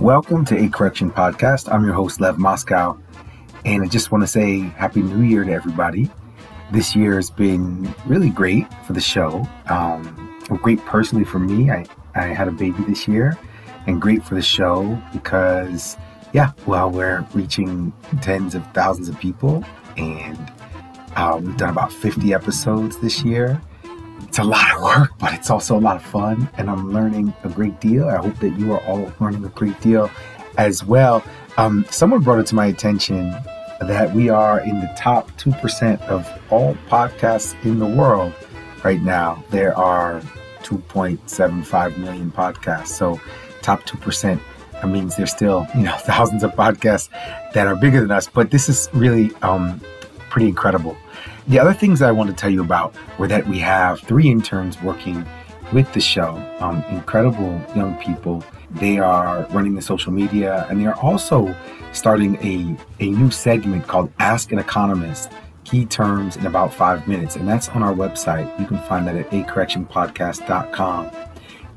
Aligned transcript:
Welcome 0.00 0.46
to 0.46 0.56
A 0.56 0.70
Correction 0.70 1.10
Podcast. 1.10 1.70
I'm 1.70 1.84
your 1.84 1.92
host, 1.92 2.22
Lev 2.22 2.38
Moscow, 2.38 2.98
and 3.66 3.82
I 3.82 3.86
just 3.86 4.10
want 4.10 4.22
to 4.22 4.26
say 4.26 4.60
Happy 4.60 5.02
New 5.02 5.20
Year 5.20 5.44
to 5.44 5.52
everybody. 5.52 6.10
This 6.72 6.96
year 6.96 7.16
has 7.16 7.30
been 7.30 7.94
really 8.06 8.30
great 8.30 8.66
for 8.86 8.94
the 8.94 9.00
show. 9.02 9.46
Um, 9.66 10.40
great 10.62 10.82
personally 10.86 11.26
for 11.26 11.38
me. 11.38 11.70
I, 11.70 11.84
I 12.14 12.22
had 12.28 12.48
a 12.48 12.50
baby 12.50 12.82
this 12.84 13.06
year, 13.06 13.38
and 13.86 14.00
great 14.00 14.24
for 14.24 14.34
the 14.34 14.40
show 14.40 14.98
because, 15.12 15.98
yeah, 16.32 16.52
well, 16.64 16.90
we're 16.90 17.26
reaching 17.34 17.92
tens 18.22 18.54
of 18.54 18.66
thousands 18.72 19.10
of 19.10 19.20
people, 19.20 19.62
and 19.98 20.50
uh, 21.14 21.38
we've 21.42 21.58
done 21.58 21.68
about 21.68 21.92
50 21.92 22.32
episodes 22.32 22.96
this 23.00 23.22
year 23.22 23.60
it's 24.30 24.38
a 24.38 24.44
lot 24.44 24.76
of 24.76 24.80
work, 24.80 25.10
but 25.18 25.34
it's 25.34 25.50
also 25.50 25.76
a 25.76 25.80
lot 25.80 25.96
of 25.96 26.04
fun, 26.04 26.48
and 26.56 26.70
I'm 26.70 26.92
learning 26.92 27.34
a 27.42 27.48
great 27.48 27.80
deal. 27.80 28.08
I 28.08 28.18
hope 28.18 28.36
that 28.36 28.50
you 28.50 28.72
are 28.72 28.80
all 28.86 29.12
learning 29.18 29.44
a 29.44 29.48
great 29.48 29.80
deal 29.80 30.08
as 30.56 30.84
well. 30.84 31.24
Um, 31.56 31.84
someone 31.90 32.20
brought 32.20 32.38
it 32.38 32.46
to 32.46 32.54
my 32.54 32.66
attention 32.66 33.30
that 33.80 34.14
we 34.14 34.28
are 34.28 34.60
in 34.60 34.78
the 34.80 34.94
top 34.96 35.32
2% 35.32 36.00
of 36.02 36.30
all 36.48 36.76
podcasts 36.88 37.60
in 37.64 37.80
the 37.80 37.86
world 37.86 38.32
right 38.84 39.02
now. 39.02 39.42
There 39.50 39.76
are 39.76 40.20
2.75 40.62 41.98
million 41.98 42.30
podcasts. 42.30 42.86
So, 42.86 43.20
top 43.62 43.82
2%. 43.82 44.40
That 44.74 44.86
means 44.86 45.16
there's 45.16 45.32
still, 45.32 45.66
you 45.74 45.82
know, 45.82 45.96
thousands 45.98 46.44
of 46.44 46.52
podcasts 46.52 47.08
that 47.52 47.66
are 47.66 47.74
bigger 47.74 48.00
than 48.00 48.12
us, 48.12 48.28
but 48.28 48.52
this 48.52 48.68
is 48.68 48.88
really 48.92 49.32
um, 49.42 49.80
pretty 50.28 50.46
incredible. 50.46 50.96
The 51.48 51.58
other 51.58 51.72
things 51.72 52.02
I 52.02 52.12
want 52.12 52.30
to 52.30 52.36
tell 52.36 52.50
you 52.50 52.62
about 52.62 52.94
were 53.18 53.26
that 53.28 53.46
we 53.46 53.58
have 53.58 54.00
three 54.00 54.30
interns 54.30 54.80
working 54.82 55.26
with 55.72 55.92
the 55.92 56.00
show, 56.00 56.36
um, 56.60 56.84
incredible 56.90 57.60
young 57.74 57.96
people. 57.96 58.44
They 58.72 58.98
are 58.98 59.46
running 59.50 59.74
the 59.74 59.82
social 59.82 60.12
media 60.12 60.66
and 60.68 60.80
they 60.80 60.86
are 60.86 60.96
also 60.96 61.54
starting 61.92 62.36
a, 62.36 62.76
a 63.02 63.10
new 63.10 63.30
segment 63.30 63.86
called 63.86 64.12
Ask 64.18 64.52
an 64.52 64.58
Economist 64.58 65.32
Key 65.64 65.86
Terms 65.86 66.36
in 66.36 66.46
About 66.46 66.72
Five 66.72 67.06
Minutes. 67.08 67.36
And 67.36 67.48
that's 67.48 67.68
on 67.70 67.82
our 67.82 67.94
website. 67.94 68.58
You 68.58 68.66
can 68.66 68.78
find 68.84 69.06
that 69.06 69.16
at 69.16 69.30
acorrectionpodcast.com. 69.30 71.10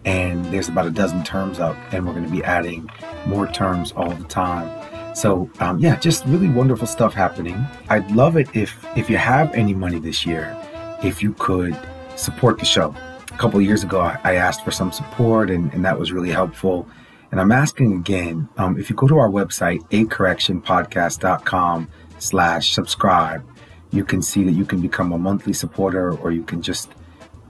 And 0.05 0.45
there's 0.45 0.67
about 0.67 0.85
a 0.85 0.91
dozen 0.91 1.23
terms 1.23 1.59
up, 1.59 1.77
and 1.93 2.05
we're 2.05 2.11
going 2.11 2.25
to 2.25 2.31
be 2.31 2.43
adding 2.43 2.89
more 3.25 3.47
terms 3.47 3.93
all 3.93 4.11
the 4.11 4.25
time. 4.25 4.69
So 5.13 5.49
um, 5.59 5.79
yeah, 5.79 5.95
just 5.97 6.25
really 6.25 6.49
wonderful 6.49 6.87
stuff 6.87 7.13
happening. 7.13 7.63
I'd 7.89 8.09
love 8.11 8.37
it 8.37 8.49
if 8.55 8.85
if 8.97 9.09
you 9.09 9.17
have 9.17 9.53
any 9.53 9.73
money 9.73 9.99
this 9.99 10.25
year, 10.25 10.55
if 11.03 11.21
you 11.21 11.33
could 11.33 11.77
support 12.15 12.59
the 12.59 12.65
show. 12.65 12.95
A 13.31 13.37
couple 13.37 13.59
years 13.61 13.83
ago, 13.83 14.01
I, 14.01 14.19
I 14.23 14.35
asked 14.35 14.63
for 14.63 14.71
some 14.71 14.91
support, 14.91 15.49
and, 15.49 15.73
and 15.73 15.83
that 15.85 15.97
was 15.97 16.11
really 16.11 16.29
helpful. 16.29 16.87
And 17.31 17.41
I'm 17.41 17.51
asking 17.51 17.93
again, 17.93 18.47
um, 18.57 18.77
if 18.77 18.91
you 18.91 18.95
go 18.95 19.07
to 19.07 19.17
our 19.17 19.29
website, 19.29 19.79
acorrectionpodcast.com 19.89 21.87
slash 22.19 22.73
subscribe, 22.73 23.43
you 23.91 24.05
can 24.05 24.21
see 24.21 24.43
that 24.43 24.51
you 24.51 24.65
can 24.65 24.81
become 24.81 25.11
a 25.11 25.17
monthly 25.17 25.53
supporter 25.53 26.15
or 26.17 26.31
you 26.31 26.43
can 26.43 26.61
just 26.61 26.91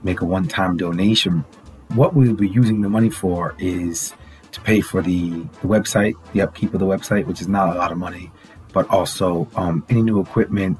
make 0.02 0.22
a 0.22 0.24
one-time 0.24 0.78
donation. 0.78 1.44
What 1.94 2.14
we'll 2.14 2.34
be 2.34 2.48
using 2.48 2.80
the 2.80 2.88
money 2.88 3.10
for 3.10 3.54
is 3.58 4.14
to 4.54 4.60
pay 4.60 4.80
for 4.80 5.02
the, 5.02 5.30
the 5.30 5.68
website, 5.68 6.14
the 6.32 6.40
upkeep 6.40 6.72
of 6.72 6.80
the 6.80 6.86
website, 6.86 7.26
which 7.26 7.40
is 7.40 7.48
not 7.48 7.74
a 7.74 7.78
lot 7.78 7.92
of 7.92 7.98
money, 7.98 8.30
but 8.72 8.88
also 8.88 9.48
um, 9.56 9.84
any 9.88 10.02
new 10.02 10.20
equipment, 10.20 10.78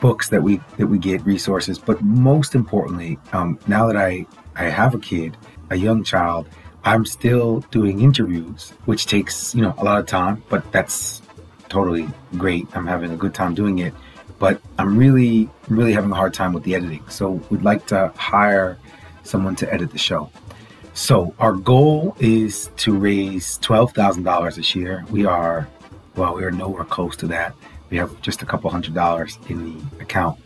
books 0.00 0.28
that 0.28 0.42
we 0.42 0.60
that 0.76 0.86
we 0.86 0.98
get, 0.98 1.24
resources. 1.24 1.78
But 1.78 2.02
most 2.02 2.54
importantly, 2.54 3.18
um, 3.32 3.58
now 3.66 3.86
that 3.86 3.96
I 3.96 4.26
I 4.54 4.64
have 4.64 4.94
a 4.94 4.98
kid, 4.98 5.36
a 5.70 5.76
young 5.76 6.04
child, 6.04 6.48
I'm 6.84 7.04
still 7.04 7.60
doing 7.70 8.00
interviews, 8.00 8.72
which 8.84 9.06
takes 9.06 9.54
you 9.54 9.62
know 9.62 9.74
a 9.78 9.84
lot 9.84 9.98
of 9.98 10.06
time, 10.06 10.42
but 10.48 10.70
that's 10.72 11.22
totally 11.68 12.08
great. 12.36 12.68
I'm 12.74 12.86
having 12.86 13.10
a 13.12 13.16
good 13.16 13.34
time 13.34 13.54
doing 13.54 13.78
it, 13.78 13.94
but 14.38 14.60
I'm 14.78 14.96
really 14.96 15.48
really 15.68 15.92
having 15.92 16.10
a 16.10 16.14
hard 16.14 16.34
time 16.34 16.52
with 16.52 16.64
the 16.64 16.74
editing. 16.74 17.08
So 17.08 17.40
we'd 17.50 17.62
like 17.62 17.86
to 17.86 18.12
hire 18.16 18.78
someone 19.24 19.56
to 19.56 19.72
edit 19.72 19.90
the 19.90 19.98
show. 19.98 20.30
So 20.96 21.34
our 21.38 21.52
goal 21.52 22.16
is 22.20 22.70
to 22.78 22.96
raise 22.96 23.58
twelve 23.58 23.92
thousand 23.92 24.22
dollars 24.22 24.56
this 24.56 24.74
year. 24.74 25.04
We 25.10 25.26
are, 25.26 25.68
well, 26.16 26.34
we 26.34 26.42
are 26.42 26.50
nowhere 26.50 26.84
close 26.84 27.14
to 27.16 27.26
that. 27.26 27.54
We 27.90 27.98
have 27.98 28.18
just 28.22 28.40
a 28.40 28.46
couple 28.46 28.70
hundred 28.70 28.94
dollars 28.94 29.38
in 29.50 29.62
the 29.62 30.02
account, 30.02 30.40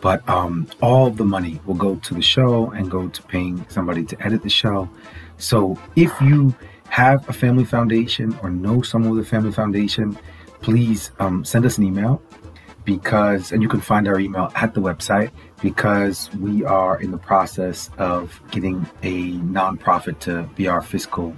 but 0.00 0.28
um, 0.28 0.66
all 0.82 1.08
the 1.10 1.24
money 1.24 1.60
will 1.66 1.76
go 1.76 1.94
to 1.94 2.14
the 2.14 2.20
show 2.20 2.72
and 2.72 2.90
go 2.90 3.06
to 3.08 3.22
paying 3.22 3.64
somebody 3.68 4.04
to 4.06 4.20
edit 4.20 4.42
the 4.42 4.50
show. 4.50 4.90
So 5.38 5.78
if 5.94 6.20
you 6.20 6.52
have 6.88 7.26
a 7.28 7.32
family 7.32 7.64
foundation 7.64 8.36
or 8.42 8.50
know 8.50 8.82
someone 8.82 9.14
with 9.14 9.24
a 9.24 9.30
family 9.30 9.52
foundation, 9.52 10.18
please 10.62 11.12
um, 11.20 11.44
send 11.44 11.64
us 11.64 11.78
an 11.78 11.84
email 11.84 12.20
because, 12.84 13.52
and 13.52 13.62
you 13.62 13.68
can 13.68 13.80
find 13.80 14.08
our 14.08 14.18
email 14.18 14.50
at 14.56 14.74
the 14.74 14.80
website 14.80 15.30
because 15.62 16.30
we 16.34 16.64
are 16.64 17.00
in 17.00 17.10
the 17.10 17.18
process 17.18 17.88
of 17.96 18.38
getting 18.50 18.86
a 19.02 19.32
nonprofit 19.38 20.18
to 20.18 20.42
be 20.54 20.66
our 20.66 20.82
fiscal 20.82 21.34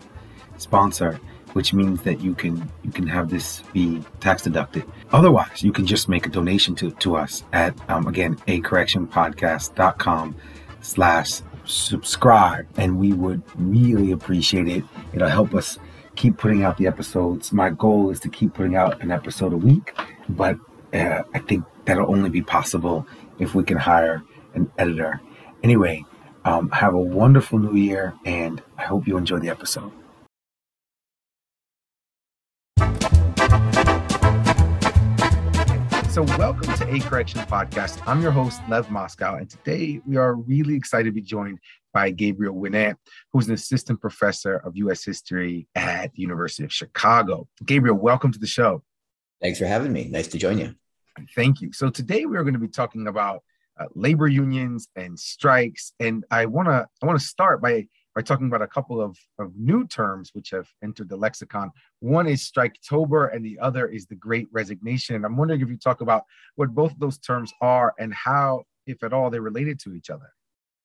sponsor 0.57 1.21
which 1.55 1.73
means 1.73 2.03
that 2.03 2.21
you 2.21 2.35
can 2.35 2.71
you 2.83 2.91
can 2.91 3.07
have 3.07 3.31
this 3.31 3.63
be 3.73 4.03
tax 4.21 4.43
deducted. 4.43 4.85
Otherwise, 5.13 5.63
you 5.63 5.73
can 5.73 5.87
just 5.87 6.09
make 6.09 6.27
a 6.27 6.29
donation 6.29 6.75
to, 6.75 6.91
to 6.91 7.17
us 7.17 7.45
at 7.53 7.75
um, 7.89 8.07
again 8.07 8.37
a 8.49 8.61
correctionpodcast.com 8.61 10.37
slash 10.83 11.41
subscribe 11.65 12.67
and 12.77 12.99
we 12.99 13.13
would 13.13 13.43
really 13.57 14.11
appreciate 14.13 14.69
it. 14.69 14.85
It'll 15.15 15.29
help 15.29 15.55
us 15.55 15.79
keep 16.17 16.37
putting 16.37 16.63
out 16.63 16.77
the 16.77 16.87
episodes. 16.87 17.53
My 17.53 17.71
goal 17.71 18.11
is 18.11 18.21
to 18.21 18.29
keep 18.29 18.55
putting 18.55 18.77
out 18.77 19.01
an 19.01 19.11
episode 19.11 19.53
a 19.53 19.57
week, 19.57 19.95
but 20.29 20.59
uh, 20.93 21.23
I 21.33 21.39
think 21.39 21.65
that'll 21.87 22.11
only 22.11 22.31
be 22.31 22.43
possible 22.43 23.07
if 23.39 23.55
we 23.55 23.65
can 23.65 23.77
hire 23.77 24.23
an 24.55 24.71
editor. 24.79 25.21
Anyway, 25.63 26.05
um, 26.45 26.71
have 26.71 26.95
a 26.95 27.01
wonderful 27.01 27.59
new 27.59 27.75
year, 27.75 28.15
and 28.25 28.63
I 28.77 28.83
hope 28.83 29.07
you 29.07 29.17
enjoy 29.17 29.39
the 29.39 29.49
episode. 29.49 29.93
So, 36.11 36.23
welcome 36.39 36.73
to 36.75 36.95
A 36.95 37.01
Correction 37.01 37.41
Podcast. 37.41 38.01
I'm 38.07 38.23
your 38.23 38.31
host, 38.31 38.61
Lev 38.69 38.89
Moscow, 38.89 39.35
and 39.35 39.51
today 39.51 40.01
we 40.07 40.17
are 40.17 40.35
really 40.35 40.77
excited 40.77 41.07
to 41.07 41.13
be 41.13 41.21
joined 41.21 41.59
by 41.93 42.11
Gabriel 42.11 42.55
Winant, 42.55 42.95
who's 43.33 43.49
an 43.49 43.55
assistant 43.55 44.01
professor 44.01 44.57
of 44.59 44.77
U.S. 44.77 45.05
history 45.05 45.67
at 45.75 46.13
the 46.13 46.23
University 46.23 46.63
of 46.63 46.73
Chicago. 46.73 47.49
Gabriel, 47.65 47.97
welcome 47.97 48.31
to 48.31 48.39
the 48.39 48.47
show. 48.47 48.85
Thanks 49.41 49.59
for 49.59 49.67
having 49.67 49.93
me. 49.93 50.05
Nice 50.09 50.29
to 50.29 50.39
join 50.39 50.59
you. 50.59 50.77
Thank 51.35 51.61
you. 51.61 51.73
So 51.73 51.91
today 51.91 52.27
we 52.27 52.37
are 52.37 52.43
going 52.43 52.55
to 52.55 52.61
be 52.61 52.69
talking 52.69 53.07
about 53.07 53.43
uh, 53.79 53.87
labor 53.95 54.29
unions 54.29 54.89
and 54.97 55.19
strikes, 55.19 55.93
and 56.01 56.25
I 56.31 56.47
want 56.47 56.69
to 56.69 56.87
I 57.03 57.07
want 57.07 57.19
to 57.19 57.25
start 57.25 57.61
by 57.61 57.87
by 58.15 58.23
talking 58.23 58.47
about 58.47 58.63
a 58.63 58.69
couple 58.69 59.01
of, 59.01 59.19
of 59.39 59.53
new 59.57 59.87
terms 59.87 60.31
which 60.33 60.51
have 60.51 60.69
entered 60.83 61.09
the 61.09 61.17
lexicon. 61.17 61.71
One 62.01 62.27
is 62.29 62.49
Striketober, 62.49 63.35
and 63.35 63.45
the 63.45 63.59
other 63.59 63.87
is 63.89 64.07
the 64.07 64.15
Great 64.15 64.47
Resignation. 64.53 65.17
And 65.17 65.27
I'm 65.27 65.37
wondering 65.37 65.61
if 65.61 65.69
you 65.69 65.77
talk 65.77 66.01
about 66.01 66.23
what 66.55 66.71
both 66.71 66.95
those 66.99 67.19
terms 67.19 67.53
are 67.61 67.93
and 67.99 68.15
how, 68.15 68.65
if 68.87 69.03
at 69.03 69.13
all, 69.13 69.31
they're 69.31 69.43
related 69.43 69.81
to 69.81 69.95
each 69.95 70.11
other. 70.11 70.33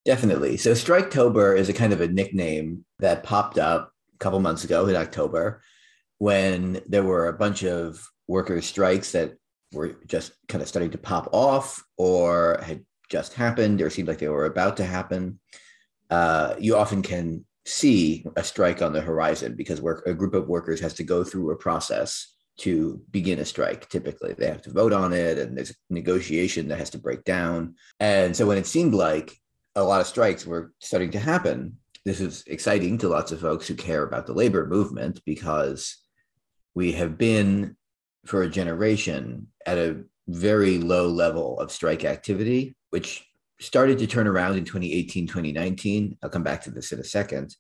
Definitely. 0.06 0.58
So 0.58 0.72
Striketober 0.72 1.56
is 1.56 1.70
a 1.70 1.74
kind 1.74 1.94
of 1.94 2.02
a 2.02 2.08
nickname 2.08 2.86
that 2.98 3.24
popped 3.24 3.60
up 3.60 3.92
a 4.16 4.18
couple 4.18 4.40
months 4.40 4.64
ago 4.64 4.88
in 4.88 4.96
October 4.96 5.62
when 6.18 6.82
there 6.88 7.04
were 7.04 7.28
a 7.28 7.34
bunch 7.34 7.64
of 7.64 8.04
workers' 8.28 8.66
strikes 8.66 9.12
that 9.12 9.36
were 9.72 9.98
just 10.08 10.34
kind 10.48 10.62
of 10.62 10.68
starting 10.68 10.92
to 10.92 10.98
pop 10.98 11.30
off 11.32 11.84
or 11.98 12.60
had 12.64 12.84
just 13.10 13.34
happened 13.34 13.82
or 13.82 13.90
seemed 13.90 14.08
like 14.08 14.20
they 14.20 14.30
were 14.30 14.46
about 14.46 14.78
to 14.78 14.86
happen, 14.86 15.40
uh, 16.10 16.56
you 16.60 16.76
often 16.76 17.02
can 17.02 17.46
see 17.66 18.26
a 18.36 18.44
strike 18.44 18.82
on 18.82 18.94
the 18.94 19.02
horizon 19.02 19.56
because 19.56 19.82
work, 19.82 20.06
a 20.08 20.14
group 20.14 20.34
of 20.34 20.48
workers 20.48 20.80
has 20.80 20.94
to 20.96 21.04
go 21.04 21.24
through 21.24 21.52
a 21.52 21.56
process 21.56 22.36
to 22.58 23.02
begin 23.12 23.40
a 23.40 23.46
strike. 23.46 23.88
Typically, 23.90 24.34
they 24.34 24.48
have 24.48 24.62
to 24.64 24.72
vote 24.72 24.92
on 24.92 25.14
it, 25.14 25.38
and 25.38 25.56
there's 25.56 25.72
a 25.72 25.76
negotiation 25.90 26.68
that 26.68 26.80
has 26.80 26.90
to 26.90 26.98
break 26.98 27.24
down. 27.24 27.76
And 28.00 28.36
so, 28.36 28.46
when 28.46 28.58
it 28.58 28.68
seemed 28.68 28.94
like 28.94 29.38
a 29.76 29.84
lot 29.84 30.02
of 30.02 30.08
strikes 30.08 30.46
were 30.46 30.74
starting 30.80 31.12
to 31.12 31.20
happen, 31.20 31.78
this 32.06 32.20
is 32.20 32.44
exciting 32.48 32.98
to 33.00 33.10
lots 33.10 33.32
of 33.32 33.40
folks 33.40 33.68
who 33.68 33.76
care 33.76 34.04
about 34.04 34.26
the 34.26 34.34
labor 34.34 34.66
movement 34.68 35.22
because 35.26 35.98
we 36.76 36.92
have 36.94 37.18
been 37.18 37.76
for 38.26 38.44
a 38.44 38.50
generation 38.50 39.48
at 39.66 39.78
a 39.78 40.04
very 40.28 40.78
low 40.78 41.08
level 41.08 41.60
of 41.60 41.72
strike 41.72 42.06
activity, 42.06 42.76
which 42.92 43.26
started 43.60 44.00
to 44.00 44.08
turn 44.08 44.28
around 44.28 44.58
in 44.58 44.66
2018, 44.66 45.28
2019. 45.28 46.18
I'll 46.24 46.30
come 46.30 46.44
back 46.44 46.64
to 46.64 46.72
this 46.72 46.92
in 46.92 47.00
a 47.00 47.04
second. 47.04 47.56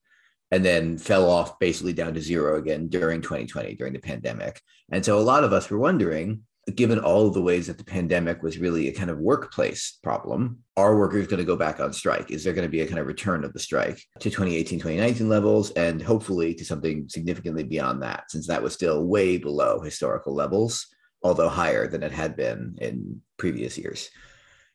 And 0.51 0.65
then 0.65 0.97
fell 0.97 1.29
off 1.29 1.59
basically 1.59 1.93
down 1.93 2.15
to 2.15 2.21
zero 2.21 2.57
again 2.57 2.87
during 2.87 3.21
2020, 3.21 3.75
during 3.75 3.93
the 3.93 3.99
pandemic. 3.99 4.59
And 4.91 5.05
so 5.05 5.19
a 5.19 5.21
lot 5.21 5.43
of 5.43 5.53
us 5.53 5.69
were 5.69 5.77
wondering 5.77 6.41
given 6.75 6.99
all 6.99 7.27
of 7.27 7.33
the 7.33 7.41
ways 7.41 7.67
that 7.67 7.77
the 7.77 7.83
pandemic 7.83 8.43
was 8.43 8.57
really 8.57 8.87
a 8.87 8.93
kind 8.93 9.09
of 9.09 9.19
workplace 9.19 9.97
problem, 10.03 10.59
are 10.75 10.97
workers 10.97 11.27
going 11.27 11.39
to 11.39 11.45
go 11.45 11.55
back 11.55 11.79
on 11.79 11.93
strike? 11.93 12.31
Is 12.31 12.43
there 12.43 12.53
going 12.53 12.67
to 12.67 12.71
be 12.71 12.81
a 12.81 12.87
kind 12.87 12.99
of 12.99 13.07
return 13.07 13.43
of 13.43 13.53
the 13.53 13.59
strike 13.59 14.01
to 14.19 14.29
2018, 14.29 14.79
2019 14.79 15.29
levels 15.29 15.71
and 15.71 16.01
hopefully 16.01 16.53
to 16.55 16.65
something 16.65 17.07
significantly 17.09 17.63
beyond 17.63 18.01
that, 18.03 18.25
since 18.29 18.47
that 18.47 18.63
was 18.63 18.73
still 18.73 19.05
way 19.05 19.37
below 19.37 19.79
historical 19.79 20.33
levels, 20.33 20.87
although 21.23 21.49
higher 21.49 21.87
than 21.87 22.03
it 22.03 22.11
had 22.11 22.35
been 22.35 22.77
in 22.79 23.21
previous 23.37 23.77
years? 23.77 24.09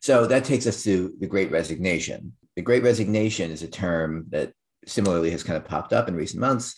So 0.00 0.26
that 0.26 0.44
takes 0.44 0.66
us 0.66 0.82
to 0.84 1.14
the 1.18 1.26
great 1.26 1.50
resignation. 1.50 2.34
The 2.56 2.62
great 2.62 2.82
resignation 2.82 3.50
is 3.50 3.62
a 3.62 3.68
term 3.68 4.26
that 4.30 4.52
similarly 4.86 5.30
has 5.30 5.42
kind 5.42 5.56
of 5.56 5.64
popped 5.64 5.92
up 5.92 6.08
in 6.08 6.14
recent 6.14 6.40
months 6.40 6.74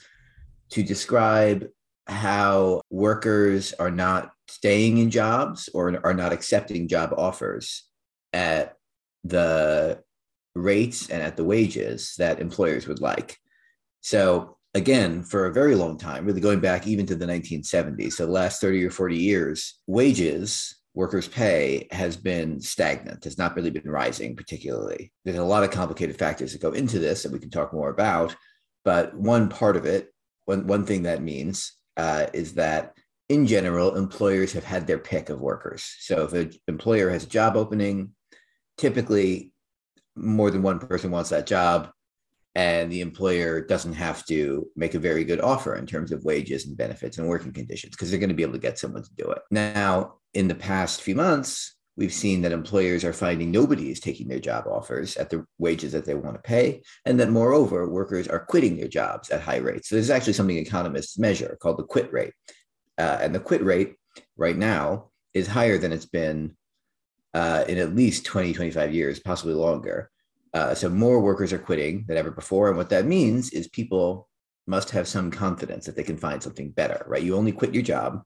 to 0.71 0.83
describe 0.83 1.67
how 2.07 2.83
workers 2.91 3.73
are 3.75 3.91
not 3.91 4.31
staying 4.49 4.99
in 4.99 5.11
jobs 5.11 5.69
or 5.75 6.01
are 6.05 6.15
not 6.15 6.33
accepting 6.33 6.89
job 6.89 7.13
offers 7.17 7.85
at 8.33 8.75
the 9.25 10.01
rates 10.55 11.11
and 11.11 11.23
at 11.23 11.37
the 11.37 11.45
wages 11.45 12.15
that 12.19 12.41
employers 12.41 12.87
would 12.87 13.01
like. 13.01 13.37
So, 14.01 14.57
again, 14.75 15.23
for 15.23 15.47
a 15.47 15.53
very 15.53 15.75
long 15.75 15.99
time, 15.99 16.25
really 16.25 16.41
going 16.41 16.61
back 16.61 16.87
even 16.87 17.07
to 17.07 17.15
the 17.15 17.27
1970s, 17.27 18.13
so 18.13 18.27
the 18.27 18.33
last 18.33 18.61
30 18.61 18.85
or 18.85 18.91
40 18.91 19.17
years, 19.17 19.81
wages, 19.87 20.77
workers' 20.95 21.29
pay 21.29 21.87
has 21.91 22.17
been 22.17 22.61
stagnant, 22.61 23.25
has 23.25 23.37
not 23.37 23.55
really 23.55 23.71
been 23.71 23.91
rising 23.91 24.35
particularly. 24.35 25.13
There's 25.25 25.39
a 25.39 25.45
lot 25.45 25.65
of 25.65 25.71
complicated 25.71 26.19
factors 26.19 26.53
that 26.53 26.63
go 26.63 26.73
into 26.73 26.99
this 26.99 27.23
that 27.23 27.33
we 27.33 27.39
can 27.39 27.51
talk 27.51 27.73
more 27.73 27.91
about. 27.91 28.35
But 28.85 29.15
one 29.15 29.49
part 29.49 29.77
of 29.77 29.85
it, 29.85 30.09
one, 30.47 30.67
one 30.67 30.87
thing 30.87 31.03
that 31.03 31.23
means 31.23 31.73
uh, 31.97 32.27
is 32.33 32.55
that 32.55 32.95
in 33.29 33.47
general, 33.47 33.97
employers 33.97 34.53
have 34.53 34.65
had 34.65 34.87
their 34.87 34.99
pick 34.99 35.29
of 35.31 35.41
workers. 35.41 35.97
So 36.01 36.25
if 36.25 36.33
an 36.33 36.53
employer 36.69 37.11
has 37.11 37.25
a 37.25 37.29
job 37.29 37.57
opening, 37.57 38.13
typically 38.79 39.53
more 40.15 40.51
than 40.51 40.63
one 40.63 40.79
person 40.79 41.11
wants 41.11 41.31
that 41.31 41.47
job, 41.47 41.91
and 42.55 42.91
the 42.91 43.03
employer 43.03 43.61
doesn't 43.61 43.93
have 43.93 44.25
to 44.27 44.67
make 44.77 44.95
a 44.95 44.99
very 44.99 45.25
good 45.25 45.43
offer 45.43 45.77
in 45.77 45.87
terms 45.87 46.11
of 46.11 46.25
wages 46.25 46.67
and 46.67 46.77
benefits 46.77 47.19
and 47.19 47.29
working 47.29 47.53
conditions 47.53 47.91
because 47.91 48.11
they're 48.11 48.19
going 48.19 48.31
to 48.31 48.35
be 48.35 48.43
able 48.43 48.55
to 48.55 48.59
get 48.59 48.79
someone 48.79 49.03
to 49.03 49.15
do 49.15 49.31
it. 49.31 49.43
Now, 49.51 50.15
in 50.33 50.49
the 50.49 50.55
past 50.55 51.03
few 51.03 51.15
months, 51.15 51.77
we've 51.99 52.13
seen 52.13 52.43
that 52.43 52.53
employers 52.53 53.05
are 53.05 53.13
finding 53.13 53.51
nobody 53.51 53.91
is 53.91 54.01
taking 54.01 54.29
their 54.29 54.39
job 54.39 54.67
offers 54.67 55.17
at 55.17 55.29
the 55.29 55.45
wages 55.59 55.93
that 55.93 56.07
they 56.07 56.15
want 56.15 56.37
to 56.37 56.43
pay, 56.43 56.83
and 57.05 57.21
that 57.21 57.31
moreover, 57.31 57.91
workers 57.91 58.27
are 58.29 58.47
quitting 58.47 58.77
their 58.77 58.89
jobs 58.89 59.29
at 59.31 59.43
high 59.43 59.59
rates. 59.59 59.89
So 59.89 59.97
there's 59.97 60.11
actually 60.11 60.35
something 60.35 60.57
economists 60.57 61.19
measure 61.19 61.59
called 61.61 61.79
the 61.79 61.85
quit 61.85 62.11
rate. 62.13 62.33
Uh, 62.99 63.19
and 63.21 63.35
the 63.35 63.41
quit 63.41 63.63
rate 63.63 63.97
right 64.37 64.57
now 64.57 65.11
is 65.35 65.47
higher 65.47 65.79
than 65.79 65.93
it's 65.93 66.07
been 66.07 66.57
uh, 67.35 67.65
in 67.69 67.79
at 67.79 67.95
least 67.95 68.25
20, 68.25 68.53
25 68.53 68.95
years, 68.95 69.21
possibly 69.21 69.55
longer. 69.55 70.11
Uh, 70.55 70.75
so 70.75 70.89
more 70.89 71.21
workers 71.21 71.53
are 71.53 71.59
quitting 71.59 72.05
than 72.09 72.17
ever 72.17 72.31
before. 72.31 72.69
And 72.69 72.77
what 72.79 72.89
that 72.91 73.05
means 73.05 73.51
is 73.51 73.69
people 73.69 74.29
must 74.67 74.91
have 74.91 75.07
some 75.07 75.31
confidence 75.31 75.85
that 75.85 75.97
they 75.97 76.03
can 76.03 76.17
find 76.17 76.43
something 76.43 76.71
better, 76.71 77.05
right? 77.07 77.23
You 77.23 77.37
only 77.37 77.53
quit 77.53 77.75
your 77.75 77.83
job 77.83 78.23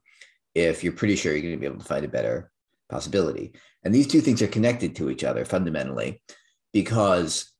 if 0.54 0.84
you're 0.84 0.92
pretty 0.92 1.16
sure 1.16 1.32
you're 1.32 1.42
going 1.42 1.54
to 1.54 1.60
be 1.60 1.66
able 1.66 1.78
to 1.78 1.84
find 1.84 2.04
a 2.04 2.08
better 2.08 2.50
possibility. 2.88 3.52
And 3.84 3.94
these 3.94 4.06
two 4.06 4.20
things 4.20 4.42
are 4.42 4.46
connected 4.46 4.94
to 4.96 5.10
each 5.10 5.24
other 5.24 5.44
fundamentally 5.44 6.22
because 6.72 7.52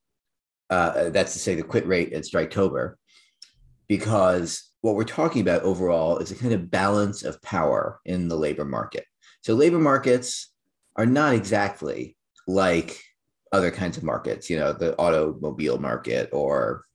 uh, 0.69 1.09
that's 1.09 1.33
to 1.33 1.39
say 1.39 1.55
the 1.55 1.63
quit 1.63 1.85
rate 1.85 2.13
and 2.13 2.23
Striketober, 2.23 2.95
because 3.87 4.70
what 4.81 4.95
we're 4.95 5.03
talking 5.03 5.41
about 5.41 5.61
overall 5.63 6.17
is 6.17 6.31
a 6.31 6.35
kind 6.35 6.53
of 6.53 6.71
balance 6.71 7.23
of 7.23 7.41
power 7.41 7.99
in 8.05 8.27
the 8.27 8.35
labor 8.35 8.65
market. 8.65 9.05
So 9.41 9.53
labor 9.53 9.79
markets 9.79 10.51
are 10.95 11.05
not 11.05 11.33
exactly 11.33 12.17
like 12.47 12.99
other 13.51 13.71
kinds 13.71 13.97
of 13.97 14.03
markets, 14.03 14.49
you 14.49 14.57
know, 14.57 14.73
the 14.73 14.97
automobile 14.97 15.77
market 15.77 16.29
or 16.31 16.85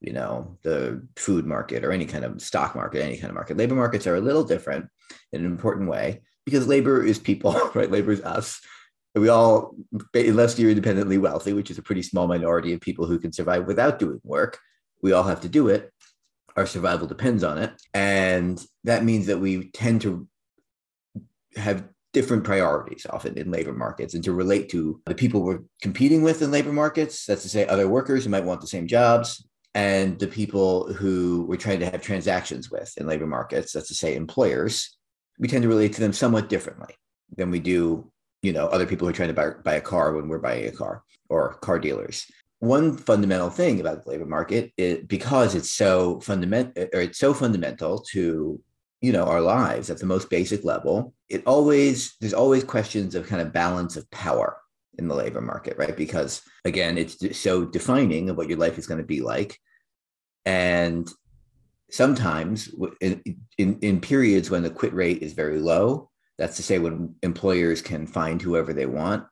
you 0.00 0.12
know 0.12 0.58
the 0.62 1.02
food 1.16 1.46
market 1.46 1.82
or 1.82 1.90
any 1.90 2.04
kind 2.04 2.26
of 2.26 2.42
stock 2.42 2.74
market 2.74 3.02
any 3.02 3.16
kind 3.16 3.30
of 3.30 3.34
market. 3.34 3.56
Labor 3.56 3.74
markets 3.74 4.06
are 4.06 4.16
a 4.16 4.20
little 4.20 4.44
different 4.44 4.86
in 5.32 5.40
an 5.40 5.46
important 5.46 5.88
way 5.88 6.22
because 6.44 6.66
labor 6.66 7.02
is 7.02 7.18
people 7.18 7.52
right? 7.74 7.90
Labor 7.90 8.12
is 8.12 8.22
us. 8.22 8.60
We 9.14 9.28
all 9.28 9.76
unless 10.14 10.58
you're 10.58 10.70
independently 10.70 11.18
wealthy 11.18 11.52
which 11.52 11.70
is 11.70 11.78
a 11.78 11.82
pretty 11.82 12.02
small 12.02 12.26
minority 12.26 12.72
of 12.72 12.80
people 12.80 13.06
who 13.06 13.18
can 13.18 13.32
survive 13.32 13.66
without 13.66 13.98
doing 13.98 14.20
work. 14.24 14.58
We 15.02 15.12
all 15.12 15.22
have 15.22 15.40
to 15.42 15.48
do 15.48 15.68
it 15.68 15.90
our 16.56 16.66
survival 16.66 17.06
depends 17.06 17.42
on 17.42 17.58
it. 17.58 17.72
And 17.92 18.64
that 18.84 19.04
means 19.04 19.26
that 19.26 19.38
we 19.38 19.70
tend 19.70 20.02
to 20.02 20.28
have 21.56 21.88
different 22.12 22.44
priorities 22.44 23.06
often 23.10 23.36
in 23.36 23.50
labor 23.50 23.72
markets 23.72 24.14
and 24.14 24.22
to 24.22 24.32
relate 24.32 24.68
to 24.70 25.00
the 25.06 25.14
people 25.14 25.42
we're 25.42 25.62
competing 25.82 26.22
with 26.22 26.42
in 26.42 26.50
labor 26.50 26.72
markets. 26.72 27.26
That's 27.26 27.42
to 27.42 27.48
say, 27.48 27.66
other 27.66 27.88
workers 27.88 28.24
who 28.24 28.30
might 28.30 28.44
want 28.44 28.60
the 28.60 28.66
same 28.68 28.86
jobs 28.86 29.44
and 29.74 30.18
the 30.20 30.28
people 30.28 30.92
who 30.92 31.44
we're 31.48 31.56
trying 31.56 31.80
to 31.80 31.90
have 31.90 32.00
transactions 32.00 32.70
with 32.70 32.96
in 32.96 33.08
labor 33.08 33.26
markets. 33.26 33.72
That's 33.72 33.88
to 33.88 33.94
say, 33.94 34.14
employers. 34.14 34.96
We 35.40 35.48
tend 35.48 35.62
to 35.62 35.68
relate 35.68 35.92
to 35.94 36.00
them 36.00 36.12
somewhat 36.12 36.48
differently 36.48 36.94
than 37.36 37.50
we 37.50 37.58
do, 37.58 38.12
you 38.42 38.52
know, 38.52 38.66
other 38.68 38.86
people 38.86 39.06
who 39.06 39.10
are 39.10 39.16
trying 39.16 39.28
to 39.28 39.34
buy, 39.34 39.50
buy 39.64 39.74
a 39.74 39.80
car 39.80 40.12
when 40.12 40.28
we're 40.28 40.38
buying 40.38 40.68
a 40.68 40.72
car 40.72 41.02
or 41.28 41.54
car 41.54 41.80
dealers 41.80 42.24
one 42.64 42.96
fundamental 42.96 43.50
thing 43.50 43.80
about 43.80 44.04
the 44.04 44.10
labor 44.10 44.26
market 44.26 44.72
is 44.76 45.04
because 45.06 45.54
it's 45.54 45.70
so 45.70 46.20
fundamental 46.20 46.84
or 46.92 47.00
it's 47.00 47.18
so 47.18 47.34
fundamental 47.34 48.00
to 48.12 48.60
you 49.00 49.12
know 49.12 49.24
our 49.24 49.40
lives 49.40 49.90
at 49.90 49.98
the 49.98 50.06
most 50.06 50.30
basic 50.30 50.64
level 50.64 51.12
it 51.28 51.42
always 51.46 52.16
there's 52.20 52.34
always 52.34 52.64
questions 52.64 53.14
of 53.14 53.26
kind 53.26 53.42
of 53.42 53.52
balance 53.52 53.96
of 53.96 54.10
power 54.10 54.56
in 54.98 55.08
the 55.08 55.14
labor 55.14 55.40
market 55.40 55.76
right? 55.76 55.96
Because 55.96 56.42
again 56.64 56.96
it's 56.96 57.38
so 57.38 57.64
defining 57.64 58.30
of 58.30 58.36
what 58.36 58.48
your 58.48 58.58
life 58.58 58.78
is 58.78 58.86
going 58.86 59.00
to 59.00 59.06
be 59.06 59.20
like. 59.20 59.58
And 60.46 61.08
sometimes 61.90 62.72
in, 63.00 63.22
in, 63.58 63.78
in 63.80 64.00
periods 64.00 64.50
when 64.50 64.62
the 64.62 64.70
quit 64.70 64.94
rate 64.94 65.22
is 65.22 65.32
very 65.32 65.58
low 65.58 66.10
that's 66.38 66.56
to 66.56 66.62
say 66.62 66.78
when 66.78 67.14
employers 67.22 67.80
can 67.80 68.06
find 68.06 68.42
whoever 68.42 68.72
they 68.72 68.86
want 68.86 69.24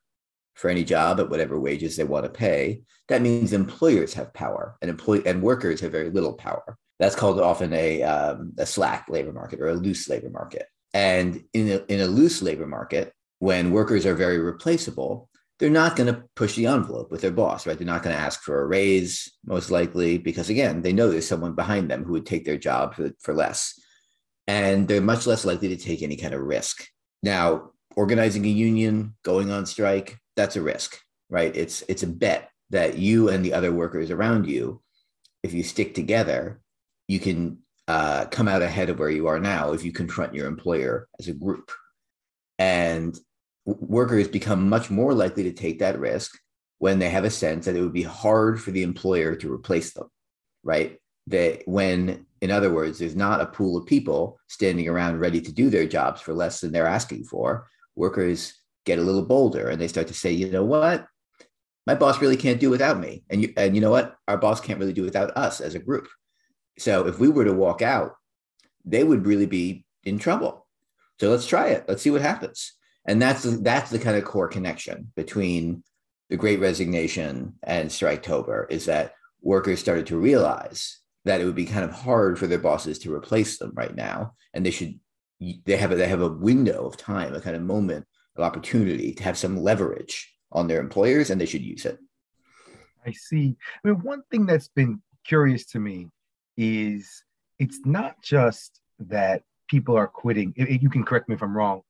for 0.53 0.69
any 0.69 0.83
job 0.83 1.19
at 1.19 1.29
whatever 1.29 1.59
wages 1.59 1.95
they 1.95 2.03
want 2.03 2.25
to 2.25 2.29
pay, 2.29 2.81
that 3.07 3.21
means 3.21 3.53
employers 3.53 4.13
have 4.13 4.33
power 4.33 4.77
and 4.81 4.89
employ 4.89 5.21
and 5.25 5.41
workers 5.41 5.81
have 5.81 5.91
very 5.91 6.09
little 6.09 6.33
power. 6.33 6.77
That's 6.99 7.15
called 7.15 7.39
often 7.39 7.73
a, 7.73 8.03
um, 8.03 8.53
a 8.57 8.65
slack 8.65 9.07
labor 9.09 9.33
market 9.33 9.59
or 9.59 9.67
a 9.67 9.73
loose 9.73 10.07
labor 10.07 10.29
market. 10.29 10.67
And 10.93 11.43
in 11.53 11.69
a, 11.69 11.91
in 11.91 12.01
a 12.01 12.07
loose 12.07 12.41
labor 12.41 12.67
market, 12.67 13.13
when 13.39 13.71
workers 13.71 14.05
are 14.05 14.13
very 14.13 14.37
replaceable, 14.37 15.27
they're 15.59 15.69
not 15.69 15.95
going 15.95 16.13
to 16.13 16.23
push 16.35 16.55
the 16.55 16.67
envelope 16.67 17.11
with 17.11 17.21
their 17.21 17.31
boss, 17.31 17.65
right? 17.65 17.77
They're 17.77 17.85
not 17.85 18.03
going 18.03 18.15
to 18.15 18.21
ask 18.21 18.41
for 18.41 18.61
a 18.61 18.65
raise, 18.65 19.31
most 19.45 19.71
likely, 19.71 20.17
because 20.17 20.49
again, 20.49 20.81
they 20.81 20.93
know 20.93 21.09
there's 21.09 21.27
someone 21.27 21.55
behind 21.55 21.89
them 21.89 22.03
who 22.03 22.13
would 22.13 22.25
take 22.25 22.45
their 22.45 22.57
job 22.57 22.95
for, 22.95 23.11
for 23.19 23.33
less. 23.33 23.79
And 24.47 24.87
they're 24.87 25.01
much 25.01 25.25
less 25.25 25.45
likely 25.45 25.69
to 25.69 25.77
take 25.77 26.01
any 26.01 26.15
kind 26.15 26.33
of 26.33 26.41
risk. 26.41 26.85
Now, 27.21 27.71
organizing 27.95 28.45
a 28.45 28.49
union, 28.49 29.15
going 29.23 29.51
on 29.51 29.65
strike, 29.65 30.17
that's 30.35 30.55
a 30.55 30.61
risk, 30.61 30.99
right? 31.29 31.55
It's 31.55 31.83
it's 31.87 32.03
a 32.03 32.07
bet 32.07 32.49
that 32.69 32.97
you 32.97 33.29
and 33.29 33.43
the 33.43 33.53
other 33.53 33.71
workers 33.71 34.09
around 34.11 34.47
you, 34.47 34.81
if 35.43 35.53
you 35.53 35.63
stick 35.63 35.93
together, 35.93 36.61
you 37.07 37.19
can 37.19 37.59
uh, 37.87 38.25
come 38.25 38.47
out 38.47 38.61
ahead 38.61 38.89
of 38.89 38.99
where 38.99 39.09
you 39.09 39.27
are 39.27 39.39
now 39.39 39.73
if 39.73 39.83
you 39.83 39.91
confront 39.91 40.33
your 40.33 40.47
employer 40.47 41.07
as 41.19 41.27
a 41.27 41.33
group. 41.33 41.71
And 42.57 43.17
workers 43.65 44.27
become 44.27 44.69
much 44.69 44.89
more 44.89 45.13
likely 45.13 45.43
to 45.43 45.53
take 45.53 45.79
that 45.79 45.99
risk 45.99 46.37
when 46.79 46.99
they 46.99 47.09
have 47.09 47.23
a 47.23 47.29
sense 47.29 47.65
that 47.65 47.75
it 47.75 47.81
would 47.81 47.93
be 47.93 48.03
hard 48.03 48.61
for 48.61 48.71
the 48.71 48.83
employer 48.83 49.35
to 49.35 49.53
replace 49.53 49.93
them, 49.93 50.07
right? 50.63 50.97
That 51.27 51.61
when, 51.65 52.25
in 52.41 52.51
other 52.51 52.73
words, 52.73 52.99
there's 52.99 53.15
not 53.15 53.41
a 53.41 53.45
pool 53.45 53.77
of 53.77 53.85
people 53.85 54.39
standing 54.47 54.87
around 54.89 55.19
ready 55.19 55.41
to 55.41 55.53
do 55.53 55.69
their 55.69 55.85
jobs 55.85 56.21
for 56.21 56.33
less 56.33 56.59
than 56.59 56.71
they're 56.71 56.87
asking 56.87 57.25
for, 57.25 57.67
workers 57.95 58.62
get 58.85 58.99
a 58.99 59.03
little 59.03 59.25
bolder 59.25 59.69
and 59.69 59.79
they 59.79 59.87
start 59.87 60.07
to 60.07 60.13
say, 60.13 60.31
you 60.31 60.49
know 60.51 60.65
what? 60.65 61.07
My 61.85 61.95
boss 61.95 62.21
really 62.21 62.37
can't 62.37 62.59
do 62.59 62.69
without 62.69 62.99
me. 62.99 63.23
And 63.29 63.41
you, 63.41 63.53
and 63.57 63.75
you 63.75 63.81
know 63.81 63.91
what? 63.91 64.15
Our 64.27 64.37
boss 64.37 64.61
can't 64.61 64.79
really 64.79 64.93
do 64.93 65.03
without 65.03 65.35
us 65.35 65.59
as 65.59 65.75
a 65.75 65.79
group. 65.79 66.07
So 66.77 67.07
if 67.07 67.19
we 67.19 67.29
were 67.29 67.45
to 67.45 67.53
walk 67.53 67.81
out, 67.81 68.13
they 68.85 69.03
would 69.03 69.25
really 69.25 69.45
be 69.45 69.85
in 70.03 70.17
trouble. 70.17 70.65
So 71.19 71.29
let's 71.29 71.47
try 71.47 71.67
it. 71.67 71.85
Let's 71.87 72.01
see 72.01 72.11
what 72.11 72.21
happens. 72.21 72.73
And 73.05 73.21
that's 73.21 73.43
that's 73.43 73.91
the 73.91 73.99
kind 73.99 74.17
of 74.17 74.23
core 74.23 74.47
connection 74.47 75.11
between 75.15 75.83
the 76.29 76.37
Great 76.37 76.59
Resignation 76.59 77.53
and 77.61 77.89
Striketober 77.89 78.65
is 78.71 78.85
that 78.85 79.13
workers 79.41 79.79
started 79.79 80.07
to 80.07 80.17
realize 80.17 80.99
that 81.25 81.41
it 81.41 81.45
would 81.45 81.55
be 81.55 81.65
kind 81.65 81.83
of 81.83 81.91
hard 81.91 82.39
for 82.39 82.47
their 82.47 82.59
bosses 82.59 82.99
to 82.99 83.13
replace 83.13 83.57
them 83.57 83.71
right 83.75 83.95
now, 83.95 84.33
and 84.53 84.65
they 84.65 84.71
should 84.71 84.99
they 85.65 85.75
have 85.75 85.91
a, 85.91 85.95
they 85.95 86.07
have 86.07 86.21
a 86.21 86.29
window 86.29 86.85
of 86.85 86.95
time, 86.95 87.35
a 87.35 87.41
kind 87.41 87.55
of 87.55 87.61
moment 87.61 88.05
opportunity 88.41 89.13
to 89.13 89.23
have 89.23 89.37
some 89.37 89.57
leverage 89.57 90.33
on 90.51 90.67
their 90.67 90.79
employers 90.79 91.29
and 91.29 91.39
they 91.39 91.45
should 91.45 91.61
use 91.61 91.85
it. 91.85 91.99
I 93.05 93.11
see. 93.11 93.55
I 93.83 93.89
mean, 93.89 93.97
one 94.01 94.23
thing 94.31 94.45
that's 94.45 94.69
been 94.69 95.01
curious 95.25 95.65
to 95.67 95.79
me 95.79 96.07
is 96.57 97.23
it's 97.59 97.79
not 97.85 98.21
just 98.21 98.79
that 98.99 99.43
people 99.67 99.97
are 99.97 100.07
quitting. 100.07 100.53
You 100.55 100.89
can 100.89 101.03
correct 101.03 101.27
me 101.29 101.35
if 101.35 101.43
I'm 101.43 101.55
wrong. 101.55 101.81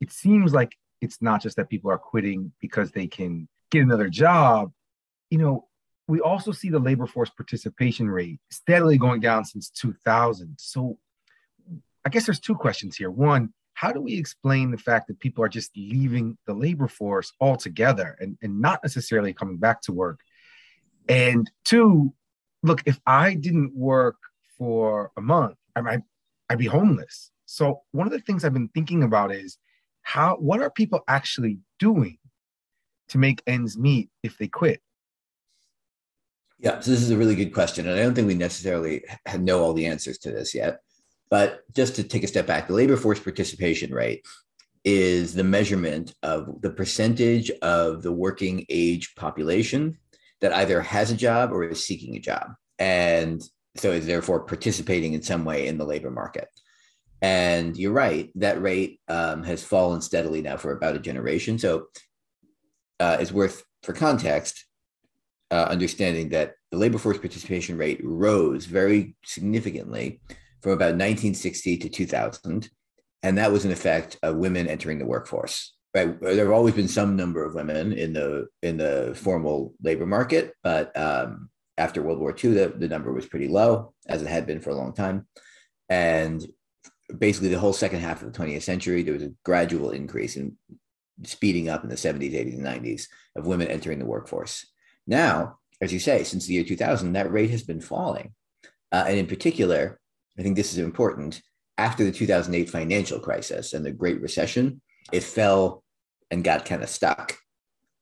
it 0.00 0.10
seems 0.10 0.52
like 0.52 0.76
it's 1.00 1.20
not 1.22 1.42
just 1.42 1.56
that 1.56 1.68
people 1.68 1.90
are 1.90 1.98
quitting 1.98 2.52
because 2.60 2.90
they 2.90 3.06
can 3.06 3.48
get 3.70 3.82
another 3.82 4.08
job. 4.08 4.72
You 5.30 5.38
know, 5.38 5.68
we 6.08 6.20
also 6.20 6.52
see 6.52 6.68
the 6.68 6.78
labor 6.78 7.06
force 7.06 7.30
participation 7.30 8.10
rate 8.10 8.40
steadily 8.50 8.98
going 8.98 9.20
down 9.20 9.44
since 9.44 9.70
2000. 9.70 10.54
So 10.58 10.98
I 12.04 12.10
guess 12.10 12.26
there's 12.26 12.40
two 12.40 12.54
questions 12.54 12.96
here. 12.96 13.10
One, 13.10 13.52
how 13.74 13.92
do 13.92 14.00
we 14.00 14.16
explain 14.16 14.70
the 14.70 14.78
fact 14.78 15.08
that 15.08 15.20
people 15.20 15.44
are 15.44 15.48
just 15.48 15.76
leaving 15.76 16.38
the 16.46 16.54
labor 16.54 16.88
force 16.88 17.32
altogether 17.40 18.16
and, 18.20 18.38
and 18.40 18.60
not 18.60 18.80
necessarily 18.82 19.32
coming 19.32 19.58
back 19.58 19.82
to 19.82 19.92
work? 19.92 20.20
And 21.08 21.50
two, 21.64 22.14
look, 22.62 22.82
if 22.86 22.98
I 23.06 23.34
didn't 23.34 23.74
work 23.74 24.16
for 24.56 25.10
a 25.16 25.20
month, 25.20 25.56
I 25.76 25.80
might 25.80 26.00
I'd 26.48 26.58
be 26.58 26.66
homeless. 26.66 27.30
So 27.46 27.82
one 27.92 28.06
of 28.06 28.12
the 28.12 28.20
things 28.20 28.44
I've 28.44 28.52
been 28.52 28.68
thinking 28.68 29.02
about 29.02 29.32
is 29.32 29.58
how 30.02 30.36
what 30.36 30.60
are 30.60 30.70
people 30.70 31.02
actually 31.08 31.58
doing 31.78 32.18
to 33.08 33.18
make 33.18 33.42
ends 33.46 33.76
meet 33.76 34.10
if 34.22 34.38
they 34.38 34.48
quit? 34.48 34.80
Yeah, 36.58 36.80
so 36.80 36.90
this 36.90 37.02
is 37.02 37.10
a 37.10 37.16
really 37.16 37.34
good 37.34 37.52
question. 37.52 37.88
And 37.88 37.98
I 37.98 38.02
don't 38.02 38.14
think 38.14 38.28
we 38.28 38.34
necessarily 38.34 39.04
know 39.38 39.62
all 39.62 39.72
the 39.72 39.86
answers 39.86 40.18
to 40.18 40.30
this 40.30 40.54
yet. 40.54 40.80
But 41.34 41.64
just 41.74 41.96
to 41.96 42.04
take 42.04 42.22
a 42.22 42.28
step 42.28 42.46
back, 42.46 42.68
the 42.68 42.74
labor 42.74 42.96
force 42.96 43.18
participation 43.18 43.92
rate 43.92 44.24
is 44.84 45.34
the 45.34 45.42
measurement 45.42 46.14
of 46.22 46.62
the 46.62 46.70
percentage 46.70 47.50
of 47.60 48.04
the 48.04 48.12
working 48.12 48.64
age 48.68 49.16
population 49.16 49.98
that 50.40 50.52
either 50.52 50.80
has 50.80 51.10
a 51.10 51.16
job 51.16 51.50
or 51.50 51.64
is 51.64 51.84
seeking 51.84 52.14
a 52.14 52.20
job. 52.20 52.52
And 52.78 53.42
so 53.74 53.90
is 53.90 54.06
therefore 54.06 54.44
participating 54.44 55.14
in 55.14 55.22
some 55.22 55.44
way 55.44 55.66
in 55.66 55.76
the 55.76 55.84
labor 55.84 56.12
market. 56.12 56.46
And 57.20 57.76
you're 57.76 57.90
right, 57.90 58.30
that 58.36 58.62
rate 58.62 59.00
um, 59.08 59.42
has 59.42 59.64
fallen 59.64 60.02
steadily 60.02 60.40
now 60.40 60.56
for 60.56 60.70
about 60.70 60.94
a 60.94 61.00
generation. 61.00 61.58
So 61.58 61.86
uh, 63.00 63.16
it's 63.18 63.32
worth, 63.32 63.64
for 63.82 63.92
context, 63.92 64.66
uh, 65.50 65.66
understanding 65.68 66.28
that 66.28 66.52
the 66.70 66.78
labor 66.78 66.98
force 66.98 67.18
participation 67.18 67.76
rate 67.76 68.00
rose 68.04 68.66
very 68.66 69.16
significantly 69.24 70.20
from 70.64 70.72
about 70.72 70.96
1960 70.96 71.76
to 71.76 71.88
2000. 71.90 72.70
And 73.22 73.36
that 73.36 73.52
was 73.52 73.66
an 73.66 73.70
effect 73.70 74.16
of 74.22 74.36
women 74.36 74.66
entering 74.66 74.98
the 74.98 75.04
workforce. 75.04 75.74
Right. 75.94 76.18
There 76.20 76.46
have 76.46 76.54
always 76.54 76.74
been 76.74 76.88
some 76.88 77.16
number 77.16 77.44
of 77.44 77.54
women 77.54 77.92
in 77.92 78.14
the 78.14 78.46
in 78.62 78.78
the 78.78 79.12
formal 79.14 79.74
labor 79.82 80.06
market, 80.06 80.54
but 80.64 80.96
um, 80.96 81.50
after 81.76 82.02
World 82.02 82.18
War 82.18 82.34
II, 82.34 82.52
the, 82.52 82.68
the 82.76 82.88
number 82.88 83.12
was 83.12 83.26
pretty 83.26 83.46
low, 83.46 83.92
as 84.08 84.22
it 84.22 84.26
had 84.26 84.46
been 84.46 84.58
for 84.58 84.70
a 84.70 84.74
long 84.74 84.92
time. 84.94 85.28
And 85.88 86.44
basically, 87.16 87.50
the 87.50 87.60
whole 87.60 87.74
second 87.74 88.00
half 88.00 88.22
of 88.22 88.32
the 88.32 88.38
20th 88.38 88.62
century, 88.62 89.02
there 89.02 89.14
was 89.14 89.22
a 89.22 89.34
gradual 89.44 89.90
increase 89.90 90.36
in 90.36 90.56
speeding 91.24 91.68
up 91.68 91.84
in 91.84 91.90
the 91.90 91.94
70s, 91.94 92.32
80s, 92.32 92.54
and 92.54 92.66
90s 92.66 93.06
of 93.36 93.46
women 93.46 93.68
entering 93.68 93.98
the 93.98 94.06
workforce. 94.06 94.66
Now, 95.06 95.58
as 95.80 95.92
you 95.92 96.00
say, 96.00 96.24
since 96.24 96.46
the 96.46 96.54
year 96.54 96.64
2000, 96.64 97.12
that 97.12 97.30
rate 97.30 97.50
has 97.50 97.62
been 97.62 97.80
falling. 97.80 98.32
Uh, 98.90 99.04
and 99.06 99.18
in 99.18 99.26
particular, 99.26 100.00
I 100.38 100.42
think 100.42 100.56
this 100.56 100.72
is 100.72 100.78
important. 100.78 101.40
After 101.76 102.04
the 102.04 102.12
2008 102.12 102.70
financial 102.70 103.18
crisis 103.18 103.72
and 103.72 103.84
the 103.84 103.92
Great 103.92 104.20
Recession, 104.20 104.80
it 105.12 105.22
fell 105.22 105.82
and 106.30 106.44
got 106.44 106.64
kind 106.64 106.82
of 106.82 106.88
stuck 106.88 107.36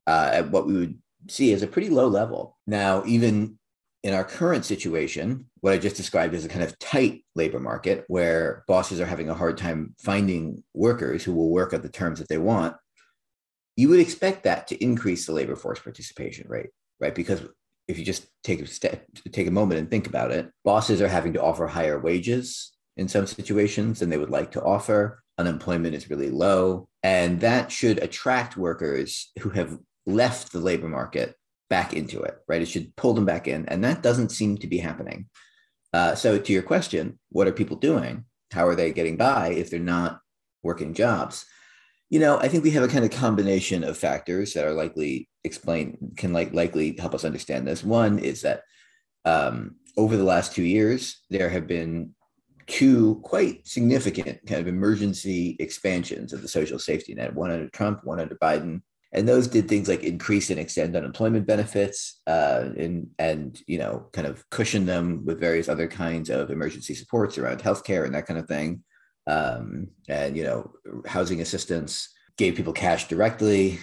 uh, 0.07 0.31
at 0.33 0.51
what 0.51 0.67
we 0.67 0.75
would 0.75 0.99
see 1.29 1.53
as 1.53 1.62
a 1.62 1.67
pretty 1.67 1.89
low 1.89 2.09
level. 2.09 2.59
Now, 2.67 3.03
even 3.07 3.59
in 4.03 4.15
our 4.15 4.25
current 4.25 4.65
situation, 4.65 5.47
what 5.61 5.73
I 5.73 5.79
just 5.79 5.97
described 5.97 6.35
as 6.35 6.45
a 6.45 6.49
kind 6.49 6.65
of 6.65 6.79
tight 6.79 7.25
labor 7.35 7.61
market 7.61 8.05
where 8.09 8.65
bosses 8.67 9.01
are 9.01 9.07
having 9.07 9.31
a 9.31 9.35
hard 9.35 9.57
time 9.57 9.95
finding 9.99 10.62
workers 10.75 11.23
who 11.23 11.33
will 11.33 11.51
work 11.51 11.73
at 11.73 11.83
the 11.83 11.89
terms 11.89 12.19
that 12.19 12.29
they 12.29 12.39
want, 12.39 12.77
you 13.77 13.89
would 13.89 14.01
expect 14.01 14.43
that 14.45 14.67
to 14.69 14.83
increase 14.83 15.27
the 15.27 15.33
labor 15.33 15.57
force 15.57 15.79
participation 15.79 16.47
rate, 16.49 16.71
right? 17.01 17.15
Because 17.15 17.43
if 17.89 17.99
you 17.99 18.05
just 18.05 18.27
take 18.45 18.61
a 18.61 18.67
step, 18.67 19.05
take 19.33 19.47
a 19.47 19.53
moment 19.53 19.81
and 19.81 19.91
think 19.91 20.07
about 20.07 20.31
it, 20.31 20.51
bosses 20.65 21.01
are 21.01 21.09
having 21.09 21.33
to 21.35 21.43
offer 21.43 21.67
higher 21.67 21.99
wages 21.99 22.73
in 22.97 23.09
some 23.09 23.27
situations 23.27 24.01
than 24.01 24.11
they 24.11 24.19
would 24.19 24.31
like 24.31 24.53
to 24.53 24.62
offer. 24.62 25.23
Unemployment 25.39 25.95
is 25.95 26.11
really 26.11 26.31
low, 26.31 26.87
and 27.03 27.41
that 27.41 27.73
should 27.73 28.03
attract 28.03 28.57
workers 28.57 29.31
who 29.41 29.51
have 29.51 29.79
left 30.07 30.53
the 30.53 30.61
labor 30.61 30.89
market 30.89 31.35
back 31.71 31.95
into 31.95 32.21
it, 32.21 32.37
right? 32.49 32.62
It 32.62 32.69
should 32.69 32.95
pull 32.97 33.15
them 33.15 33.25
back 33.25 33.49
in, 33.49 33.67
and 33.67 33.83
that 33.83 34.03
doesn't 34.03 34.31
seem 34.31 34.59
to 34.59 34.67
be 34.67 34.79
happening. 34.79 35.27
Uh, 35.93 36.15
so, 36.15 36.39
to 36.39 36.53
your 36.53 36.62
question, 36.62 37.19
what 37.31 37.47
are 37.47 37.53
people 37.53 37.77
doing? 37.77 38.25
How 38.51 38.67
are 38.67 38.75
they 38.75 38.93
getting 38.93 39.17
by 39.17 39.49
if 39.49 39.71
they're 39.71 39.81
not 39.81 40.21
working 40.62 40.95
jobs? 40.95 41.47
You 42.12 42.19
know, 42.19 42.37
I 42.38 42.47
think 42.49 42.62
we 42.62 42.73
have 42.73 42.83
a 42.83 42.88
kind 42.88 43.07
of 43.07 43.11
combination 43.11 43.83
of 43.83 43.97
factors 43.97 44.52
that 44.52 44.66
are 44.66 44.75
likely 44.75 45.31
explain 45.45 45.97
can 46.14 46.35
like 46.35 46.52
likely 46.52 46.95
help 46.99 47.14
us 47.14 47.25
understand 47.25 47.66
this. 47.66 47.83
One 47.83 48.19
is 48.19 48.42
that 48.42 48.64
um, 49.25 49.76
over 49.97 50.19
the 50.19 50.23
last 50.23 50.52
two 50.52 50.62
years, 50.62 51.23
there 51.31 51.49
have 51.49 51.66
been 51.66 52.11
two 52.66 53.19
quite 53.25 53.66
significant 53.66 54.40
kind 54.47 54.61
of 54.61 54.69
emergency 54.69 55.57
expansions 55.59 56.35
of 56.35 56.42
the 56.42 56.49
social 56.49 56.78
safety 56.78 57.14
net. 57.14 57.35
One 57.35 57.50
under 57.50 57.71
Trump, 57.71 58.04
one 58.04 58.21
under 58.21 58.35
Biden, 58.35 58.83
and 59.12 59.26
those 59.26 59.47
did 59.47 59.66
things 59.66 59.88
like 59.88 60.02
increase 60.02 60.50
and 60.50 60.61
extend 60.61 60.95
unemployment 60.95 61.47
benefits, 61.47 62.21
uh, 62.26 62.69
and 62.76 63.07
and 63.19 63.59
you 63.66 63.78
know 63.78 64.11
kind 64.12 64.26
of 64.26 64.45
cushion 64.50 64.85
them 64.85 65.25
with 65.25 65.40
various 65.40 65.71
other 65.71 65.88
kinds 65.88 66.28
of 66.28 66.50
emergency 66.50 66.92
supports 66.92 67.38
around 67.38 67.62
healthcare 67.62 68.04
and 68.04 68.14
that 68.14 68.26
kind 68.26 68.38
of 68.38 68.47
thing 68.47 68.85
um, 69.26 69.88
and 70.09 70.37
you 70.37 70.45
know 70.45 70.73
housing 71.07 71.41
assistance 71.41 72.09
gave 72.37 72.57
people 72.57 72.73
cash 72.73 73.09
directly 73.09 73.79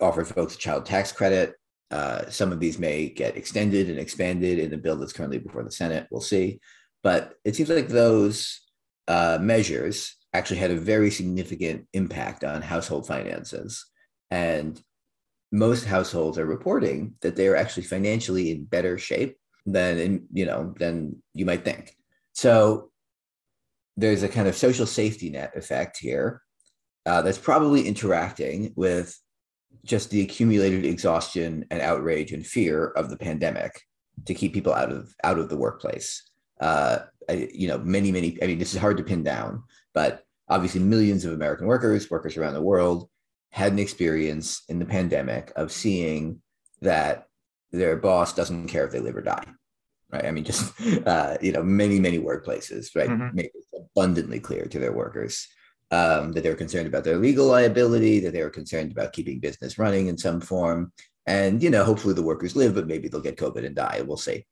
offered 0.00 0.28
folks 0.28 0.54
a 0.54 0.58
child 0.58 0.86
tax 0.86 1.12
credit. 1.12 1.54
Uh, 1.90 2.28
some 2.28 2.52
of 2.52 2.60
these 2.60 2.78
may 2.78 3.08
get 3.08 3.36
extended 3.36 3.88
and 3.88 3.98
expanded 3.98 4.58
in 4.58 4.70
the 4.70 4.76
bill 4.76 4.96
that's 4.96 5.12
currently 5.12 5.38
before 5.38 5.64
the 5.64 5.70
senate. 5.70 6.06
We'll 6.10 6.20
see. 6.20 6.60
But 7.02 7.34
it 7.44 7.56
seems 7.56 7.70
like 7.70 7.88
those 7.88 8.60
uh, 9.06 9.38
measures 9.40 10.16
actually 10.34 10.58
had 10.58 10.70
a 10.70 10.76
very 10.76 11.10
significant 11.10 11.86
impact 11.94 12.44
on 12.44 12.60
household 12.60 13.06
finances. 13.06 13.86
And 14.30 14.80
most 15.50 15.84
households 15.86 16.36
are 16.38 16.44
reporting 16.44 17.14
that 17.22 17.36
they 17.36 17.48
are 17.48 17.56
actually 17.56 17.84
financially 17.84 18.50
in 18.50 18.64
better 18.64 18.98
shape 18.98 19.38
than 19.64 19.98
in, 19.98 20.26
you 20.32 20.46
know 20.46 20.74
than 20.78 21.22
you 21.34 21.46
might 21.46 21.64
think. 21.64 21.94
So 22.32 22.90
there's 23.98 24.22
a 24.22 24.28
kind 24.28 24.46
of 24.46 24.56
social 24.56 24.86
safety 24.86 25.28
net 25.28 25.52
effect 25.56 25.98
here 25.98 26.40
uh, 27.04 27.20
that's 27.20 27.38
probably 27.38 27.86
interacting 27.86 28.72
with 28.76 29.18
just 29.84 30.10
the 30.10 30.22
accumulated 30.22 30.84
exhaustion 30.84 31.64
and 31.72 31.80
outrage 31.82 32.32
and 32.32 32.46
fear 32.46 32.86
of 32.86 33.10
the 33.10 33.16
pandemic 33.16 33.82
to 34.24 34.34
keep 34.34 34.54
people 34.54 34.72
out 34.72 34.92
of 34.92 35.12
out 35.24 35.38
of 35.38 35.48
the 35.48 35.56
workplace. 35.56 36.30
Uh, 36.60 37.00
I, 37.28 37.48
you 37.52 37.66
know, 37.66 37.78
many 37.78 38.12
many. 38.12 38.38
I 38.40 38.46
mean, 38.46 38.58
this 38.58 38.72
is 38.72 38.80
hard 38.80 38.98
to 38.98 39.02
pin 39.02 39.24
down, 39.24 39.64
but 39.94 40.22
obviously, 40.48 40.80
millions 40.80 41.24
of 41.24 41.32
American 41.32 41.66
workers, 41.66 42.08
workers 42.08 42.36
around 42.36 42.54
the 42.54 42.62
world, 42.62 43.08
had 43.50 43.72
an 43.72 43.80
experience 43.80 44.62
in 44.68 44.78
the 44.78 44.86
pandemic 44.86 45.52
of 45.56 45.72
seeing 45.72 46.40
that 46.82 47.26
their 47.72 47.96
boss 47.96 48.32
doesn't 48.32 48.68
care 48.68 48.86
if 48.86 48.92
they 48.92 49.00
live 49.00 49.16
or 49.16 49.22
die 49.22 49.44
right? 50.10 50.24
I 50.24 50.30
mean, 50.30 50.44
just 50.44 50.72
uh, 51.06 51.36
you 51.40 51.52
know, 51.52 51.62
many 51.62 52.00
many 52.00 52.18
workplaces, 52.18 52.94
right, 52.94 53.08
mm-hmm. 53.08 53.38
it 53.38 53.52
abundantly 53.96 54.40
clear 54.40 54.66
to 54.66 54.78
their 54.78 54.92
workers 54.92 55.48
um, 55.90 56.32
that 56.32 56.42
they 56.42 56.50
were 56.50 56.56
concerned 56.56 56.86
about 56.86 57.04
their 57.04 57.16
legal 57.16 57.46
liability, 57.46 58.20
that 58.20 58.32
they 58.32 58.42
were 58.42 58.50
concerned 58.50 58.92
about 58.92 59.12
keeping 59.12 59.40
business 59.40 59.78
running 59.78 60.08
in 60.08 60.18
some 60.18 60.40
form, 60.40 60.92
and 61.26 61.62
you 61.62 61.70
know, 61.70 61.84
hopefully 61.84 62.14
the 62.14 62.22
workers 62.22 62.56
live, 62.56 62.74
but 62.74 62.86
maybe 62.86 63.08
they'll 63.08 63.20
get 63.20 63.36
COVID 63.36 63.64
and 63.64 63.76
die. 63.76 64.02
We'll 64.06 64.16
see. 64.16 64.46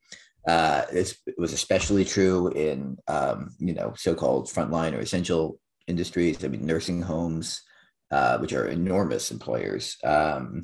Uh, 0.47 0.83
this 0.93 1.19
was 1.37 1.53
especially 1.53 2.05
true 2.05 2.49
in 2.49 2.97
um, 3.09 3.55
you 3.59 3.75
know 3.75 3.93
so-called 3.97 4.47
frontline 4.47 4.95
or 4.95 5.01
essential 5.01 5.59
industries. 5.87 6.45
I 6.45 6.49
mean, 6.49 6.67
nursing 6.67 7.03
homes, 7.03 7.63
uh, 8.11 8.39
which 8.39 8.53
are 8.53 8.69
enormous 8.69 9.31
employers. 9.31 9.97
Um, 10.05 10.63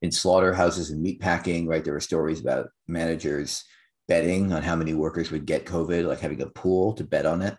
in 0.00 0.12
slaughterhouses 0.12 0.90
and 0.90 1.04
meatpacking, 1.04 1.66
right? 1.66 1.84
There 1.84 1.94
were 1.94 2.00
stories 2.00 2.40
about 2.40 2.68
managers 2.86 3.64
betting 4.06 4.52
on 4.52 4.62
how 4.62 4.76
many 4.76 4.94
workers 4.94 5.30
would 5.30 5.44
get 5.44 5.66
COVID, 5.66 6.06
like 6.06 6.20
having 6.20 6.40
a 6.40 6.46
pool 6.46 6.92
to 6.94 7.04
bet 7.04 7.26
on 7.26 7.42
it. 7.42 7.56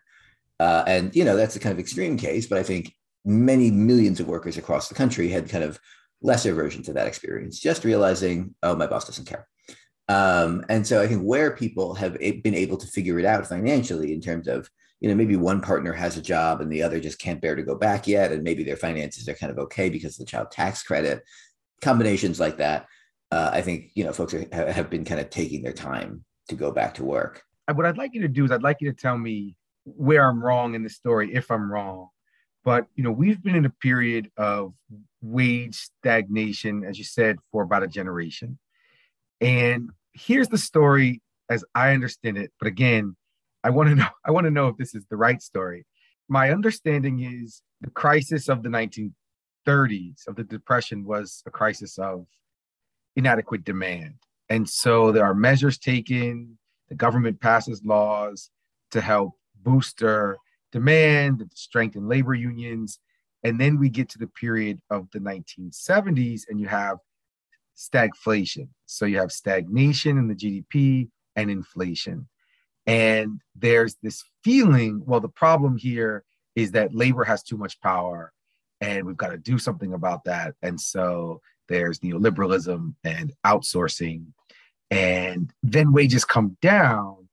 Uh, 0.59 0.83
and, 0.87 1.15
you 1.15 1.23
know, 1.23 1.35
that's 1.35 1.55
a 1.55 1.59
kind 1.59 1.73
of 1.73 1.79
extreme 1.79 2.17
case, 2.17 2.47
but 2.47 2.57
I 2.57 2.63
think 2.63 2.93
many 3.25 3.71
millions 3.71 4.19
of 4.19 4.27
workers 4.27 4.57
across 4.57 4.89
the 4.89 4.95
country 4.95 5.29
had 5.29 5.49
kind 5.49 5.63
of 5.63 5.79
lesser 6.21 6.53
versions 6.53 6.89
of 6.89 6.95
that 6.95 7.07
experience, 7.07 7.59
just 7.59 7.85
realizing, 7.85 8.53
oh, 8.63 8.75
my 8.75 8.87
boss 8.87 9.05
doesn't 9.05 9.27
care. 9.27 9.47
Um, 10.09 10.65
and 10.69 10.85
so 10.85 11.01
I 11.01 11.07
think 11.07 11.21
where 11.21 11.55
people 11.55 11.93
have 11.93 12.17
been 12.19 12.55
able 12.55 12.77
to 12.77 12.87
figure 12.87 13.19
it 13.19 13.25
out 13.25 13.47
financially 13.47 14.11
in 14.11 14.21
terms 14.21 14.47
of, 14.47 14.69
you 14.99 15.07
know, 15.07 15.15
maybe 15.15 15.37
one 15.37 15.61
partner 15.61 15.93
has 15.93 16.17
a 16.17 16.21
job 16.21 16.59
and 16.59 16.71
the 16.71 16.83
other 16.83 16.99
just 16.99 17.19
can't 17.19 17.39
bear 17.39 17.55
to 17.55 17.63
go 17.63 17.75
back 17.75 18.07
yet, 18.07 18.31
and 18.31 18.43
maybe 18.43 18.63
their 18.63 18.75
finances 18.75 19.29
are 19.29 19.35
kind 19.35 19.51
of 19.51 19.59
okay 19.59 19.89
because 19.89 20.19
of 20.19 20.25
the 20.25 20.31
child 20.31 20.51
tax 20.51 20.83
credit, 20.83 21.23
combinations 21.81 22.39
like 22.39 22.57
that. 22.57 22.87
Uh, 23.31 23.51
I 23.53 23.61
think 23.61 23.91
you 23.93 24.03
know 24.03 24.11
folks 24.11 24.33
are, 24.33 24.45
have 24.51 24.89
been 24.89 25.05
kind 25.05 25.21
of 25.21 25.29
taking 25.29 25.61
their 25.61 25.73
time 25.73 26.25
to 26.49 26.55
go 26.55 26.71
back 26.71 26.95
to 26.95 27.05
work. 27.05 27.43
What 27.71 27.85
I'd 27.85 27.97
like 27.97 28.13
you 28.13 28.21
to 28.21 28.27
do 28.27 28.43
is 28.43 28.51
I'd 28.51 28.63
like 28.63 28.77
you 28.81 28.91
to 28.91 28.97
tell 28.99 29.17
me 29.17 29.55
where 29.95 30.27
I'm 30.27 30.43
wrong 30.43 30.75
in 30.75 30.83
the 30.83 30.89
story, 30.89 31.33
if 31.33 31.51
I'm 31.51 31.71
wrong. 31.71 32.09
But 32.63 32.87
you 32.95 33.03
know, 33.03 33.11
we've 33.11 33.41
been 33.41 33.55
in 33.55 33.65
a 33.65 33.69
period 33.69 34.29
of 34.37 34.73
wage 35.21 35.75
stagnation, 35.75 36.83
as 36.83 36.97
you 36.97 37.03
said, 37.03 37.37
for 37.51 37.63
about 37.63 37.83
a 37.83 37.87
generation. 37.87 38.59
And 39.41 39.89
here's 40.13 40.49
the 40.49 40.57
story 40.57 41.21
as 41.49 41.63
I 41.73 41.93
understand 41.93 42.37
it. 42.37 42.51
But 42.59 42.67
again, 42.67 43.15
I 43.63 43.69
want 43.69 43.89
to 43.89 43.95
know, 44.01 44.07
I 44.25 44.31
want 44.31 44.45
to 44.45 44.51
know 44.51 44.67
if 44.67 44.77
this 44.77 44.95
is 44.95 45.05
the 45.09 45.17
right 45.17 45.41
story. 45.41 45.85
My 46.27 46.51
understanding 46.51 47.21
is 47.21 47.61
the 47.81 47.89
crisis 47.89 48.49
of 48.49 48.61
the 48.61 48.69
1930s 48.69 50.27
of 50.27 50.35
the 50.35 50.43
depression 50.43 51.05
was 51.05 51.41
a 51.45 51.51
crisis 51.51 51.97
of 51.97 52.25
inadequate 53.15 53.63
demand. 53.63 54.15
And 54.49 54.67
so 54.67 55.11
there 55.11 55.25
are 55.25 55.35
measures 55.35 55.77
taken, 55.77 56.57
the 56.89 56.95
government 56.95 57.39
passes 57.39 57.83
laws 57.83 58.49
to 58.91 59.01
help 59.01 59.33
booster 59.63 60.37
demand, 60.71 61.39
to 61.39 61.47
strengthen 61.53 62.07
labor 62.07 62.33
unions. 62.33 62.99
And 63.43 63.59
then 63.59 63.79
we 63.79 63.89
get 63.89 64.09
to 64.09 64.19
the 64.19 64.27
period 64.27 64.81
of 64.89 65.07
the 65.11 65.19
1970s 65.19 66.43
and 66.49 66.59
you 66.59 66.67
have 66.67 66.97
stagflation. 67.77 68.67
So 68.85 69.05
you 69.05 69.17
have 69.17 69.31
stagnation 69.31 70.17
in 70.17 70.27
the 70.27 70.35
GDP 70.35 71.09
and 71.35 71.49
inflation. 71.49 72.27
And 72.85 73.41
there's 73.55 73.95
this 74.01 74.23
feeling 74.43 75.01
well, 75.05 75.19
the 75.19 75.29
problem 75.29 75.77
here 75.77 76.23
is 76.55 76.71
that 76.71 76.93
labor 76.93 77.23
has 77.23 77.43
too 77.43 77.57
much 77.57 77.79
power 77.81 78.33
and 78.81 79.05
we've 79.05 79.17
got 79.17 79.29
to 79.29 79.37
do 79.37 79.57
something 79.57 79.93
about 79.93 80.23
that. 80.25 80.55
And 80.61 80.79
so 80.79 81.41
there's 81.67 81.99
neoliberalism 81.99 82.95
and 83.03 83.33
outsourcing. 83.45 84.25
And 84.91 85.53
then 85.61 85.93
wages 85.93 86.25
come 86.25 86.57
down. 86.61 87.28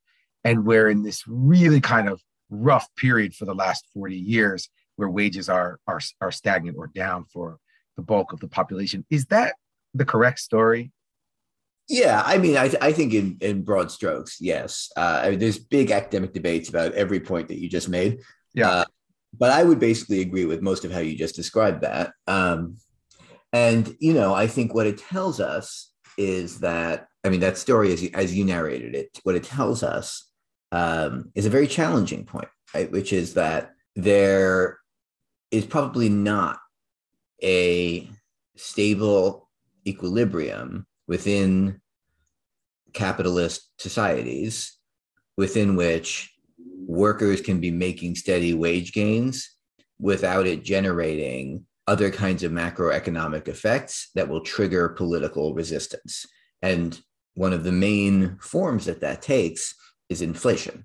And 0.47 0.65
we're 0.65 0.89
in 0.89 1.03
this 1.03 1.25
really 1.27 1.81
kind 1.81 2.09
of 2.09 2.23
rough 2.51 2.89
period 2.97 3.35
for 3.35 3.47
the 3.47 3.55
last 3.55 3.85
40 3.95 4.17
years 4.17 4.69
where 4.95 5.11
wages 5.11 5.49
are, 5.49 5.81
are, 5.89 6.01
are 6.21 6.31
stagnant 6.31 6.77
or 6.79 6.87
down 6.87 7.25
for 7.25 7.59
the 7.97 8.03
bulk 8.03 8.33
of 8.33 8.39
the 8.39 8.47
population. 8.47 9.05
Is 9.11 9.27
that 9.27 9.57
the 9.93 10.05
correct 10.05 10.39
story? 10.39 10.93
Yeah, 11.89 12.23
I 12.25 12.39
mean, 12.39 12.57
I, 12.57 12.73
I 12.81 12.93
think 12.93 13.13
in, 13.13 13.39
in 13.41 13.63
broad 13.63 13.91
strokes, 13.91 14.41
yes. 14.41 14.91
Uh, 14.97 15.21
I 15.25 15.31
mean, 15.31 15.41
there's 15.41 15.59
big 15.59 15.91
academic 15.91 16.33
debates 16.33 16.69
about 16.69 16.93
every 16.93 17.19
point 17.19 17.49
that 17.49 17.61
you 17.61 17.69
just 17.69 17.89
made. 17.89 18.21
Yeah. 18.55 18.71
Uh, 18.71 18.85
but 19.37 19.51
I 19.51 19.65
would 19.65 19.81
basically 19.81 20.21
agree 20.21 20.47
with 20.47 20.63
most 20.63 20.85
of 20.85 20.93
how 20.93 21.01
you 21.01 21.17
just 21.17 21.35
described 21.35 21.83
that. 21.83 22.13
Um, 22.29 22.77
and, 23.53 23.97
you 23.99 24.15
know, 24.15 24.33
I 24.33 24.47
think 24.47 24.75
what 24.75 24.87
it 24.87 24.99
tells 24.99 25.41
us 25.41 25.93
is 26.17 26.61
that, 26.61 27.09
I 27.25 27.31
mean, 27.31 27.41
that 27.41 27.59
story, 27.59 27.93
as 27.93 28.03
you, 28.03 28.11
as 28.15 28.33
you 28.33 28.45
narrated 28.45 28.95
it, 28.95 29.19
what 29.25 29.35
it 29.35 29.43
tells 29.43 29.83
us 29.83 30.26
um, 30.73 31.31
is 31.35 31.47
a 31.47 31.51
very 31.51 31.67
challenging 31.67 32.25
point, 32.25 32.49
right? 32.75 32.91
Which 32.91 33.13
is 33.13 33.35
that 33.35 33.73
there 33.95 34.79
is 35.51 35.65
probably 35.65 36.09
not 36.09 36.59
a 37.43 38.09
stable 38.57 39.49
equilibrium 39.87 40.87
within 41.07 41.81
capitalist 42.93 43.71
societies 43.79 44.77
within 45.37 45.77
which 45.77 46.33
workers 46.87 47.41
can 47.41 47.61
be 47.61 47.71
making 47.71 48.15
steady 48.15 48.55
wage 48.55 48.93
gains 48.93 49.51
without 49.99 50.47
it 50.47 50.65
generating 50.65 51.65
other 51.87 52.11
kinds 52.11 52.43
of 52.43 52.53
macroeconomic 52.53 53.49
effects 53.49 54.11
that 54.15 54.29
will 54.29 54.41
trigger 54.41 54.89
political 54.89 55.55
resistance. 55.55 56.27
And 56.63 56.99
one 57.35 57.53
of 57.53 57.65
the 57.65 57.73
main 57.73 58.39
forms 58.41 58.87
that 58.87 59.01
that 59.01 59.23
takes 59.23 59.75
is 60.09 60.23
inflation. 60.23 60.85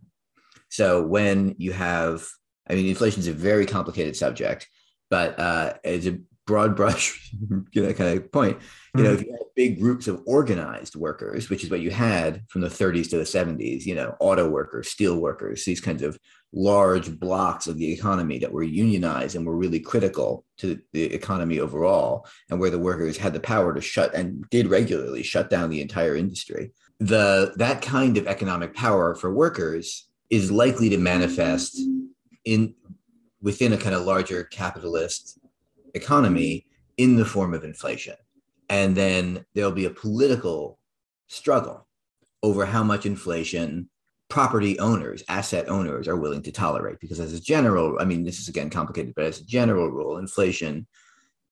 So 0.70 1.04
when 1.04 1.56
you 1.58 1.74
have, 1.74 2.25
I 2.70 2.75
mean, 2.75 2.88
inflation 2.88 3.20
is 3.20 3.28
a 3.28 3.34
very 3.34 3.66
complicated 3.66 4.16
subject, 4.16 4.68
but 5.10 5.38
uh, 5.38 5.74
as 5.84 6.08
a 6.08 6.20
broad 6.48 6.75
brush, 6.75 7.32
you 7.72 7.84
know, 7.84 7.94
kind 7.94 8.18
of 8.18 8.32
point, 8.32 8.58
you 8.96 9.04
know, 9.04 9.12
if 9.12 9.20
mm-hmm. 9.20 9.28
you 9.28 9.34
have 9.34 9.56
big 9.56 9.80
groups 9.80 10.08
of 10.08 10.22
organized 10.25 10.96
workers, 10.96 11.50
which 11.50 11.63
is 11.63 11.70
what 11.70 11.82
you 11.82 11.92
had 11.92 12.44
from 12.50 12.62
the 12.62 12.68
30s 12.68 13.10
to 13.10 13.18
the 13.18 13.24
70s, 13.24 13.86
you 13.86 13.96
know, 13.96 14.16
auto 14.20 14.50
workers, 14.50 14.90
steel 14.90 15.18
workers, 15.18 15.66
these 15.66 15.82
kinds 15.82 16.01
of 16.01 16.18
large 16.54 17.20
blocks 17.20 17.68
of 17.68 17.78
the 17.78 17.92
economy 17.92 18.40
that 18.40 18.51
were 18.51 18.63
unionized 18.63 19.36
and 19.36 19.46
were 19.46 19.56
really 19.56 19.80
critical 19.80 20.46
to 20.58 20.80
the 20.93 21.04
economy 21.13 21.60
overall, 21.60 22.28
and 22.50 22.60
where 22.60 22.69
the 22.69 22.80
workers 22.80 23.17
had 23.17 23.34
the 23.34 23.39
power 23.39 23.74
to 23.74 23.82
shut 23.82 24.13
and 24.13 24.50
did 24.50 24.67
regularly 24.67 25.24
shut 25.24 25.50
down 25.50 25.69
the 25.69 25.82
entire 25.82 26.15
industry. 26.15 26.72
The 27.02 27.54
that 27.58 27.82
kind 27.82 28.18
of 28.18 28.28
economic 28.28 28.74
power 28.74 29.16
for 29.16 29.34
workers 29.34 30.08
is 30.30 30.52
likely 30.52 30.90
to 30.90 30.98
manifest 30.98 31.78
in 32.46 32.74
within 33.42 33.74
a 33.74 33.78
kind 33.78 33.96
of 33.96 34.06
larger 34.06 34.44
capitalist 34.46 35.40
economy 35.94 36.66
in 36.98 37.18
the 37.18 37.26
form 37.26 37.54
of 37.54 37.64
inflation 37.64 38.16
and 38.72 38.96
then 38.96 39.46
there'll 39.54 39.74
be 39.74 39.86
a 39.86 39.90
political 39.90 40.80
struggle 41.28 41.86
over 42.42 42.66
how 42.66 42.84
much 42.84 43.06
inflation 43.06 43.90
property 44.30 44.80
owners, 44.80 45.24
asset 45.28 45.68
owners 45.68 46.08
are 46.08 46.16
willing 46.16 46.42
to 46.42 46.54
tolerate. 46.54 46.98
Because 47.02 47.20
as 47.20 47.34
a 47.34 47.42
general, 47.42 47.98
I 48.00 48.06
mean, 48.06 48.24
this 48.24 48.40
is 48.40 48.48
again 48.48 48.70
complicated, 48.70 49.14
but 49.14 49.26
as 49.26 49.42
a 49.42 49.46
general 49.46 49.92
rule, 49.92 50.18
inflation 50.18 50.88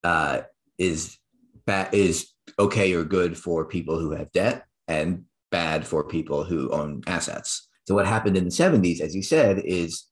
uh, 0.06 0.44
is 0.78 1.18
bad 1.66 1.94
is 1.94 2.30
okay 2.58 2.94
or 2.94 3.04
good 3.04 3.38
for 3.38 3.66
people 3.66 4.00
who 4.00 4.12
have 4.12 4.32
debt 4.32 4.66
and 4.88 5.26
bad 5.52 5.86
for 5.86 6.04
people 6.04 6.44
who 6.44 6.70
own 6.72 7.02
assets. 7.08 7.68
So 7.88 7.96
what 7.96 8.06
happened 8.06 8.38
in 8.38 8.46
the 8.46 8.52
70s, 8.52 9.02
as 9.02 9.16
you 9.16 9.24
said, 9.24 9.60
is 9.60 10.06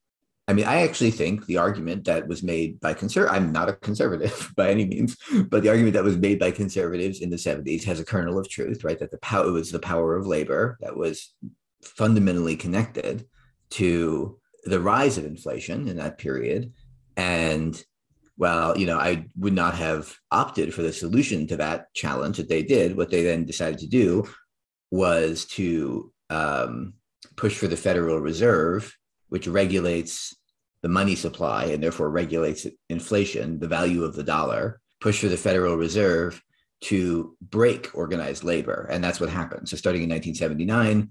I 0.48 0.54
mean, 0.54 0.64
I 0.64 0.80
actually 0.80 1.10
think 1.10 1.44
the 1.44 1.58
argument 1.58 2.06
that 2.06 2.26
was 2.26 2.42
made 2.42 2.80
by 2.80 2.94
conserv 2.94 3.28
I'm 3.30 3.52
not 3.52 3.68
a 3.68 3.74
conservative 3.74 4.50
by 4.56 4.70
any 4.70 4.86
means, 4.86 5.14
but 5.50 5.62
the 5.62 5.68
argument 5.68 5.92
that 5.92 6.04
was 6.04 6.16
made 6.16 6.38
by 6.38 6.50
conservatives 6.50 7.20
in 7.20 7.28
the 7.28 7.36
70s 7.36 7.84
has 7.84 8.00
a 8.00 8.04
kernel 8.04 8.38
of 8.38 8.48
truth, 8.48 8.82
right? 8.82 8.98
That 8.98 9.10
the 9.10 9.18
power 9.18 9.46
it 9.46 9.50
was 9.50 9.70
the 9.70 9.78
power 9.78 10.16
of 10.16 10.26
labor 10.26 10.78
that 10.80 10.96
was 10.96 11.34
fundamentally 11.82 12.56
connected 12.56 13.26
to 13.70 14.38
the 14.64 14.80
rise 14.80 15.18
of 15.18 15.26
inflation 15.26 15.86
in 15.86 15.98
that 15.98 16.16
period. 16.16 16.72
And 17.18 17.80
well, 18.38 18.78
you 18.78 18.86
know, 18.86 18.98
I 18.98 19.26
would 19.36 19.52
not 19.52 19.74
have 19.74 20.16
opted 20.30 20.72
for 20.72 20.80
the 20.80 20.92
solution 20.92 21.46
to 21.48 21.56
that 21.58 21.92
challenge 21.92 22.38
that 22.38 22.48
they 22.48 22.62
did. 22.62 22.96
What 22.96 23.10
they 23.10 23.22
then 23.22 23.44
decided 23.44 23.80
to 23.80 23.86
do 23.86 24.24
was 24.90 25.44
to 25.46 26.12
um, 26.30 26.94
push 27.36 27.56
for 27.56 27.68
the 27.68 27.76
Federal 27.76 28.18
Reserve, 28.18 28.96
which 29.28 29.46
regulates 29.46 30.36
the 30.82 30.88
money 30.88 31.14
supply 31.14 31.64
and 31.64 31.82
therefore 31.82 32.10
regulates 32.10 32.66
inflation, 32.88 33.58
the 33.58 33.68
value 33.68 34.04
of 34.04 34.14
the 34.14 34.22
dollar, 34.22 34.80
push 35.00 35.20
for 35.20 35.28
the 35.28 35.36
Federal 35.36 35.76
Reserve 35.76 36.42
to 36.80 37.36
break 37.40 37.94
organized 37.94 38.44
labor. 38.44 38.88
And 38.90 39.02
that's 39.02 39.20
what 39.20 39.30
happened. 39.30 39.68
So 39.68 39.76
starting 39.76 40.02
in 40.02 40.10
1979, 40.10 41.10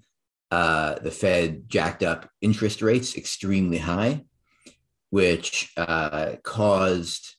uh, 0.50 0.96
the 1.00 1.12
Fed 1.12 1.68
jacked 1.68 2.04
up 2.04 2.30
interest 2.42 2.82
rates 2.82 3.18
extremely 3.18 3.78
high, 3.78 4.24
which 5.10 5.74
uh, 5.76 6.34
caused 6.44 7.36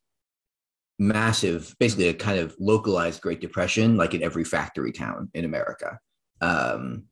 massive, 0.98 1.74
basically 1.79 2.09
a 2.09 2.14
kind 2.14 2.38
of 2.38 2.55
localized 2.59 3.22
Great 3.22 3.40
Depression, 3.40 3.96
like 3.96 4.14
in 4.14 4.22
every 4.22 4.44
factory 4.44 4.92
town 4.92 5.31
in 5.33 5.44
America. 5.44 5.98
Um, 6.40 7.05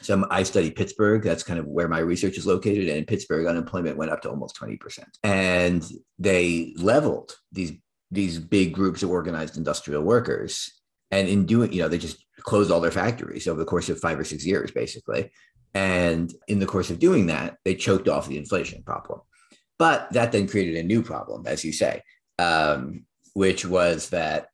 so 0.00 0.26
I 0.30 0.44
study 0.44 0.70
Pittsburgh. 0.70 1.22
That's 1.22 1.42
kind 1.42 1.58
of 1.58 1.66
where 1.66 1.88
my 1.88 1.98
research 1.98 2.38
is 2.38 2.46
located. 2.46 2.88
And 2.88 2.98
in 2.98 3.04
Pittsburgh, 3.04 3.46
unemployment 3.46 3.96
went 3.96 4.12
up 4.12 4.22
to 4.22 4.30
almost 4.30 4.56
20%. 4.56 4.78
And 5.24 5.84
they 6.18 6.74
leveled 6.76 7.34
these 7.52 7.72
these 8.10 8.38
big 8.38 8.72
groups 8.72 9.02
of 9.02 9.10
organized 9.10 9.58
industrial 9.58 10.02
workers. 10.02 10.80
And 11.10 11.28
in 11.28 11.44
doing, 11.44 11.72
you 11.72 11.82
know, 11.82 11.88
they 11.88 11.98
just 11.98 12.24
closed 12.40 12.70
all 12.70 12.80
their 12.80 12.90
factories 12.90 13.46
over 13.46 13.58
the 13.58 13.66
course 13.66 13.90
of 13.90 14.00
five 14.00 14.18
or 14.18 14.24
six 14.24 14.46
years, 14.46 14.70
basically. 14.70 15.30
And 15.74 16.32
in 16.46 16.58
the 16.58 16.66
course 16.66 16.90
of 16.90 16.98
doing 16.98 17.26
that, 17.26 17.58
they 17.64 17.74
choked 17.74 18.08
off 18.08 18.28
the 18.28 18.38
inflation 18.38 18.82
problem. 18.82 19.20
But 19.78 20.10
that 20.12 20.32
then 20.32 20.48
created 20.48 20.76
a 20.76 20.82
new 20.82 21.02
problem, 21.02 21.46
as 21.46 21.64
you 21.64 21.72
say, 21.72 22.02
um, 22.38 23.04
which 23.34 23.64
was 23.64 24.08
that 24.10 24.48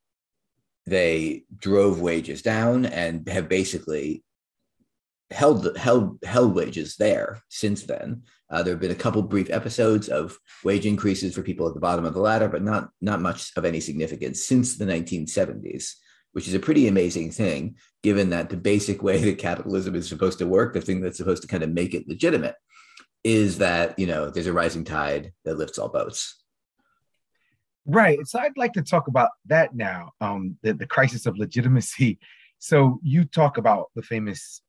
they 0.87 1.45
drove 1.57 2.01
wages 2.01 2.43
down 2.43 2.87
and 2.87 3.27
have 3.29 3.49
basically 3.49 4.23
held 5.31 5.77
held 5.77 6.19
held 6.25 6.55
wages 6.55 6.97
there 6.97 7.43
since 7.49 7.85
then. 7.85 8.23
Uh, 8.51 8.63
there 8.63 8.75
have 8.75 8.81
been 8.81 8.91
a 8.91 8.95
couple 8.95 9.23
brief 9.23 9.51
episodes 9.51 10.09
of 10.09 10.39
wage 10.63 10.87
increases 10.87 11.35
for 11.35 11.43
people 11.43 11.67
at 11.67 11.75
the 11.75 11.81
bottom 11.81 12.05
of 12.05 12.15
the 12.15 12.21
ladder, 12.21 12.49
but 12.49 12.63
not 12.63 12.91
not 13.01 13.21
much 13.21 13.51
of 13.57 13.65
any 13.65 13.81
significance 13.81 14.47
since 14.47 14.77
the 14.77 14.85
1970s, 14.85 15.93
which 16.33 16.47
is 16.47 16.55
a 16.55 16.61
pretty 16.61 16.87
amazing 16.87 17.31
thing, 17.31 17.77
given 18.03 18.31
that 18.31 18.51
the 18.51 18.57
basic 18.57 19.03
way 19.03 19.19
that 19.25 19.39
capitalism 19.39 19.95
is 19.95 20.09
supposed 20.09 20.39
to 20.39 20.47
work, 20.47 20.75
the 20.75 20.81
thing 20.81 21.01
that's 21.01 21.17
supposed 21.17 21.43
to 21.43 21.49
kind 21.49 21.63
of 21.63 21.71
make 21.71 21.95
it 21.95 22.09
legitimate, 22.09 22.57
is 23.25 23.59
that 23.59 23.99
you 23.99 24.07
know 24.07 24.31
there's 24.31 24.47
a 24.47 24.53
rising 24.53 24.85
tide 24.85 25.33
that 25.45 25.59
lifts 25.59 25.79
all 25.79 25.89
boats. 25.89 26.44
Right. 27.87 28.19
So 28.27 28.39
I'd 28.39 28.57
like 28.57 28.73
to 28.75 28.83
talk 28.83 29.09
about 29.09 29.31
that 29.47 29.75
now, 29.75 30.13
um, 30.21 30.57
the, 30.63 30.73
the 30.73 30.87
crisis 30.87 31.27
of 31.27 31.37
legitimacy. 31.39 32.19
So 32.59 32.99
you 33.03 33.25
talk 33.25 33.59
about 33.59 33.91
the 33.95 34.03
famous 34.03 34.63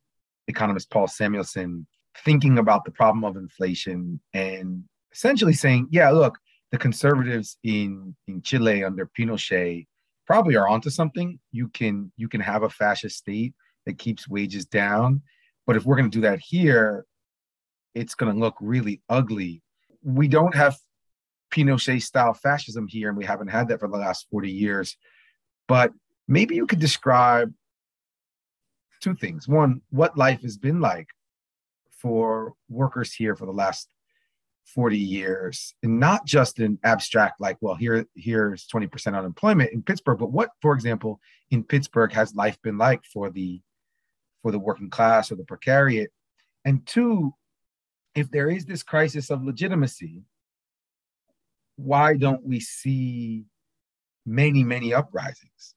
economist 0.48 0.90
Paul 0.90 1.08
Samuelson 1.08 1.88
thinking 2.24 2.58
about 2.58 2.86
the 2.86 2.92
problem 2.92 3.24
of 3.24 3.38
inflation 3.38 4.20
and 4.34 4.84
essentially 5.14 5.54
saying, 5.54 5.88
yeah, 5.92 6.10
look, 6.12 6.38
the 6.72 6.78
conservatives 6.78 7.58
in 7.64 8.16
in 8.28 8.42
Chile 8.42 8.84
under 8.84 9.10
Pinochet 9.18 9.88
probably 10.28 10.56
are 10.56 10.68
onto 10.68 10.90
something. 10.90 11.40
You 11.52 11.70
can 11.70 12.12
you 12.18 12.28
can 12.28 12.42
have 12.42 12.64
a 12.64 12.70
fascist 12.70 13.18
state 13.18 13.54
that 13.86 13.98
keeps 13.98 14.28
wages 14.28 14.66
down, 14.66 15.22
but 15.66 15.78
if 15.78 15.86
we're 15.86 15.96
going 15.96 16.10
to 16.10 16.18
do 16.18 16.22
that 16.22 16.40
here, 16.40 17.06
it's 17.94 18.16
going 18.16 18.34
to 18.34 18.40
look 18.40 18.56
really 18.60 19.02
ugly. 19.08 19.62
We 20.04 20.28
don't 20.28 20.56
have 20.56 20.78
Pinochet 21.52 22.02
style 22.02 22.34
fascism 22.34 22.88
here, 22.88 23.10
and 23.10 23.18
we 23.18 23.26
haven't 23.26 23.48
had 23.48 23.68
that 23.70 23.80
for 23.80 23.88
the 23.88 23.98
last 23.98 24.28
40 24.32 24.52
years. 24.52 24.98
But 25.68 25.92
maybe 26.28 26.56
you 26.56 26.68
could 26.68 26.80
describe 26.80 27.54
two 29.02 29.16
things. 29.16 29.48
One, 29.48 29.82
what 29.90 30.18
life 30.18 30.42
has 30.42 30.58
been 30.58 30.80
like 30.80 31.08
for 32.02 32.54
workers 32.70 33.14
here 33.14 33.36
for 33.36 33.46
the 33.46 33.52
last 33.52 33.90
40 34.74 34.98
years 34.98 35.76
and 35.84 36.00
not 36.00 36.26
just 36.26 36.60
an 36.60 36.80
abstract 36.84 37.40
like 37.40 37.58
well 37.62 37.76
here 37.76 38.06
here's 38.16 38.68
20% 38.68 39.16
unemployment 39.16 39.72
in 39.72 39.84
pittsburgh 39.84 40.18
but 40.18 40.32
what 40.32 40.50
for 40.60 40.74
example 40.74 41.20
in 41.52 41.64
pittsburgh 41.64 42.12
has 42.14 42.34
life 42.34 42.60
been 42.64 42.78
like 42.78 43.04
for 43.06 43.30
the 43.30 43.62
for 44.42 44.52
the 44.52 44.60
working 44.60 44.90
class 44.90 45.32
or 45.32 45.36
the 45.36 45.44
precariat 45.44 46.08
and 46.66 46.86
two 46.88 47.32
if 48.16 48.32
there 48.32 48.50
is 48.50 48.66
this 48.66 48.82
crisis 48.82 49.30
of 49.30 49.44
legitimacy 49.44 50.24
why 51.76 52.16
don't 52.16 52.44
we 52.44 52.60
see 52.60 53.46
many 54.26 54.64
many 54.64 54.94
uprisings 54.94 55.76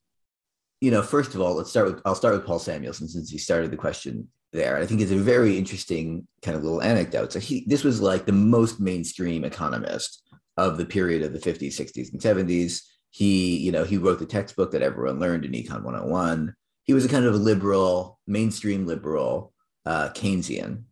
you 0.80 0.90
know 0.90 1.02
first 1.02 1.34
of 1.34 1.40
all 1.40 1.54
let's 1.54 1.70
start 1.70 1.86
with 1.86 2.00
i'll 2.04 2.14
start 2.14 2.34
with 2.34 2.46
paul 2.46 2.58
samuelson 2.58 3.08
since 3.08 3.30
he 3.30 3.38
started 3.38 3.70
the 3.70 3.76
question 3.76 4.28
there. 4.52 4.78
I 4.78 4.86
think 4.86 5.00
it's 5.00 5.12
a 5.12 5.16
very 5.16 5.58
interesting 5.58 6.26
kind 6.42 6.56
of 6.56 6.62
little 6.62 6.82
anecdote. 6.82 7.32
So 7.32 7.38
he 7.38 7.64
this 7.66 7.84
was 7.84 8.00
like 8.00 8.26
the 8.26 8.32
most 8.32 8.80
mainstream 8.80 9.44
economist 9.44 10.22
of 10.56 10.76
the 10.76 10.86
period 10.86 11.22
of 11.22 11.32
the 11.32 11.38
50s, 11.38 11.74
60s, 11.74 12.12
and 12.12 12.20
70s. 12.20 12.82
He, 13.10 13.56
you 13.58 13.72
know, 13.72 13.84
he 13.84 13.96
wrote 13.96 14.18
the 14.18 14.26
textbook 14.26 14.72
that 14.72 14.82
everyone 14.82 15.20
learned 15.20 15.44
in 15.44 15.52
Econ 15.52 15.82
101. 15.82 16.54
He 16.84 16.94
was 16.94 17.04
a 17.04 17.08
kind 17.08 17.24
of 17.24 17.34
liberal, 17.34 18.18
mainstream 18.26 18.86
liberal, 18.86 19.52
uh, 19.86 20.10
Keynesian. 20.10 20.84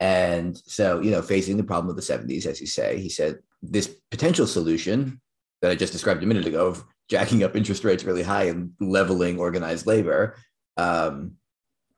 And 0.00 0.56
so, 0.56 1.00
you 1.00 1.10
know, 1.10 1.22
facing 1.22 1.56
the 1.56 1.64
problem 1.64 1.90
of 1.90 1.96
the 1.96 2.02
70s, 2.02 2.46
as 2.46 2.60
you 2.60 2.66
say, 2.66 2.98
he 2.98 3.10
said 3.10 3.38
this 3.62 3.94
potential 4.10 4.46
solution 4.46 5.20
that 5.62 5.70
I 5.70 5.74
just 5.74 5.92
described 5.92 6.22
a 6.22 6.26
minute 6.26 6.46
ago 6.46 6.66
of 6.66 6.84
jacking 7.08 7.42
up 7.42 7.56
interest 7.56 7.84
rates 7.84 8.04
really 8.04 8.22
high 8.22 8.44
and 8.44 8.72
leveling 8.80 9.38
organized 9.38 9.86
labor 9.86 10.36
um, 10.76 11.32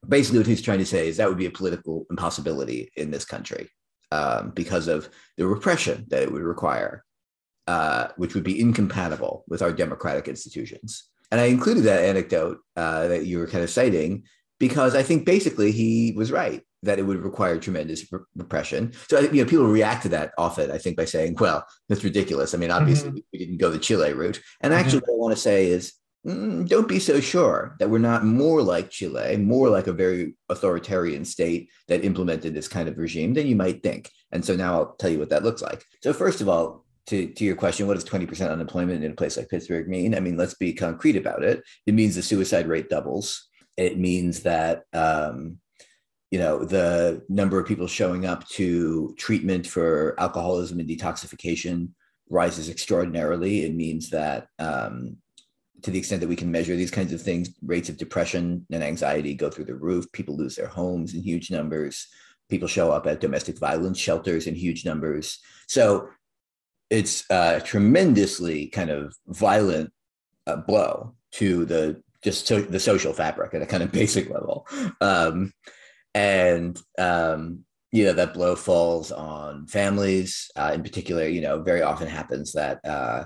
basically 0.09 0.38
what 0.38 0.46
he's 0.46 0.62
trying 0.62 0.79
to 0.79 0.87
say 0.87 1.09
is 1.09 1.16
that 1.16 1.29
would 1.29 1.38
be 1.38 1.46
a 1.46 1.51
political 1.51 2.07
impossibility 2.11 2.90
in 2.96 3.11
this 3.11 3.25
country 3.25 3.68
um, 4.11 4.51
because 4.55 4.88
of 4.88 5.09
the 5.37 5.46
repression 5.46 6.05
that 6.09 6.22
it 6.22 6.33
would 6.33 6.42
require, 6.42 7.05
uh, 7.66 8.09
which 8.16 8.35
would 8.35 8.44
be 8.44 8.61
incompatible 8.61 9.44
with 9.48 9.62
our 9.62 9.72
democratic 9.72 10.29
institutions. 10.29 11.09
And 11.31 11.40
I 11.40 11.44
included 11.44 11.85
that 11.85 12.05
anecdote 12.05 12.59
uh, 12.77 13.09
that 13.09 13.27
you 13.27 13.38
were 13.38 13.46
kind 13.46 13.64
of 13.64 13.70
citing 13.70 14.25
because 14.59 14.94
I 14.94 15.03
think 15.03 15.25
basically 15.25 15.72
he 15.72 16.12
was 16.16 16.31
right 16.31 16.62
that 16.83 16.99
it 16.99 17.03
would 17.03 17.23
require 17.23 17.59
tremendous 17.59 18.05
repression. 18.37 18.92
So 19.09 19.21
you 19.21 19.45
know, 19.45 19.49
people 19.49 19.66
react 19.66 20.03
to 20.03 20.09
that 20.11 20.33
often. 20.38 20.71
I 20.71 20.79
think 20.79 20.97
by 20.97 21.05
saying, 21.05 21.37
"Well, 21.38 21.66
that's 21.88 22.05
ridiculous." 22.05 22.55
I 22.55 22.59
mean, 22.59 22.71
obviously 22.71 23.11
mm-hmm. 23.11 23.18
we 23.33 23.38
didn't 23.38 23.59
go 23.59 23.71
the 23.71 23.79
Chile 23.79 24.12
route. 24.12 24.40
And 24.61 24.75
actually, 24.75 25.01
mm-hmm. 25.01 25.12
what 25.12 25.16
I 25.16 25.23
want 25.23 25.35
to 25.37 25.40
say 25.40 25.68
is 25.68 25.95
Mm, 26.27 26.68
don't 26.68 26.87
be 26.87 27.01
so 27.01 27.21
sure 27.21 27.75
that 27.81 27.90
we're 27.90 27.99
not 27.99 28.25
more 28.25 28.62
like 28.62 28.90
Chile, 28.90 29.37
more 29.37 29.68
like 29.68 29.88
a 29.88 29.92
very 29.92 30.35
authoritarian 30.49 31.25
state 31.25 31.68
that 31.88 32.05
implemented 32.05 32.55
this 32.55 32.68
kind 32.68 32.88
of 32.88 32.97
regime 32.97 33.35
than 33.35 33.49
you 33.49 33.57
might 33.57 33.83
think. 33.83 34.09
And 34.31 34.45
so 34.45 34.55
now 34.55 34.75
I'll 34.75 34.95
tell 34.95 35.11
you 35.11 35.18
what 35.18 35.31
that 35.31 35.42
looks 35.42 35.62
like. 35.62 35.85
So, 36.03 36.12
first 36.12 36.40
of 36.40 36.49
all, 36.49 36.85
to, 37.07 37.27
to 37.27 37.45
your 37.45 37.57
question, 37.57 37.88
what 37.88 37.95
does 37.95 38.05
20% 38.05 38.51
unemployment 38.51 39.03
in 39.03 39.11
a 39.11 39.16
place 39.16 39.37
like 39.37 39.49
Pittsburgh 39.49 39.88
mean? 39.88 40.14
I 40.14 40.21
mean, 40.21 40.37
let's 40.37 40.55
be 40.55 40.73
concrete 40.73 41.16
about 41.16 41.42
it. 41.42 41.64
It 41.87 41.95
means 41.95 42.14
the 42.14 42.23
suicide 42.23 42.68
rate 42.68 42.88
doubles. 42.88 43.49
It 43.77 43.99
means 43.99 44.42
that, 44.42 44.85
um, 44.92 45.59
you 46.33 46.38
know, 46.38 46.64
the 46.64 47.23
number 47.29 47.61
of 47.61 47.66
people 47.66 47.87
showing 47.87 48.25
up 48.25 48.49
to 48.49 49.14
treatment 49.18 49.66
for 49.66 50.18
alcoholism 50.18 50.81
and 50.81 50.88
detoxification 50.88 51.90
rises 52.31 52.71
extraordinarily. 52.71 53.64
It 53.64 53.75
means 53.75 54.09
that 54.11 54.47
um, 54.59 55.18
to 55.83 55.90
the 55.90 55.99
extent 55.99 56.23
that 56.23 56.29
we 56.29 56.37
can 56.37 56.51
measure 56.51 56.75
these 56.75 56.90
kinds 56.90 57.12
of 57.12 57.21
things, 57.21 57.51
rates 57.61 57.90
of 57.90 57.99
depression 57.99 58.66
and 58.73 58.83
anxiety 58.83 59.35
go 59.35 59.51
through 59.51 59.66
the 59.66 59.75
roof. 59.75 60.11
People 60.12 60.35
lose 60.35 60.57
their 60.57 60.68
homes 60.68 61.12
in 61.12 61.21
huge 61.21 61.51
numbers. 61.51 62.09
People 62.49 62.66
show 62.66 62.90
up 62.90 63.07
at 63.07 63.21
domestic 63.21 63.59
violence 63.59 63.99
shelters 63.99 64.47
in 64.47 64.55
huge 64.55 64.87
numbers. 64.87 65.38
So 65.68 66.09
it's 66.88 67.27
a 67.29 67.61
tremendously 67.61 68.68
kind 68.68 68.88
of 68.88 69.14
violent 69.27 69.92
uh, 70.47 70.57
blow 70.57 71.14
to 71.33 71.66
the 71.66 72.03
just 72.25 72.49
the 72.49 72.81
social 72.81 73.12
fabric 73.12 73.53
at 73.53 73.61
a 73.61 73.66
kind 73.66 73.83
of 73.83 73.92
basic 74.01 74.31
level. 74.31 74.66
Um, 75.03 75.53
and 76.14 76.81
um, 76.98 77.64
you 77.90 78.05
know 78.05 78.12
that 78.14 78.35
blow 78.35 78.57
falls 78.57 79.12
on 79.12 79.66
families 79.66 80.51
uh, 80.57 80.72
in 80.75 80.83
particular. 80.83 81.27
You 81.27 81.40
know, 81.40 81.62
very 81.62 81.83
often 81.83 82.09
happens 82.09 82.53
that 82.53 82.85
uh, 82.85 83.25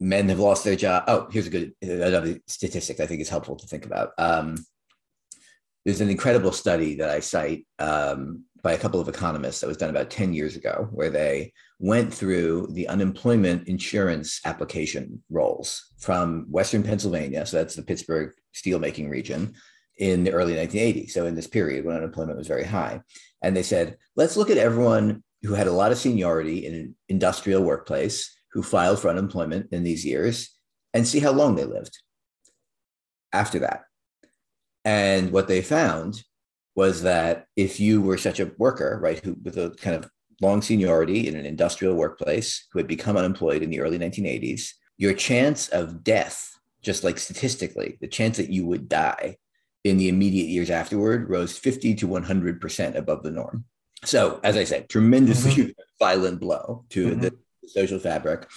men 0.00 0.28
have 0.28 0.40
lost 0.40 0.64
their 0.64 0.76
job. 0.76 1.04
Oh, 1.08 1.28
here's 1.30 1.46
a 1.46 1.50
good 1.50 1.72
another 1.82 2.38
statistic 2.46 3.00
I 3.00 3.06
think 3.06 3.20
is 3.20 3.28
helpful 3.28 3.56
to 3.56 3.66
think 3.66 3.86
about. 3.86 4.10
Um, 4.18 4.56
there's 5.84 6.00
an 6.00 6.10
incredible 6.10 6.52
study 6.52 6.96
that 6.96 7.10
I 7.10 7.20
cite 7.20 7.66
um, 7.78 8.44
by 8.62 8.72
a 8.72 8.78
couple 8.78 9.00
of 9.00 9.08
economists 9.08 9.60
that 9.60 9.66
was 9.66 9.76
done 9.76 9.90
about 9.90 10.08
10 10.08 10.32
years 10.32 10.56
ago, 10.56 10.88
where 10.90 11.10
they 11.10 11.52
went 11.78 12.12
through 12.12 12.68
the 12.70 12.88
unemployment 12.88 13.68
insurance 13.68 14.40
application 14.46 15.22
rolls 15.30 15.92
from 15.98 16.46
Western 16.50 16.82
Pennsylvania, 16.82 17.44
so 17.44 17.58
that's 17.58 17.74
the 17.74 17.82
Pittsburgh 17.82 18.32
steelmaking 18.54 19.10
region, 19.10 19.54
in 19.96 20.24
the 20.24 20.32
early 20.32 20.54
1980s. 20.54 21.10
So 21.10 21.26
in 21.26 21.34
this 21.34 21.46
period 21.46 21.84
when 21.84 21.96
unemployment 21.96 22.38
was 22.38 22.48
very 22.48 22.64
high. 22.64 23.00
And 23.42 23.56
they 23.56 23.62
said, 23.62 23.96
let's 24.16 24.36
look 24.36 24.50
at 24.50 24.58
everyone 24.58 25.22
who 25.42 25.54
had 25.54 25.66
a 25.66 25.72
lot 25.72 25.92
of 25.92 25.98
seniority 25.98 26.66
in 26.66 26.74
an 26.74 26.96
industrial 27.08 27.62
workplace 27.62 28.34
who 28.52 28.62
filed 28.62 28.98
for 28.98 29.08
unemployment 29.08 29.72
in 29.72 29.82
these 29.82 30.04
years 30.04 30.56
and 30.92 31.06
see 31.06 31.20
how 31.20 31.32
long 31.32 31.54
they 31.54 31.64
lived 31.64 31.98
after 33.32 33.58
that. 33.60 33.82
And 34.84 35.32
what 35.32 35.48
they 35.48 35.60
found 35.60 36.22
was 36.76 37.02
that 37.02 37.46
if 37.56 37.78
you 37.78 38.00
were 38.00 38.18
such 38.18 38.40
a 38.40 38.52
worker, 38.58 38.98
right, 39.02 39.18
who 39.18 39.36
with 39.42 39.58
a 39.58 39.70
kind 39.80 39.96
of 39.96 40.10
long 40.40 40.62
seniority 40.62 41.28
in 41.28 41.36
an 41.36 41.46
industrial 41.46 41.94
workplace 41.94 42.66
who 42.72 42.78
had 42.78 42.88
become 42.88 43.16
unemployed 43.16 43.62
in 43.62 43.70
the 43.70 43.80
early 43.80 43.98
1980s, 43.98 44.70
your 44.96 45.14
chance 45.14 45.68
of 45.68 46.02
death, 46.02 46.50
just 46.82 47.04
like 47.04 47.18
statistically, 47.18 47.98
the 48.00 48.08
chance 48.08 48.36
that 48.36 48.50
you 48.50 48.66
would 48.66 48.88
die 48.88 49.36
in 49.84 49.98
the 49.98 50.08
immediate 50.08 50.48
years 50.48 50.70
afterward 50.70 51.28
rose 51.28 51.56
50 51.56 51.94
to 51.96 52.08
100% 52.08 52.94
above 52.94 53.22
the 53.22 53.30
norm. 53.30 53.64
So, 54.04 54.40
as 54.42 54.56
I 54.56 54.64
said, 54.64 54.88
tremendously 54.88 55.52
mm-hmm. 55.52 55.70
violent 55.98 56.40
blow 56.40 56.84
to 56.90 57.10
mm-hmm. 57.10 57.20
the 57.20 57.34
social 57.66 57.98
fabric 57.98 58.48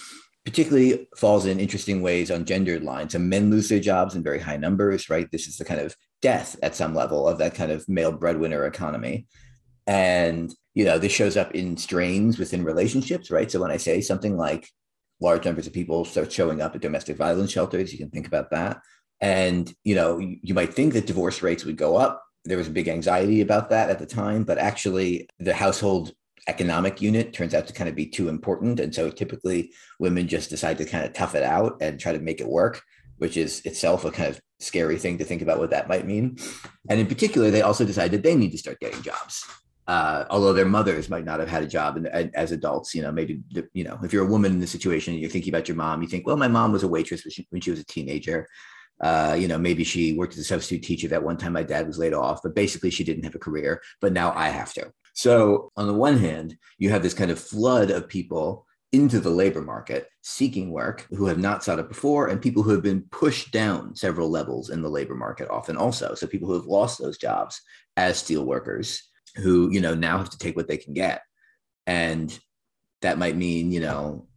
particularly 0.48 1.06
falls 1.14 1.44
in 1.44 1.60
interesting 1.60 2.00
ways 2.00 2.30
on 2.30 2.46
gendered 2.46 2.82
lines. 2.82 3.12
So 3.12 3.18
men 3.18 3.50
lose 3.50 3.68
their 3.68 3.80
jobs 3.80 4.14
in 4.14 4.22
very 4.22 4.38
high 4.38 4.56
numbers, 4.56 5.10
right? 5.10 5.30
This 5.30 5.46
is 5.46 5.58
the 5.58 5.64
kind 5.64 5.78
of 5.78 5.94
death 6.22 6.56
at 6.62 6.74
some 6.74 6.94
level 6.94 7.28
of 7.28 7.36
that 7.36 7.54
kind 7.54 7.70
of 7.70 7.86
male 7.86 8.12
breadwinner 8.12 8.64
economy. 8.64 9.26
And, 9.86 10.50
you 10.72 10.86
know, 10.86 10.98
this 10.98 11.12
shows 11.12 11.36
up 11.36 11.54
in 11.54 11.76
strains 11.76 12.38
within 12.38 12.64
relationships, 12.64 13.30
right? 13.30 13.50
So 13.50 13.60
when 13.60 13.70
I 13.70 13.76
say 13.76 14.00
something 14.00 14.38
like 14.38 14.66
large 15.20 15.44
numbers 15.44 15.66
of 15.66 15.74
people 15.74 16.06
start 16.06 16.32
showing 16.32 16.62
up 16.62 16.74
at 16.74 16.80
domestic 16.80 17.18
violence 17.18 17.50
shelters, 17.52 17.92
you 17.92 17.98
can 17.98 18.10
think 18.10 18.26
about 18.26 18.50
that. 18.50 18.80
And, 19.20 19.72
you 19.84 19.94
know, 19.94 20.18
you, 20.18 20.54
might 20.54 20.72
think 20.72 20.92
that 20.92 21.06
divorce 21.06 21.42
rates 21.42 21.64
would 21.64 21.76
go 21.76 21.96
up. 21.96 22.24
There 22.44 22.58
was 22.58 22.68
a 22.68 22.72
big 22.72 22.88
anxiety 22.88 23.40
about 23.40 23.70
that 23.70 23.90
at 23.90 23.98
the 23.98 24.06
time, 24.06 24.44
but 24.44 24.58
actually 24.58 25.28
the 25.40 25.54
household 25.54 26.12
economic 26.46 27.02
unit 27.02 27.32
turns 27.32 27.52
out 27.52 27.66
to 27.66 27.72
kind 27.72 27.88
of 27.88 27.96
be 27.96 28.06
too 28.06 28.28
important. 28.28 28.80
And 28.80 28.94
so 28.94 29.10
typically 29.10 29.72
women 29.98 30.28
just 30.28 30.50
decide 30.50 30.78
to 30.78 30.84
kind 30.84 31.04
of 31.04 31.12
tough 31.12 31.34
it 31.34 31.42
out 31.42 31.76
and 31.80 31.98
try 31.98 32.12
to 32.12 32.20
make 32.20 32.40
it 32.40 32.48
work, 32.48 32.80
which 33.18 33.36
is 33.36 33.60
itself 33.64 34.04
a 34.04 34.10
kind 34.10 34.30
of 34.30 34.40
scary 34.60 34.98
thing 34.98 35.18
to 35.18 35.24
think 35.24 35.42
about 35.42 35.58
what 35.58 35.70
that 35.70 35.88
might 35.88 36.06
mean. 36.06 36.38
And 36.88 37.00
in 37.00 37.06
particular, 37.06 37.50
they 37.50 37.62
also 37.62 37.84
decide 37.84 38.12
that 38.12 38.22
they 38.22 38.36
need 38.36 38.52
to 38.52 38.58
start 38.58 38.80
getting 38.80 39.02
jobs. 39.02 39.44
Uh, 39.88 40.26
although 40.28 40.52
their 40.52 40.66
mothers 40.66 41.08
might 41.08 41.24
not 41.24 41.40
have 41.40 41.48
had 41.48 41.62
a 41.62 41.66
job 41.66 42.06
as 42.12 42.52
adults, 42.52 42.94
you 42.94 43.00
know, 43.00 43.10
maybe, 43.10 43.40
you 43.72 43.84
know, 43.84 43.98
if 44.02 44.12
you're 44.12 44.26
a 44.26 44.30
woman 44.30 44.52
in 44.52 44.60
the 44.60 44.66
situation 44.66 45.14
and 45.14 45.20
you're 45.20 45.30
thinking 45.30 45.52
about 45.52 45.66
your 45.66 45.78
mom, 45.78 46.02
you 46.02 46.08
think, 46.08 46.26
well, 46.26 46.36
my 46.36 46.46
mom 46.46 46.72
was 46.72 46.82
a 46.82 46.88
waitress 46.88 47.24
when 47.24 47.32
she, 47.32 47.46
when 47.50 47.62
she 47.62 47.70
was 47.70 47.80
a 47.80 47.86
teenager. 47.86 48.46
Uh, 49.00 49.36
you 49.38 49.48
know, 49.48 49.58
maybe 49.58 49.84
she 49.84 50.12
worked 50.14 50.34
as 50.34 50.40
a 50.40 50.44
substitute 50.44 50.84
teacher 50.84 51.08
that 51.08 51.22
one 51.22 51.36
time 51.36 51.52
my 51.52 51.62
dad 51.62 51.86
was 51.86 51.98
laid 51.98 52.12
off, 52.12 52.42
but 52.42 52.54
basically 52.54 52.90
she 52.90 53.04
didn't 53.04 53.24
have 53.24 53.34
a 53.34 53.38
career, 53.38 53.80
but 54.00 54.12
now 54.12 54.32
I 54.34 54.48
have 54.48 54.72
to. 54.74 54.92
So, 55.14 55.72
on 55.76 55.86
the 55.86 55.94
one 55.94 56.16
hand, 56.16 56.56
you 56.78 56.90
have 56.90 57.02
this 57.02 57.14
kind 57.14 57.30
of 57.30 57.40
flood 57.40 57.90
of 57.90 58.08
people 58.08 58.66
into 58.92 59.20
the 59.20 59.30
labor 59.30 59.60
market 59.60 60.08
seeking 60.22 60.70
work 60.70 61.06
who 61.10 61.26
have 61.26 61.38
not 61.38 61.62
sought 61.62 61.78
it 61.78 61.88
before, 61.88 62.28
and 62.28 62.40
people 62.40 62.62
who 62.62 62.70
have 62.70 62.82
been 62.82 63.02
pushed 63.10 63.50
down 63.52 63.94
several 63.94 64.30
levels 64.30 64.70
in 64.70 64.80
the 64.80 64.88
labor 64.88 65.14
market, 65.14 65.50
often 65.50 65.76
also. 65.76 66.14
So, 66.14 66.26
people 66.26 66.48
who 66.48 66.54
have 66.54 66.66
lost 66.66 67.00
those 67.00 67.18
jobs 67.18 67.60
as 67.96 68.18
steel 68.18 68.44
workers 68.44 69.02
who, 69.36 69.70
you 69.72 69.80
know, 69.80 69.94
now 69.94 70.18
have 70.18 70.30
to 70.30 70.38
take 70.38 70.56
what 70.56 70.68
they 70.68 70.76
can 70.76 70.94
get. 70.94 71.22
And 71.86 72.36
that 73.02 73.18
might 73.18 73.36
mean, 73.36 73.72
you 73.72 73.80
know, 73.80 74.28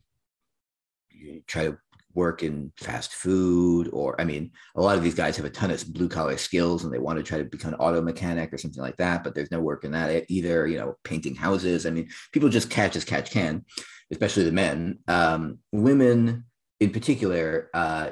you 1.10 1.44
try 1.48 1.66
to 1.66 1.78
work 2.14 2.44
in 2.44 2.72
fast 2.78 3.14
food 3.14 3.90
or 3.94 4.20
i 4.20 4.24
mean 4.24 4.52
a 4.76 4.82
lot 4.82 4.98
of 4.98 5.04
these 5.04 5.16
guys 5.16 5.36
have 5.38 5.46
a 5.46 5.50
ton 5.50 5.72
of 5.72 5.94
blue 5.94 6.10
collar 6.10 6.38
skills 6.38 6.84
and 6.84 6.94
they 6.94 7.00
want 7.00 7.18
to 7.18 7.24
try 7.24 7.38
to 7.38 7.44
become 7.44 7.74
an 7.74 7.80
auto 7.80 8.02
mechanic 8.02 8.52
or 8.54 8.58
something 8.58 8.82
like 8.82 8.98
that 8.98 9.24
but 9.24 9.36
there's 9.36 9.52
no 9.52 9.60
work 9.60 9.84
in 9.84 9.92
that 9.92 10.26
either 10.30 10.68
you 10.68 10.78
know 10.78 10.96
painting 11.04 11.36
houses. 11.36 11.86
I 11.86 11.90
mean 11.90 12.10
people 12.32 12.50
just 12.50 12.70
catch 12.70 12.96
as 12.96 13.06
catch 13.06 13.32
can 13.32 13.66
especially 14.12 14.44
the 14.44 14.52
men. 14.52 15.00
Um, 15.08 15.60
women 15.72 16.46
in 16.80 16.90
particular 16.90 17.70
uh, 17.74 18.12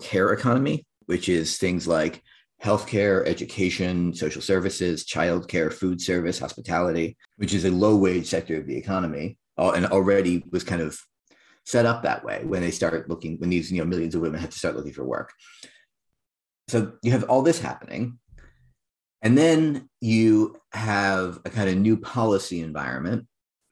care 0.00 0.32
economy 0.32 0.86
which 1.06 1.28
is 1.28 1.58
things 1.58 1.86
like 1.86 2.22
healthcare, 2.62 3.26
education, 3.26 4.14
social 4.14 4.40
services, 4.40 5.04
childcare, 5.04 5.72
food 5.72 6.00
service, 6.00 6.38
hospitality, 6.38 7.16
which 7.36 7.52
is 7.52 7.64
a 7.64 7.70
low 7.70 7.96
wage 7.96 8.26
sector 8.26 8.56
of 8.56 8.66
the 8.66 8.76
economy, 8.76 9.36
uh, 9.58 9.72
and 9.72 9.86
already 9.86 10.44
was 10.50 10.62
kind 10.62 10.80
of 10.80 10.98
set 11.64 11.86
up 11.86 12.02
that 12.02 12.24
way 12.24 12.42
when 12.44 12.60
they 12.60 12.70
start 12.70 13.08
looking, 13.08 13.38
when 13.38 13.50
these 13.50 13.70
you 13.70 13.78
know 13.78 13.84
millions 13.84 14.14
of 14.14 14.20
women 14.20 14.40
have 14.40 14.50
to 14.50 14.58
start 14.58 14.76
looking 14.76 14.92
for 14.92 15.04
work. 15.04 15.32
So 16.68 16.92
you 17.02 17.12
have 17.12 17.24
all 17.24 17.42
this 17.42 17.60
happening. 17.60 18.18
And 19.22 19.38
then 19.38 19.88
you 20.00 20.56
have 20.72 21.38
a 21.44 21.50
kind 21.50 21.68
of 21.68 21.76
new 21.76 21.96
policy 21.96 22.60
environment 22.60 23.26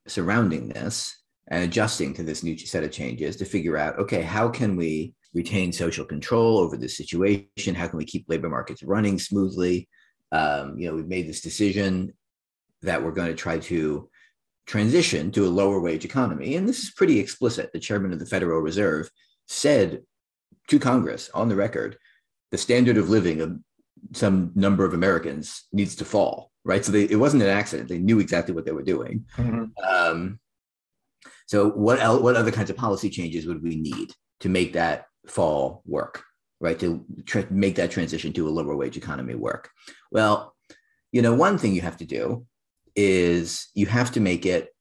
surrounding 0.06 0.68
this 0.68 1.16
and 1.48 1.64
adjusting 1.64 2.14
to 2.14 2.22
this 2.22 2.44
new 2.44 2.56
set 2.56 2.84
of 2.84 2.92
changes 2.92 3.36
to 3.36 3.44
figure 3.44 3.76
out 3.76 3.98
okay, 3.98 4.22
how 4.22 4.48
can 4.48 4.76
we 4.76 5.14
retain 5.34 5.72
social 5.72 6.04
control 6.04 6.58
over 6.58 6.76
the 6.76 6.88
situation? 6.88 7.74
How 7.74 7.88
can 7.88 7.98
we 7.98 8.04
keep 8.04 8.26
labor 8.28 8.48
markets 8.48 8.82
running 8.82 9.18
smoothly? 9.18 9.88
Um, 10.32 10.78
you 10.78 10.88
know, 10.88 10.94
we've 10.94 11.08
made 11.08 11.28
this 11.28 11.40
decision 11.40 12.12
that 12.82 13.02
we're 13.02 13.12
going 13.12 13.28
to 13.28 13.34
try 13.34 13.58
to 13.58 14.09
transition 14.70 15.32
to 15.32 15.44
a 15.44 15.50
lower 15.50 15.80
wage 15.80 16.04
economy. 16.04 16.54
And 16.54 16.68
this 16.68 16.84
is 16.84 16.92
pretty 16.92 17.18
explicit. 17.18 17.72
The 17.72 17.80
chairman 17.80 18.12
of 18.12 18.20
the 18.20 18.24
Federal 18.26 18.60
Reserve 18.60 19.10
said 19.48 20.02
to 20.68 20.78
Congress 20.78 21.28
on 21.34 21.48
the 21.48 21.56
record 21.56 21.96
the 22.52 22.58
standard 22.58 22.96
of 22.96 23.10
living 23.10 23.40
of 23.40 23.58
some 24.12 24.52
number 24.54 24.84
of 24.84 24.94
Americans 24.94 25.64
needs 25.72 25.96
to 25.96 26.04
fall, 26.04 26.52
right? 26.64 26.84
So 26.84 26.92
they, 26.92 27.02
it 27.02 27.16
wasn't 27.16 27.42
an 27.42 27.48
accident. 27.48 27.88
They 27.88 27.98
knew 27.98 28.20
exactly 28.20 28.54
what 28.54 28.64
they 28.64 28.70
were 28.70 28.84
doing. 28.84 29.24
Mm-hmm. 29.36 29.64
Um, 29.92 30.38
so 31.48 31.70
what 31.70 31.98
else, 31.98 32.22
what 32.22 32.36
other 32.36 32.52
kinds 32.52 32.70
of 32.70 32.76
policy 32.76 33.10
changes 33.10 33.46
would 33.46 33.64
we 33.64 33.74
need 33.74 34.12
to 34.38 34.48
make 34.48 34.74
that 34.74 35.06
fall 35.26 35.82
work, 35.84 36.22
right? 36.60 36.78
To 36.78 37.04
make 37.50 37.74
that 37.74 37.90
transition 37.90 38.32
to 38.34 38.48
a 38.48 38.50
lower 38.50 38.76
wage 38.76 38.96
economy 38.96 39.34
work. 39.34 39.68
Well, 40.12 40.54
you 41.10 41.22
know, 41.22 41.34
one 41.34 41.58
thing 41.58 41.74
you 41.74 41.80
have 41.80 41.96
to 41.96 42.06
do 42.06 42.46
is 42.96 43.68
you 43.74 43.86
have 43.86 44.12
to 44.12 44.20
make 44.20 44.46
it 44.46 44.74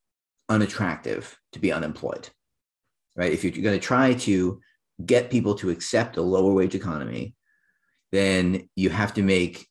unattractive 0.49 1.37
to 1.53 1.59
be 1.59 1.71
unemployed, 1.71 2.29
right? 3.15 3.31
If 3.31 3.43
you're 3.43 3.63
going 3.63 3.79
to 3.79 3.85
try 3.85 4.13
to 4.13 4.59
get 5.05 5.29
people 5.29 5.55
to 5.55 5.69
accept 5.69 6.17
a 6.17 6.21
lower 6.21 6.53
wage 6.53 6.75
economy, 6.75 7.35
then 8.11 8.69
you 8.75 8.89
have 8.89 9.13
to 9.13 9.21
make 9.21 9.67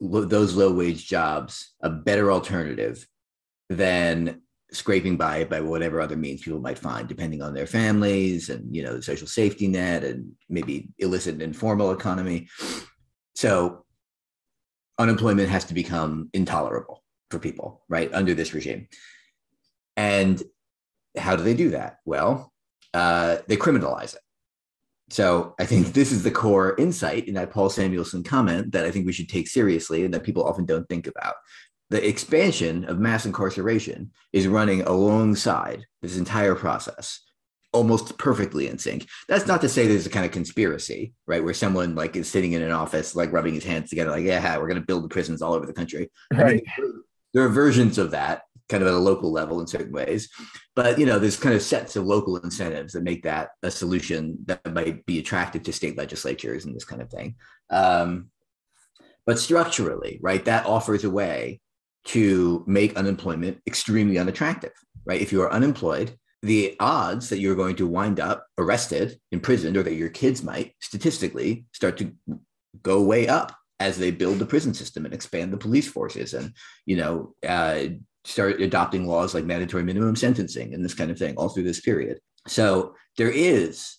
lo- 0.00 0.24
those 0.24 0.54
low 0.54 0.72
wage 0.72 1.06
jobs 1.06 1.74
a 1.82 1.90
better 1.90 2.30
alternative 2.30 3.06
than 3.70 4.42
scraping 4.72 5.16
by 5.16 5.44
by 5.44 5.60
whatever 5.60 6.00
other 6.00 6.16
means 6.16 6.42
people 6.42 6.60
might 6.60 6.78
find 6.78 7.06
depending 7.06 7.40
on 7.40 7.54
their 7.54 7.66
families 7.66 8.50
and 8.50 8.74
you 8.74 8.82
know 8.82 8.96
the 8.96 9.02
social 9.02 9.26
safety 9.26 9.68
net 9.68 10.02
and 10.02 10.32
maybe 10.48 10.88
illicit 10.98 11.40
informal 11.40 11.92
economy 11.92 12.48
so 13.36 13.84
unemployment 14.98 15.48
has 15.48 15.64
to 15.64 15.74
become 15.74 16.28
intolerable 16.32 17.03
for 17.30 17.38
people 17.38 17.82
right 17.88 18.12
under 18.12 18.34
this 18.34 18.54
regime. 18.54 18.88
And 19.96 20.42
how 21.16 21.36
do 21.36 21.42
they 21.42 21.54
do 21.54 21.70
that? 21.70 21.98
Well 22.04 22.52
uh, 22.94 23.38
they 23.48 23.56
criminalize 23.56 24.14
it. 24.14 24.20
So 25.10 25.54
i 25.58 25.66
think 25.66 25.88
this 25.88 26.12
is 26.12 26.22
the 26.22 26.30
core 26.30 26.74
insight 26.78 27.28
in 27.28 27.34
that 27.34 27.50
paul 27.50 27.68
samuelson 27.68 28.22
comment 28.22 28.72
that 28.72 28.86
i 28.86 28.90
think 28.90 29.04
we 29.04 29.12
should 29.12 29.28
take 29.28 29.48
seriously 29.48 30.04
and 30.04 30.14
that 30.14 30.22
people 30.22 30.44
often 30.44 30.64
don't 30.64 30.88
think 30.88 31.06
about. 31.06 31.34
The 31.90 32.08
expansion 32.08 32.84
of 32.86 32.98
mass 32.98 33.26
incarceration 33.26 34.12
is 34.32 34.48
running 34.48 34.80
alongside 34.82 35.84
this 36.00 36.16
entire 36.16 36.54
process 36.54 37.20
almost 37.72 38.16
perfectly 38.18 38.68
in 38.68 38.78
sync. 38.78 39.06
That's 39.28 39.46
not 39.46 39.60
to 39.60 39.68
say 39.68 39.86
there's 39.86 40.06
a 40.06 40.10
kind 40.10 40.24
of 40.24 40.32
conspiracy 40.32 41.12
right 41.26 41.44
where 41.44 41.52
someone 41.52 41.94
like 41.94 42.16
is 42.16 42.30
sitting 42.30 42.52
in 42.52 42.62
an 42.62 42.72
office 42.72 43.14
like 43.14 43.32
rubbing 43.32 43.54
his 43.54 43.64
hands 43.64 43.90
together 43.90 44.10
like 44.10 44.24
yeah 44.24 44.56
we're 44.56 44.68
going 44.68 44.80
to 44.80 44.86
build 44.86 45.04
the 45.04 45.08
prisons 45.08 45.42
all 45.42 45.52
over 45.52 45.66
the 45.66 45.72
country. 45.72 46.10
Right. 46.32 46.62
I 46.78 46.80
mean, 46.80 47.02
there 47.34 47.44
are 47.44 47.50
versions 47.50 47.98
of 47.98 48.12
that 48.12 48.42
kind 48.70 48.82
of 48.82 48.88
at 48.88 48.94
a 48.94 48.98
local 48.98 49.30
level 49.30 49.60
in 49.60 49.66
certain 49.66 49.92
ways 49.92 50.30
but 50.74 50.98
you 50.98 51.04
know 51.04 51.18
there's 51.18 51.36
kind 51.36 51.54
of 51.54 51.60
sets 51.60 51.96
of 51.96 52.06
local 52.06 52.38
incentives 52.38 52.94
that 52.94 53.02
make 53.02 53.22
that 53.22 53.50
a 53.62 53.70
solution 53.70 54.38
that 54.46 54.64
might 54.72 55.04
be 55.04 55.18
attractive 55.18 55.62
to 55.62 55.72
state 55.72 55.98
legislatures 55.98 56.64
and 56.64 56.74
this 56.74 56.84
kind 56.84 57.02
of 57.02 57.10
thing 57.10 57.34
um, 57.68 58.30
but 59.26 59.38
structurally 59.38 60.18
right 60.22 60.46
that 60.46 60.64
offers 60.64 61.04
a 61.04 61.10
way 61.10 61.60
to 62.04 62.62
make 62.66 62.96
unemployment 62.96 63.60
extremely 63.66 64.18
unattractive, 64.18 64.72
right? 65.04 65.20
If 65.20 65.32
you 65.32 65.42
are 65.42 65.52
unemployed, 65.52 66.16
the 66.42 66.76
odds 66.78 67.30
that 67.30 67.38
you're 67.38 67.54
going 67.54 67.76
to 67.76 67.86
wind 67.86 68.20
up 68.20 68.46
arrested, 68.58 69.18
imprisoned, 69.32 69.76
or 69.76 69.82
that 69.82 69.94
your 69.94 70.10
kids 70.10 70.42
might 70.42 70.74
statistically 70.80 71.64
start 71.72 71.96
to 71.98 72.12
go 72.82 73.02
way 73.02 73.26
up 73.26 73.56
as 73.84 73.98
they 73.98 74.10
build 74.10 74.38
the 74.38 74.46
prison 74.46 74.72
system 74.72 75.04
and 75.04 75.12
expand 75.12 75.52
the 75.52 75.58
police 75.58 75.86
forces 75.86 76.32
and, 76.32 76.54
you 76.86 76.96
know, 76.96 77.34
uh, 77.46 77.80
start 78.24 78.62
adopting 78.62 79.06
laws 79.06 79.34
like 79.34 79.44
mandatory 79.44 79.82
minimum 79.82 80.16
sentencing 80.16 80.72
and 80.72 80.82
this 80.82 80.94
kind 80.94 81.10
of 81.10 81.18
thing 81.18 81.34
all 81.36 81.50
through 81.50 81.62
this 81.62 81.80
period. 81.80 82.18
So 82.48 82.94
there 83.18 83.30
is 83.30 83.98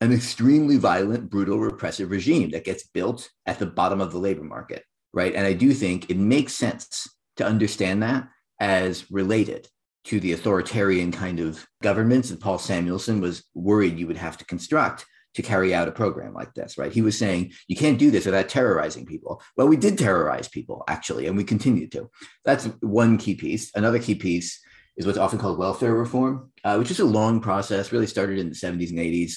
an 0.00 0.12
extremely 0.12 0.76
violent, 0.76 1.28
brutal, 1.28 1.58
repressive 1.58 2.12
regime 2.12 2.50
that 2.50 2.64
gets 2.64 2.86
built 2.86 3.28
at 3.44 3.58
the 3.58 3.66
bottom 3.66 4.00
of 4.00 4.12
the 4.12 4.18
labor 4.18 4.44
market, 4.44 4.84
right? 5.12 5.34
And 5.34 5.44
I 5.44 5.52
do 5.52 5.72
think 5.72 6.08
it 6.08 6.16
makes 6.16 6.52
sense 6.52 7.08
to 7.38 7.44
understand 7.44 8.04
that 8.04 8.28
as 8.60 9.10
related 9.10 9.66
to 10.04 10.20
the 10.20 10.32
authoritarian 10.32 11.10
kind 11.10 11.40
of 11.40 11.66
governments 11.82 12.30
that 12.30 12.40
Paul 12.40 12.58
Samuelson 12.58 13.20
was 13.20 13.44
worried 13.54 13.98
you 13.98 14.06
would 14.06 14.16
have 14.16 14.38
to 14.38 14.44
construct 14.44 15.04
to 15.38 15.42
carry 15.42 15.72
out 15.72 15.86
a 15.86 15.92
program 15.92 16.34
like 16.34 16.52
this, 16.54 16.76
right? 16.76 16.92
He 16.92 17.00
was 17.00 17.16
saying, 17.16 17.52
you 17.68 17.76
can't 17.76 17.96
do 17.96 18.10
this 18.10 18.26
without 18.26 18.48
terrorizing 18.48 19.06
people. 19.06 19.40
Well, 19.56 19.68
we 19.68 19.76
did 19.76 19.96
terrorize 19.96 20.48
people, 20.48 20.82
actually, 20.88 21.28
and 21.28 21.36
we 21.36 21.44
continue 21.44 21.86
to. 21.90 22.10
That's 22.44 22.64
one 22.80 23.18
key 23.18 23.36
piece. 23.36 23.70
Another 23.76 24.00
key 24.00 24.16
piece 24.16 24.60
is 24.96 25.06
what's 25.06 25.16
often 25.16 25.38
called 25.38 25.56
welfare 25.56 25.94
reform, 25.94 26.50
uh, 26.64 26.74
which 26.74 26.90
is 26.90 26.98
a 26.98 27.04
long 27.04 27.40
process, 27.40 27.92
really 27.92 28.08
started 28.08 28.40
in 28.40 28.48
the 28.48 28.56
70s 28.56 28.90
and 28.90 28.98
80s, 28.98 29.34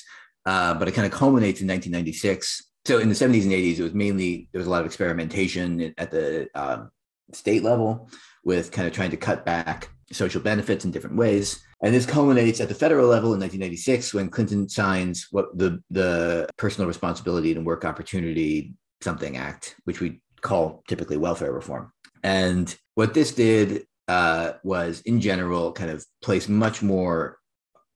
uh, 0.47 0.73
but 0.73 0.87
it 0.87 0.93
kind 0.93 1.05
of 1.05 1.11
culminates 1.11 1.61
in 1.61 1.67
1996. 1.67 2.63
So 2.85 2.97
in 2.97 3.07
the 3.07 3.13
70s 3.13 3.43
and 3.43 3.51
80s, 3.51 3.77
it 3.77 3.83
was 3.83 3.93
mainly, 3.93 4.49
there 4.51 4.59
was 4.59 4.65
a 4.65 4.71
lot 4.71 4.81
of 4.81 4.87
experimentation 4.87 5.93
at 5.99 6.09
the 6.09 6.49
um, 6.55 6.89
state 7.31 7.61
level 7.61 8.09
with 8.43 8.71
kind 8.71 8.87
of 8.87 8.93
trying 8.95 9.11
to 9.11 9.17
cut 9.17 9.45
back 9.45 9.89
social 10.11 10.41
benefits 10.41 10.83
in 10.83 10.89
different 10.89 11.15
ways. 11.15 11.63
And 11.83 11.95
this 11.95 12.05
culminates 12.05 12.61
at 12.61 12.69
the 12.69 12.75
federal 12.75 13.07
level 13.07 13.33
in 13.33 13.39
1996 13.39 14.13
when 14.13 14.29
Clinton 14.29 14.69
signs 14.69 15.27
what 15.31 15.57
the, 15.57 15.81
the 15.89 16.47
Personal 16.57 16.87
Responsibility 16.87 17.51
and 17.53 17.65
Work 17.65 17.85
Opportunity 17.85 18.75
Something 19.01 19.37
Act, 19.37 19.75
which 19.85 19.99
we 19.99 20.21
call 20.41 20.83
typically 20.87 21.17
welfare 21.17 21.51
reform. 21.51 21.91
And 22.23 22.75
what 22.93 23.15
this 23.15 23.33
did 23.33 23.85
uh, 24.07 24.53
was, 24.63 25.01
in 25.01 25.21
general, 25.21 25.71
kind 25.71 25.89
of 25.89 26.05
place 26.21 26.47
much 26.47 26.83
more 26.83 27.39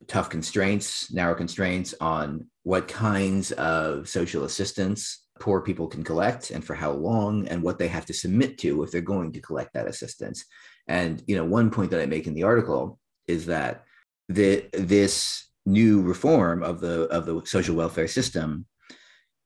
tough 0.08 0.30
constraints, 0.30 1.12
narrow 1.14 1.36
constraints 1.36 1.94
on 2.02 2.48
what 2.64 2.88
kinds 2.88 3.52
of 3.54 4.10
social 4.10 4.46
assistance 4.46 5.26
poor 5.40 5.62
people 5.62 5.88
can 5.88 6.04
collect 6.04 6.52
and 6.52 6.64
for 6.64 6.74
how 6.74 6.92
long 6.92 7.48
and 7.50 7.62
what 7.62 7.78
they 7.78 7.88
have 7.88 8.06
to 8.06 8.14
submit 8.14 8.58
to 8.58 8.84
if 8.84 8.92
they're 8.92 9.02
going 9.02 9.32
to 9.34 9.42
collect 9.42 9.74
that 9.74 9.88
assistance. 9.88 10.46
And 10.88 11.22
you 11.28 11.36
know, 11.36 11.44
one 11.44 11.70
point 11.70 11.92
that 11.92 12.02
I 12.02 12.06
make 12.06 12.28
in 12.28 12.34
the 12.34 12.44
article 12.44 13.00
is 13.28 13.46
that 13.48 13.86
the 14.30 14.66
this 14.74 15.48
new 15.66 16.02
reform 16.02 16.64
of 16.64 16.80
the 16.80 17.04
of 17.04 17.26
the 17.26 17.42
social 17.46 17.76
welfare 17.76 18.08
system 18.08 18.66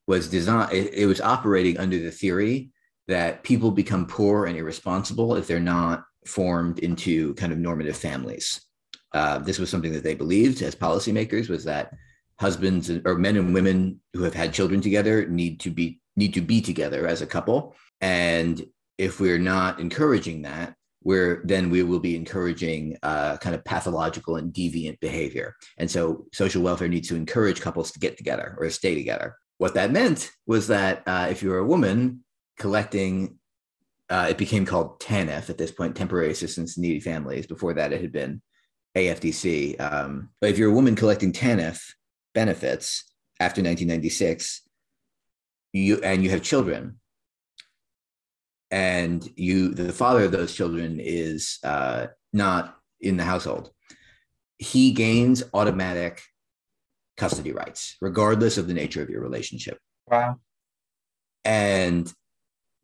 was 0.07 0.27
designed 0.29 0.73
it, 0.73 0.93
it 0.93 1.05
was 1.05 1.21
operating 1.21 1.77
under 1.77 1.99
the 1.99 2.11
theory 2.11 2.71
that 3.07 3.43
people 3.43 3.71
become 3.71 4.05
poor 4.05 4.45
and 4.45 4.57
irresponsible 4.57 5.35
if 5.35 5.47
they're 5.47 5.59
not 5.59 6.03
formed 6.25 6.79
into 6.79 7.33
kind 7.35 7.51
of 7.51 7.57
normative 7.57 7.97
families. 7.97 8.61
Uh, 9.13 9.39
this 9.39 9.57
was 9.57 9.69
something 9.69 9.91
that 9.91 10.03
they 10.03 10.13
believed 10.13 10.61
as 10.61 10.75
policymakers 10.75 11.49
was 11.49 11.63
that 11.63 11.91
husbands 12.39 12.91
or 13.05 13.15
men 13.15 13.35
and 13.35 13.53
women 13.53 13.99
who 14.13 14.23
have 14.23 14.33
had 14.33 14.53
children 14.53 14.79
together 14.79 15.27
need 15.27 15.59
to 15.59 15.69
be 15.69 15.99
need 16.15 16.33
to 16.33 16.41
be 16.41 16.61
together 16.61 17.07
as 17.07 17.21
a 17.21 17.25
couple 17.27 17.75
and 18.01 18.65
if 18.97 19.19
we're 19.19 19.39
not 19.39 19.79
encouraging 19.79 20.41
that 20.41 20.75
we're 21.03 21.41
then 21.45 21.69
we 21.69 21.81
will 21.81 21.99
be 21.99 22.15
encouraging 22.15 22.97
uh, 23.03 23.37
kind 23.37 23.55
of 23.55 23.63
pathological 23.63 24.35
and 24.35 24.53
deviant 24.53 24.99
behavior 24.99 25.55
and 25.77 25.89
so 25.89 26.25
social 26.33 26.61
welfare 26.61 26.87
needs 26.87 27.07
to 27.07 27.15
encourage 27.15 27.61
couples 27.61 27.91
to 27.91 27.99
get 27.99 28.17
together 28.17 28.55
or 28.59 28.69
stay 28.69 28.95
together 28.95 29.35
what 29.57 29.73
that 29.73 29.91
meant 29.91 30.31
was 30.45 30.67
that 30.67 31.03
uh, 31.07 31.27
if 31.29 31.41
you're 31.41 31.59
a 31.59 31.65
woman 31.65 32.23
collecting 32.57 33.39
uh, 34.09 34.27
it 34.29 34.37
became 34.37 34.65
called 34.65 34.99
TANF 34.99 35.49
at 35.49 35.57
this 35.57 35.71
point, 35.71 35.95
Temporary 35.95 36.31
Assistance 36.31 36.75
to 36.75 36.81
Needy 36.81 36.99
Families. 36.99 37.45
Before 37.45 37.73
that, 37.75 37.93
it 37.93 38.01
had 38.01 38.11
been 38.11 38.41
AFDC. 38.97 39.79
Um, 39.79 40.29
but 40.41 40.49
if 40.49 40.57
you're 40.57 40.71
a 40.71 40.73
woman 40.73 40.95
collecting 40.95 41.31
TANF 41.31 41.93
benefits 42.33 43.03
after 43.39 43.61
1996, 43.61 44.63
you 45.73 46.01
and 46.01 46.23
you 46.23 46.31
have 46.31 46.41
children, 46.41 46.98
and 48.71 49.27
you 49.35 49.73
the 49.73 49.91
father 49.91 50.23
of 50.23 50.31
those 50.31 50.53
children 50.53 50.99
is 50.99 51.59
uh, 51.63 52.07
not 52.33 52.77
in 52.99 53.17
the 53.17 53.23
household, 53.23 53.71
he 54.57 54.91
gains 54.91 55.43
automatic 55.53 56.21
custody 57.17 57.51
rights, 57.51 57.95
regardless 58.01 58.57
of 58.57 58.67
the 58.67 58.73
nature 58.73 59.01
of 59.01 59.09
your 59.09 59.21
relationship. 59.21 59.77
Wow. 60.07 60.39
And 61.43 62.11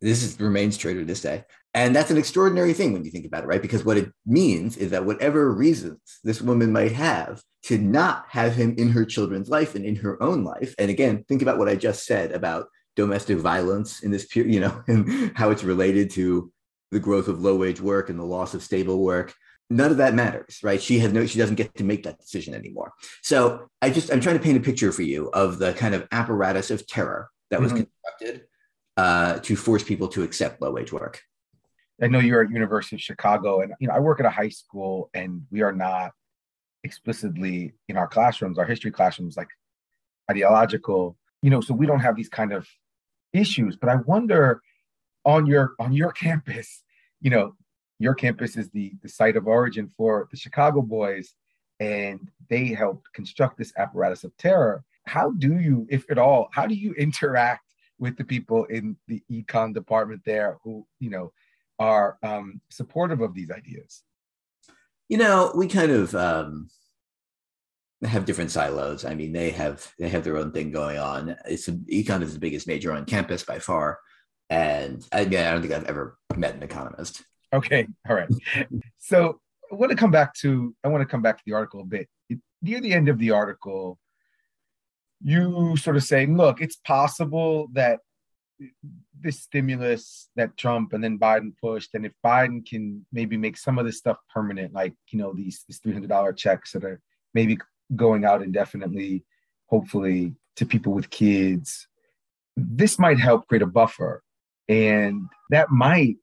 this 0.01 0.23
is, 0.23 0.39
remains 0.39 0.77
true 0.77 0.99
to 0.99 1.05
this 1.05 1.21
day. 1.21 1.45
And 1.73 1.93
that's 1.93 2.11
an 2.11 2.17
extraordinary 2.17 2.73
thing 2.73 2.93
when 2.93 3.03
you 3.03 3.11
think 3.11 3.25
about 3.25 3.43
it, 3.43 3.47
right? 3.47 3.61
Because 3.61 3.83
what 3.83 3.97
it 3.97 4.11
means 4.25 4.77
is 4.77 4.91
that 4.91 5.05
whatever 5.05 5.51
reasons 5.51 5.99
this 6.23 6.41
woman 6.41 6.71
might 6.71 6.93
have 6.93 7.41
to 7.63 7.77
not 7.77 8.25
have 8.29 8.55
him 8.55 8.75
in 8.77 8.89
her 8.89 9.03
children's 9.03 9.49
life 9.49 9.75
and 9.75 9.83
in 9.83 9.97
her 9.97 10.21
own 10.23 10.43
life. 10.43 10.73
And 10.79 10.89
again, 10.89 11.25
think 11.27 11.41
about 11.41 11.57
what 11.57 11.67
I 11.67 11.75
just 11.75 12.05
said 12.05 12.31
about 12.31 12.67
domestic 12.95 13.37
violence 13.37 14.01
in 14.01 14.11
this 14.11 14.25
period, 14.25 14.53
you 14.53 14.59
know, 14.59 14.83
and 14.87 15.31
how 15.35 15.51
it's 15.51 15.63
related 15.63 16.09
to 16.11 16.51
the 16.91 16.99
growth 16.99 17.27
of 17.27 17.41
low 17.41 17.55
wage 17.55 17.81
work 17.81 18.09
and 18.09 18.19
the 18.19 18.23
loss 18.23 18.53
of 18.53 18.63
stable 18.63 19.03
work. 19.03 19.33
None 19.69 19.89
of 19.89 19.97
that 19.97 20.13
matters 20.13 20.59
right? 20.63 20.81
She 20.81 20.99
has 20.99 21.11
no 21.11 21.25
she 21.25 21.39
doesn't 21.39 21.55
get 21.55 21.73
to 21.75 21.83
make 21.83 22.03
that 22.03 22.19
decision 22.19 22.53
anymore. 22.53 22.93
So 23.21 23.67
i 23.81 23.89
just 23.89 24.11
i'm 24.11 24.21
trying 24.21 24.37
to 24.37 24.43
paint 24.43 24.57
a 24.57 24.61
picture 24.61 24.91
for 24.91 25.01
you 25.01 25.29
of 25.31 25.57
the 25.57 25.73
kind 25.73 25.95
of 25.95 26.07
apparatus 26.11 26.69
of 26.71 26.85
terror 26.85 27.29
that 27.49 27.61
was 27.61 27.73
mm-hmm. 27.73 27.83
constructed 27.83 28.47
uh, 28.97 29.39
to 29.39 29.55
force 29.55 29.83
people 29.83 30.07
to 30.09 30.23
accept 30.23 30.61
low 30.61 30.71
wage 30.71 30.93
work. 30.93 31.21
I 32.01 32.07
know 32.07 32.19
you're 32.19 32.43
at 32.43 32.49
university 32.51 32.95
of 32.95 33.01
chicago 33.01 33.61
and 33.61 33.73
you 33.79 33.87
know 33.87 33.93
i 33.93 33.99
work 33.99 34.19
at 34.19 34.25
a 34.25 34.29
high 34.29 34.49
school 34.49 35.09
and 35.13 35.43
we 35.49 35.61
are 35.61 35.71
not 35.71 36.11
explicitly 36.83 37.73
in 37.87 37.97
our 37.97 38.07
classrooms 38.07 38.59
our 38.59 38.65
history 38.65 38.91
classrooms 38.91 39.37
like 39.37 39.47
ideological 40.29 41.17
you 41.41 41.49
know 41.49 41.61
so 41.61 41.73
we 41.73 41.85
don't 41.85 42.01
have 42.01 42.15
these 42.15 42.29
kind 42.29 42.51
of 42.51 42.67
issues 43.33 43.75
but 43.75 43.89
i 43.89 43.95
wonder 43.95 44.61
on 45.25 45.45
your 45.45 45.73
on 45.79 45.93
your 45.93 46.11
campus 46.11 46.83
you 47.21 47.29
know 47.29 47.53
your 47.99 48.13
campus 48.13 48.57
is 48.57 48.69
the, 48.69 48.93
the 49.01 49.09
site 49.09 49.37
of 49.37 49.47
origin 49.47 49.89
for 49.95 50.27
the 50.31 50.37
Chicago 50.37 50.81
Boys, 50.81 51.33
and 51.79 52.29
they 52.49 52.67
helped 52.67 53.11
construct 53.13 53.57
this 53.57 53.73
apparatus 53.77 54.23
of 54.23 54.35
terror. 54.37 54.83
How 55.05 55.31
do 55.31 55.59
you, 55.59 55.87
if 55.89 56.09
at 56.09 56.17
all, 56.17 56.49
how 56.51 56.65
do 56.65 56.75
you 56.75 56.93
interact 56.97 57.73
with 57.97 58.17
the 58.17 58.25
people 58.25 58.65
in 58.65 58.97
the 59.07 59.23
econ 59.31 59.73
department 59.73 60.21
there 60.25 60.57
who, 60.63 60.85
you 60.99 61.09
know, 61.09 61.31
are 61.79 62.17
um, 62.23 62.61
supportive 62.69 63.21
of 63.21 63.33
these 63.33 63.51
ideas? 63.51 64.03
You 65.07 65.17
know, 65.17 65.51
we 65.55 65.67
kind 65.67 65.91
of 65.91 66.15
um, 66.15 66.69
have 68.07 68.25
different 68.25 68.51
silos. 68.51 69.05
I 69.05 69.15
mean, 69.15 69.33
they 69.33 69.51
have 69.51 69.91
they 69.99 70.09
have 70.09 70.23
their 70.23 70.37
own 70.37 70.51
thing 70.51 70.71
going 70.71 70.97
on. 70.97 71.35
It's 71.45 71.67
econ 71.67 72.21
is 72.21 72.33
the 72.33 72.39
biggest 72.39 72.67
major 72.67 72.91
on 72.93 73.05
campus 73.05 73.43
by 73.43 73.59
far, 73.59 73.99
and 74.49 75.05
again, 75.11 75.47
I 75.47 75.51
don't 75.51 75.61
think 75.61 75.73
I've 75.73 75.85
ever 75.85 76.17
met 76.35 76.55
an 76.55 76.63
economist. 76.63 77.23
Okay, 77.53 77.87
all 78.09 78.15
right. 78.15 78.29
So 78.97 79.39
I 79.71 79.75
want 79.75 79.91
to 79.91 79.97
come 79.97 80.11
back 80.11 80.33
to 80.35 80.75
I 80.83 80.87
want 80.87 81.01
to 81.01 81.07
come 81.07 81.21
back 81.21 81.37
to 81.37 81.43
the 81.45 81.53
article 81.53 81.81
a 81.81 81.85
bit. 81.85 82.07
Near 82.61 82.81
the 82.81 82.93
end 82.93 83.09
of 83.09 83.19
the 83.19 83.31
article, 83.31 83.99
you 85.21 85.77
sort 85.77 85.95
of 85.95 86.03
say, 86.03 86.25
look, 86.25 86.61
it's 86.61 86.77
possible 86.77 87.67
that 87.73 87.99
this 89.19 89.41
stimulus 89.41 90.29
that 90.35 90.55
Trump 90.57 90.93
and 90.93 91.03
then 91.03 91.19
Biden 91.19 91.53
pushed, 91.61 91.93
and 91.93 92.05
if 92.05 92.13
Biden 92.23 92.65
can 92.65 93.05
maybe 93.11 93.37
make 93.37 93.57
some 93.57 93.77
of 93.77 93.85
this 93.85 93.97
stuff 93.97 94.17
permanent, 94.33 94.73
like 94.73 94.93
you 95.11 95.19
know 95.19 95.33
these 95.33 95.63
these 95.67 95.79
three 95.79 95.93
hundred 95.93 96.09
dollar 96.09 96.33
checks 96.33 96.71
that 96.71 96.83
are 96.83 97.01
maybe 97.33 97.57
going 97.95 98.25
out 98.25 98.41
indefinitely, 98.41 99.23
hopefully 99.67 100.35
to 100.55 100.65
people 100.65 100.93
with 100.93 101.09
kids, 101.09 101.87
this 102.55 102.97
might 102.97 103.19
help 103.19 103.47
create 103.47 103.61
a 103.61 103.67
buffer, 103.67 104.23
and 104.67 105.27
that 105.49 105.69
might 105.69 106.15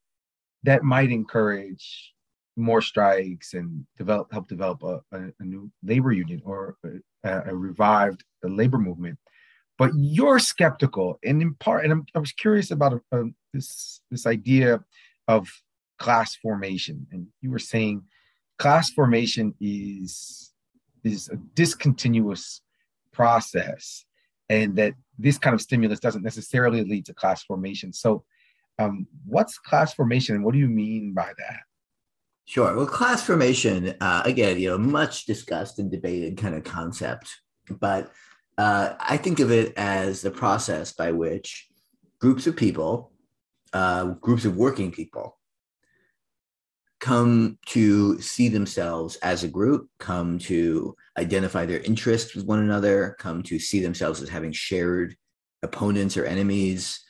that 0.64 0.83
might 0.83 1.11
encourage 1.11 2.12
more 2.57 2.83
strikes 2.83 3.55
and 3.55 3.87
develop 3.96 4.33
help 4.33 4.48
develop 4.48 4.83
a, 4.83 5.01
a, 5.12 5.33
a 5.40 5.44
new 5.44 5.70
labor 5.83 6.12
union 6.12 6.40
or 6.44 6.77
a, 7.25 7.51
a, 7.51 7.55
revived 7.55 8.25
labor 8.42 8.79
movement. 8.79 9.18
But 9.79 9.90
you're 9.94 10.38
skeptical, 10.38 11.18
and 11.25 11.40
in 11.42 11.55
part, 11.55 11.85
and 11.85 11.92
I'm, 11.92 12.07
i 12.14 12.18
was 12.18 12.33
curious 12.33 12.70
about 12.70 13.03
uh, 13.11 13.22
this 13.53 14.01
this 14.11 14.27
idea 14.27 14.81
of 15.29 15.48
class 15.98 16.35
formation. 16.37 17.07
And 17.11 17.27
you 17.40 17.51
were 17.51 17.59
saying 17.59 18.03
class 18.59 18.90
formation 18.90 19.55
is 19.61 20.52
is 21.05 21.29
a 21.29 21.37
discontinuous 21.55 22.62
process, 23.12 24.05
and 24.49 24.77
that 24.77 24.95
this 25.19 25.38
kind 25.38 25.55
of 25.55 25.61
stimulus 25.61 26.01
doesn't 26.01 26.23
necessarily 26.23 26.85
lead 26.85 27.07
to 27.07 27.15
class 27.15 27.43
formation. 27.43 27.93
So 27.93 28.25
um, 28.79 29.07
what's 29.27 29.59
class 29.59 29.95
formation 29.95 30.35
and 30.35 30.45
what 30.45 30.53
do 30.53 30.59
you 30.59 30.69
mean 30.69 31.12
by 31.12 31.33
that? 31.38 31.61
Sure. 32.45 32.75
Well, 32.75 32.87
class 32.87 33.23
formation, 33.25 33.95
uh, 34.01 34.23
again, 34.25 34.59
you 34.59 34.71
know, 34.71 34.79
much 34.79 35.27
discussed 35.27 35.79
and 35.79 35.91
debated 35.91 36.37
kind 36.37 36.55
of 36.55 36.65
concept, 36.65 37.31
but 37.71 38.11
uh, 38.59 38.95
I 38.99 39.17
think 39.17 39.41
of 39.41 39.51
it 39.51 39.73
as 39.77 40.23
the 40.23 40.31
process 40.31 40.93
by 40.93 41.12
which 41.12 41.69
groups 42.19 42.47
of 42.47 42.57
people, 42.57 43.12
uh, 43.73 44.07
groups 44.21 44.45
of 44.45 44.57
working 44.57 44.91
people, 44.91 45.38
come 47.03 47.59
to 47.67 48.19
see 48.21 48.47
themselves 48.47 49.17
as 49.17 49.43
a 49.43 49.49
group, 49.49 49.88
come 49.99 50.38
to 50.38 50.95
identify 51.19 51.67
their 51.67 51.81
interests 51.81 52.37
with 52.37 52.47
one 52.47 52.61
another, 52.61 53.17
come 53.19 53.43
to 53.43 53.59
see 53.59 53.81
themselves 53.81 54.23
as 54.23 54.29
having 54.29 54.53
shared 54.53 55.17
opponents 55.65 56.17
or 56.17 56.25
enemies, 56.25 57.01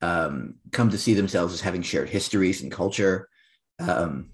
um, 0.00 0.54
come 0.72 0.88
to 0.88 0.96
see 0.96 1.12
themselves 1.12 1.52
as 1.52 1.60
having 1.60 1.82
shared 1.82 2.08
histories 2.08 2.62
and 2.62 2.72
culture. 2.72 3.28
Um, 3.78 4.30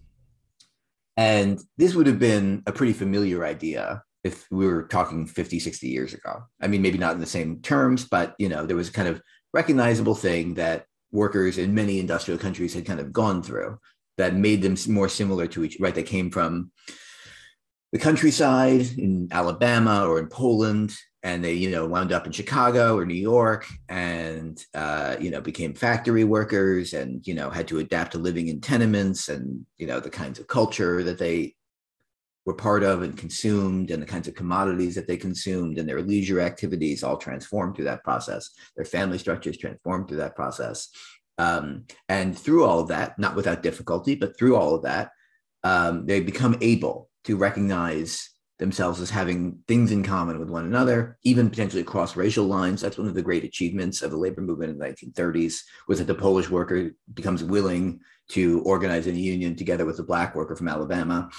and 1.17 1.59
this 1.77 1.97
would 1.97 2.07
have 2.07 2.21
been 2.21 2.63
a 2.69 2.73
pretty 2.73 2.93
familiar 2.93 3.45
idea 3.45 4.05
if 4.23 4.47
we 4.53 4.67
were 4.67 4.85
talking 4.85 5.27
50, 5.27 5.59
60 5.59 5.89
years 5.89 6.15
ago. 6.15 6.45
I 6.63 6.69
mean, 6.69 6.81
maybe 6.81 6.99
not 6.99 7.15
in 7.15 7.21
the 7.21 7.27
same 7.27 7.61
terms, 7.61 8.05
but 8.05 8.37
you 8.39 8.49
know, 8.49 8.67
there 8.67 8.77
was 8.77 8.91
a 8.91 8.93
kind 8.93 9.09
of 9.09 9.21
recognizable 9.53 10.15
thing 10.15 10.55
that 10.55 10.87
workers 11.11 11.59
in 11.59 11.75
many 11.75 11.99
industrial 11.99 12.39
countries 12.39 12.73
had 12.73 12.87
kind 12.87 13.01
of 13.01 13.13
gone 13.13 13.43
through 13.43 13.81
that 14.19 14.35
made 14.35 14.61
them 14.61 14.77
more 14.93 15.09
similar 15.09 15.47
to 15.47 15.65
each 15.65 15.79
right. 15.81 15.95
They 15.95 16.03
came 16.03 16.31
from 16.31 16.71
the 17.93 17.99
countryside 17.99 18.87
in 18.99 19.29
Alabama 19.31 20.07
or 20.07 20.19
in 20.19 20.27
Poland, 20.27 20.95
and 21.23 21.43
they, 21.43 21.55
you 21.55 21.71
know, 21.71 21.87
wound 21.87 22.13
up 22.13 22.27
in 22.27 22.33
Chicago 22.33 22.97
or 22.97 23.07
New 23.07 23.15
York, 23.15 23.67
and 23.89 24.63
uh, 24.75 25.17
you 25.19 25.31
know, 25.31 25.41
became 25.41 25.73
factory 25.73 26.25
workers, 26.25 26.93
and 26.93 27.27
you 27.27 27.35
know, 27.35 27.49
had 27.49 27.69
to 27.69 27.79
adapt 27.79 28.13
to 28.13 28.19
living 28.19 28.49
in 28.49 28.61
tenements, 28.61 29.29
and 29.29 29.65
you 29.79 29.87
know, 29.87 30.01
the 30.01 30.11
kinds 30.11 30.39
of 30.39 30.47
culture 30.47 31.03
that 31.03 31.19
they 31.19 31.55
were 32.45 32.55
part 32.55 32.83
of 32.83 33.03
and 33.03 33.17
consumed, 33.17 33.91
and 33.91 34.03
the 34.03 34.07
kinds 34.07 34.29
of 34.29 34.35
commodities 34.35 34.95
that 34.95 35.07
they 35.07 35.17
consumed, 35.17 35.79
and 35.79 35.89
their 35.89 36.03
leisure 36.03 36.41
activities 36.41 37.03
all 37.03 37.17
transformed 37.17 37.77
through 37.77 37.85
that 37.85 38.05
process. 38.05 38.51
Their 38.77 38.85
family 38.85 39.19
structures 39.19 39.59
transformed 39.59 40.09
through 40.09 40.19
that 40.19 40.37
process, 40.37 40.89
um, 41.39 41.85
and 42.09 42.37
through 42.37 42.65
all 42.65 42.81
of 42.81 42.89
that, 42.89 43.19
not 43.19 43.37
without 43.37 43.63
difficulty, 43.63 44.15
but 44.15 44.37
through 44.37 44.57
all 44.57 44.75
of 44.75 44.83
that, 44.83 45.11
um, 45.65 46.07
they 46.07 46.21
become 46.21 46.57
able 46.61 47.09
to 47.25 47.37
recognize 47.37 48.31
themselves 48.59 49.01
as 49.01 49.11
having 49.11 49.61
things 49.69 49.93
in 49.93 50.03
common 50.03 50.39
with 50.39 50.51
one 50.51 50.65
another, 50.65 51.17
even 51.23 51.49
potentially 51.49 51.83
across 51.83 52.17
racial 52.17 52.45
lines. 52.45 52.81
That's 52.81 52.99
one 52.99 53.07
of 53.07 53.15
the 53.15 53.23
great 53.23 53.45
achievements 53.45 54.03
of 54.03 54.11
the 54.11 54.17
labor 54.17 54.41
movement 54.41 54.73
in 54.73 54.79
the 54.79 54.85
1930s, 54.85 55.61
was 55.87 55.99
that 55.99 56.07
the 56.07 56.15
Polish 56.15 56.51
worker 56.51 56.91
becomes 57.15 57.45
willing 57.45 58.01
to 58.31 58.61
organize 58.63 59.07
in 59.07 59.15
a 59.15 59.19
union 59.19 59.55
together 59.55 59.85
with 59.85 59.99
a 60.01 60.05
black 60.05 60.35
worker 60.35 60.57
from 60.57 60.69
Alabama. 60.69 61.31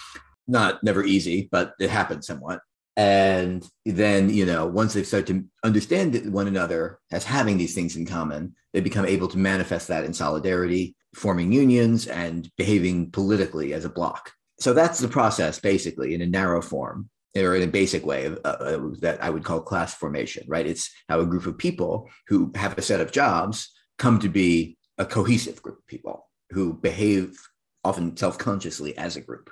Not 0.48 0.82
never 0.84 1.04
easy, 1.04 1.50
but 1.52 1.74
it 1.80 1.90
happened 1.90 2.24
somewhat. 2.24 2.62
And 3.00 3.66
then, 3.86 4.30
you 4.30 4.46
know, 4.46 4.68
once 4.68 4.94
they 4.94 5.04
start 5.04 5.26
to 5.28 5.46
understand 5.64 6.34
one 6.34 6.48
another 6.48 7.00
as 7.12 7.24
having 7.24 7.58
these 7.58 7.74
things 7.74 7.96
in 7.96 8.06
common, 8.06 8.56
they 8.74 8.82
become 8.82 9.06
able 9.06 9.30
to 9.30 9.38
manifest 9.38 9.88
that 9.88 10.04
in 10.04 10.14
solidarity, 10.14 10.96
forming 11.16 11.54
unions 11.54 12.08
and 12.08 12.50
behaving 12.58 13.12
politically 13.12 13.74
as 13.74 13.86
a 13.86 13.90
block 13.90 14.34
so 14.60 14.74
that's 14.74 15.00
the 15.00 15.08
process 15.08 15.60
basically 15.60 16.14
in 16.14 16.22
a 16.22 16.26
narrow 16.26 16.62
form 16.62 17.10
or 17.36 17.56
in 17.56 17.64
a 17.64 17.72
basic 17.72 18.06
way 18.06 18.26
of, 18.26 18.40
uh, 18.44 18.48
uh, 18.48 18.90
that 19.00 19.24
I 19.24 19.30
would 19.30 19.44
call 19.44 19.62
class 19.62 19.94
formation, 19.94 20.44
right? 20.48 20.66
It's 20.66 20.90
how 21.08 21.20
a 21.20 21.26
group 21.26 21.46
of 21.46 21.58
people 21.58 22.10
who 22.28 22.52
have 22.56 22.78
a 22.78 22.82
set 22.82 23.00
of 23.00 23.12
jobs 23.12 23.72
come 23.98 24.20
to 24.20 24.30
be 24.30 24.78
a 24.98 25.06
cohesive 25.06 25.62
group 25.62 25.78
of 25.78 25.88
people 25.88 26.28
who 26.50 26.74
behave 26.74 27.38
often 27.84 28.18
self-consciously 28.18 28.98
as 28.98 29.16
a 29.16 29.22
group. 29.22 29.50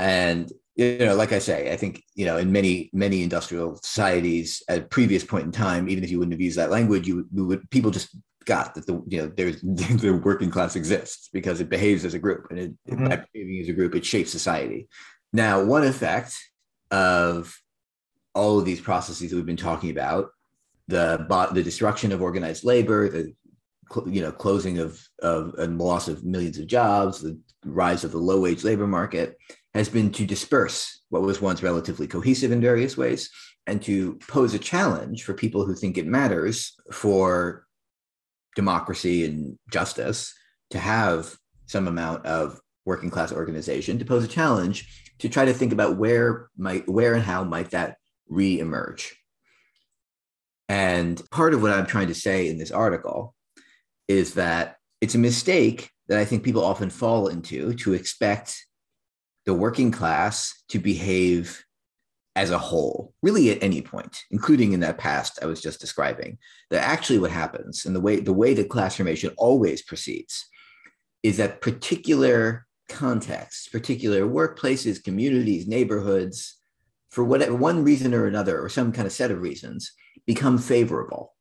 And 0.00 0.50
you 0.76 0.98
know, 0.98 1.14
like 1.14 1.32
I 1.32 1.38
say, 1.38 1.70
I 1.70 1.76
think 1.76 2.02
you 2.14 2.24
know, 2.24 2.38
in 2.38 2.50
many 2.50 2.88
many 2.94 3.22
industrial 3.22 3.76
societies 3.76 4.62
at 4.66 4.78
a 4.78 4.82
previous 4.82 5.22
point 5.22 5.44
in 5.44 5.52
time, 5.52 5.90
even 5.90 6.02
if 6.02 6.10
you 6.10 6.18
wouldn't 6.18 6.32
have 6.32 6.40
used 6.40 6.56
that 6.56 6.70
language, 6.70 7.06
you 7.06 7.28
would 7.32 7.70
people 7.70 7.90
just 7.90 8.16
got 8.46 8.74
that 8.74 8.86
the 8.86 9.02
you 9.06 9.20
know 9.20 9.26
there's 9.36 9.60
the 9.62 10.20
working 10.24 10.50
class 10.50 10.74
exists 10.74 11.28
because 11.32 11.60
it 11.60 11.68
behaves 11.68 12.06
as 12.06 12.14
a 12.14 12.18
group 12.18 12.46
and 12.50 12.58
it, 12.58 12.72
mm-hmm. 12.88 13.08
by 13.08 13.22
behaving 13.32 13.60
as 13.60 13.68
a 13.68 13.74
group 13.74 13.94
it 13.94 14.04
shapes 14.04 14.30
society 14.30 14.88
now 15.32 15.62
one 15.62 15.84
effect 15.84 16.36
of 16.90 17.54
all 18.34 18.58
of 18.58 18.64
these 18.64 18.80
processes 18.80 19.28
that 19.28 19.36
we've 19.36 19.44
been 19.44 19.56
talking 19.56 19.90
about 19.90 20.30
the 20.88 21.26
the 21.52 21.62
destruction 21.62 22.12
of 22.12 22.22
organized 22.22 22.64
labor 22.64 23.08
the 23.10 23.34
you 24.06 24.22
know 24.22 24.32
closing 24.32 24.78
of 24.78 25.00
of 25.20 25.54
and 25.58 25.78
loss 25.78 26.08
of 26.08 26.24
millions 26.24 26.58
of 26.58 26.66
jobs 26.66 27.20
the 27.20 27.38
rise 27.64 28.04
of 28.04 28.12
the 28.12 28.18
low 28.18 28.40
wage 28.40 28.64
labor 28.64 28.86
market 28.86 29.36
has 29.74 29.88
been 29.88 30.10
to 30.12 30.26
disperse 30.26 31.00
what 31.10 31.22
was 31.22 31.40
once 31.40 31.62
relatively 31.62 32.06
cohesive 32.06 32.52
in 32.52 32.60
various 32.60 32.96
ways 32.96 33.30
and 33.66 33.82
to 33.82 34.18
pose 34.28 34.54
a 34.54 34.58
challenge 34.58 35.24
for 35.24 35.34
people 35.34 35.64
who 35.64 35.74
think 35.74 35.96
it 35.96 36.06
matters 36.06 36.74
for 36.92 37.66
democracy 38.56 39.24
and 39.24 39.58
justice 39.70 40.34
to 40.70 40.78
have 40.78 41.36
some 41.66 41.86
amount 41.86 42.26
of 42.26 42.58
working 42.84 43.10
class 43.10 43.32
organization 43.32 43.98
to 43.98 44.04
pose 44.04 44.24
a 44.24 44.28
challenge 44.28 45.12
to 45.18 45.28
try 45.28 45.44
to 45.44 45.54
think 45.54 45.72
about 45.72 45.96
where 45.98 46.48
might 46.56 46.88
where 46.88 47.14
and 47.14 47.22
how 47.22 47.44
might 47.44 47.70
that 47.70 47.96
re-emerge. 48.28 49.16
And 50.68 51.20
part 51.30 51.54
of 51.54 51.62
what 51.62 51.72
i'm 51.72 51.86
trying 51.86 52.08
to 52.08 52.14
say 52.14 52.48
in 52.48 52.58
this 52.58 52.70
article 52.70 53.34
is 54.08 54.34
that 54.34 54.76
it's 55.00 55.14
a 55.14 55.18
mistake 55.18 55.90
that 56.08 56.18
i 56.18 56.24
think 56.24 56.42
people 56.42 56.64
often 56.64 56.90
fall 56.90 57.28
into 57.28 57.74
to 57.74 57.92
expect 57.92 58.64
the 59.50 59.54
working 59.54 59.90
class 59.90 60.62
to 60.68 60.78
behave 60.78 61.64
as 62.36 62.52
a 62.52 62.58
whole, 62.58 63.12
really 63.20 63.50
at 63.50 63.60
any 63.60 63.82
point, 63.82 64.22
including 64.30 64.72
in 64.72 64.78
that 64.78 64.96
past 64.96 65.40
I 65.42 65.46
was 65.46 65.60
just 65.60 65.80
describing, 65.80 66.38
that 66.70 66.84
actually 66.84 67.18
what 67.18 67.32
happens 67.32 67.84
and 67.84 67.96
the 67.96 68.00
way 68.00 68.20
the 68.20 68.32
way 68.32 68.54
that 68.54 68.68
class 68.68 68.94
formation 68.94 69.34
always 69.36 69.82
proceeds 69.82 70.46
is 71.24 71.38
that 71.38 71.60
particular 71.60 72.64
contexts, 72.88 73.66
particular 73.66 74.20
workplaces, 74.20 75.02
communities, 75.02 75.66
neighborhoods, 75.66 76.60
for 77.10 77.24
whatever 77.24 77.56
one 77.56 77.82
reason 77.82 78.14
or 78.14 78.28
another, 78.28 78.62
or 78.62 78.68
some 78.68 78.92
kind 78.92 79.08
of 79.08 79.12
set 79.12 79.32
of 79.32 79.42
reasons, 79.42 79.90
become 80.28 80.58
favorable. 80.58 81.34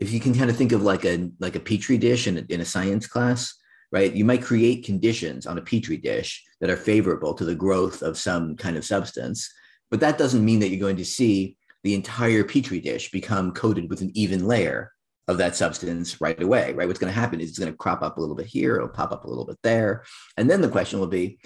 If 0.00 0.12
you 0.12 0.18
can 0.18 0.34
kind 0.34 0.50
of 0.50 0.56
think 0.56 0.72
of 0.72 0.82
like 0.82 1.04
a 1.04 1.30
like 1.38 1.54
a 1.54 1.60
petri 1.60 1.96
dish 1.96 2.26
in 2.26 2.38
a, 2.38 2.44
in 2.48 2.60
a 2.60 2.72
science 2.74 3.06
class, 3.06 3.54
right? 3.92 4.12
You 4.12 4.24
might 4.24 4.42
create 4.42 4.84
conditions 4.84 5.46
on 5.46 5.58
a 5.58 5.62
petri 5.62 5.96
dish 5.96 6.44
that 6.60 6.70
are 6.70 6.76
favorable 6.76 7.34
to 7.34 7.44
the 7.44 7.54
growth 7.54 8.02
of 8.02 8.18
some 8.18 8.56
kind 8.56 8.76
of 8.76 8.84
substance 8.84 9.50
but 9.90 10.00
that 10.00 10.18
doesn't 10.18 10.44
mean 10.44 10.60
that 10.60 10.68
you're 10.68 10.80
going 10.80 10.96
to 10.96 11.04
see 11.04 11.56
the 11.82 11.94
entire 11.94 12.44
petri 12.44 12.80
dish 12.80 13.10
become 13.10 13.52
coated 13.52 13.90
with 13.90 14.00
an 14.00 14.12
even 14.14 14.46
layer 14.46 14.92
of 15.28 15.38
that 15.38 15.56
substance 15.56 16.20
right 16.20 16.40
away, 16.42 16.72
right? 16.72 16.86
What's 16.86 16.98
going 16.98 17.12
to 17.12 17.18
happen 17.18 17.40
is 17.40 17.50
it's 17.50 17.58
going 17.58 17.70
to 17.70 17.76
crop 17.76 18.02
up 18.02 18.16
a 18.16 18.20
little 18.20 18.34
bit 18.34 18.46
here, 18.46 18.76
it'll 18.76 18.88
pop 18.88 19.12
up 19.12 19.24
a 19.24 19.28
little 19.28 19.46
bit 19.46 19.58
there. 19.62 20.04
And 20.36 20.48
then 20.48 20.60
the 20.60 20.68
question 20.68 21.00
will 21.00 21.06
be 21.06 21.38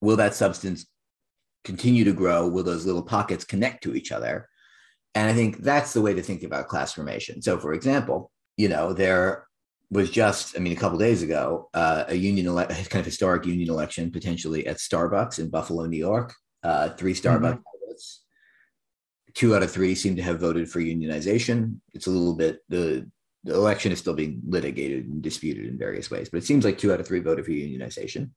will 0.00 0.16
that 0.16 0.34
substance 0.34 0.86
continue 1.64 2.04
to 2.04 2.12
grow? 2.12 2.48
Will 2.48 2.62
those 2.62 2.86
little 2.86 3.02
pockets 3.02 3.44
connect 3.44 3.82
to 3.84 3.94
each 3.94 4.12
other? 4.12 4.48
And 5.14 5.28
I 5.28 5.34
think 5.34 5.58
that's 5.58 5.92
the 5.92 6.00
way 6.00 6.14
to 6.14 6.22
think 6.22 6.42
about 6.42 6.68
class 6.68 6.92
formation. 6.92 7.42
So, 7.42 7.58
for 7.58 7.74
example, 7.74 8.30
you 8.56 8.68
know, 8.68 8.92
there 8.92 9.46
was 9.90 10.10
just, 10.10 10.56
I 10.56 10.60
mean, 10.60 10.72
a 10.72 10.76
couple 10.76 10.98
days 10.98 11.22
ago, 11.22 11.68
uh, 11.74 12.04
a 12.08 12.14
union, 12.14 12.46
ele- 12.46 12.66
kind 12.66 13.00
of 13.00 13.04
historic 13.04 13.44
union 13.46 13.70
election 13.70 14.10
potentially 14.10 14.66
at 14.66 14.76
Starbucks 14.76 15.38
in 15.38 15.50
Buffalo, 15.50 15.86
New 15.86 15.98
York 15.98 16.34
uh, 16.62 16.90
three 16.90 17.14
Starbucks 17.14 17.54
mm-hmm. 17.54 17.64
Two 19.32 19.54
out 19.54 19.62
of 19.62 19.70
three 19.70 19.94
seem 19.94 20.16
to 20.16 20.22
have 20.22 20.40
voted 20.40 20.68
for 20.68 20.80
unionization. 20.80 21.76
It's 21.94 22.08
a 22.08 22.10
little 22.10 22.34
bit 22.34 22.58
the 22.68 23.08
the 23.44 23.54
election 23.54 23.92
is 23.92 24.00
still 24.00 24.12
being 24.12 24.40
litigated 24.44 25.06
and 25.06 25.22
disputed 25.22 25.66
in 25.66 25.78
various 25.78 26.10
ways, 26.10 26.28
but 26.28 26.38
it 26.38 26.44
seems 26.44 26.64
like 26.64 26.76
two 26.76 26.92
out 26.92 26.98
of 26.98 27.06
three 27.06 27.20
voted 27.20 27.44
for 27.44 27.52
unionization. 27.52 28.30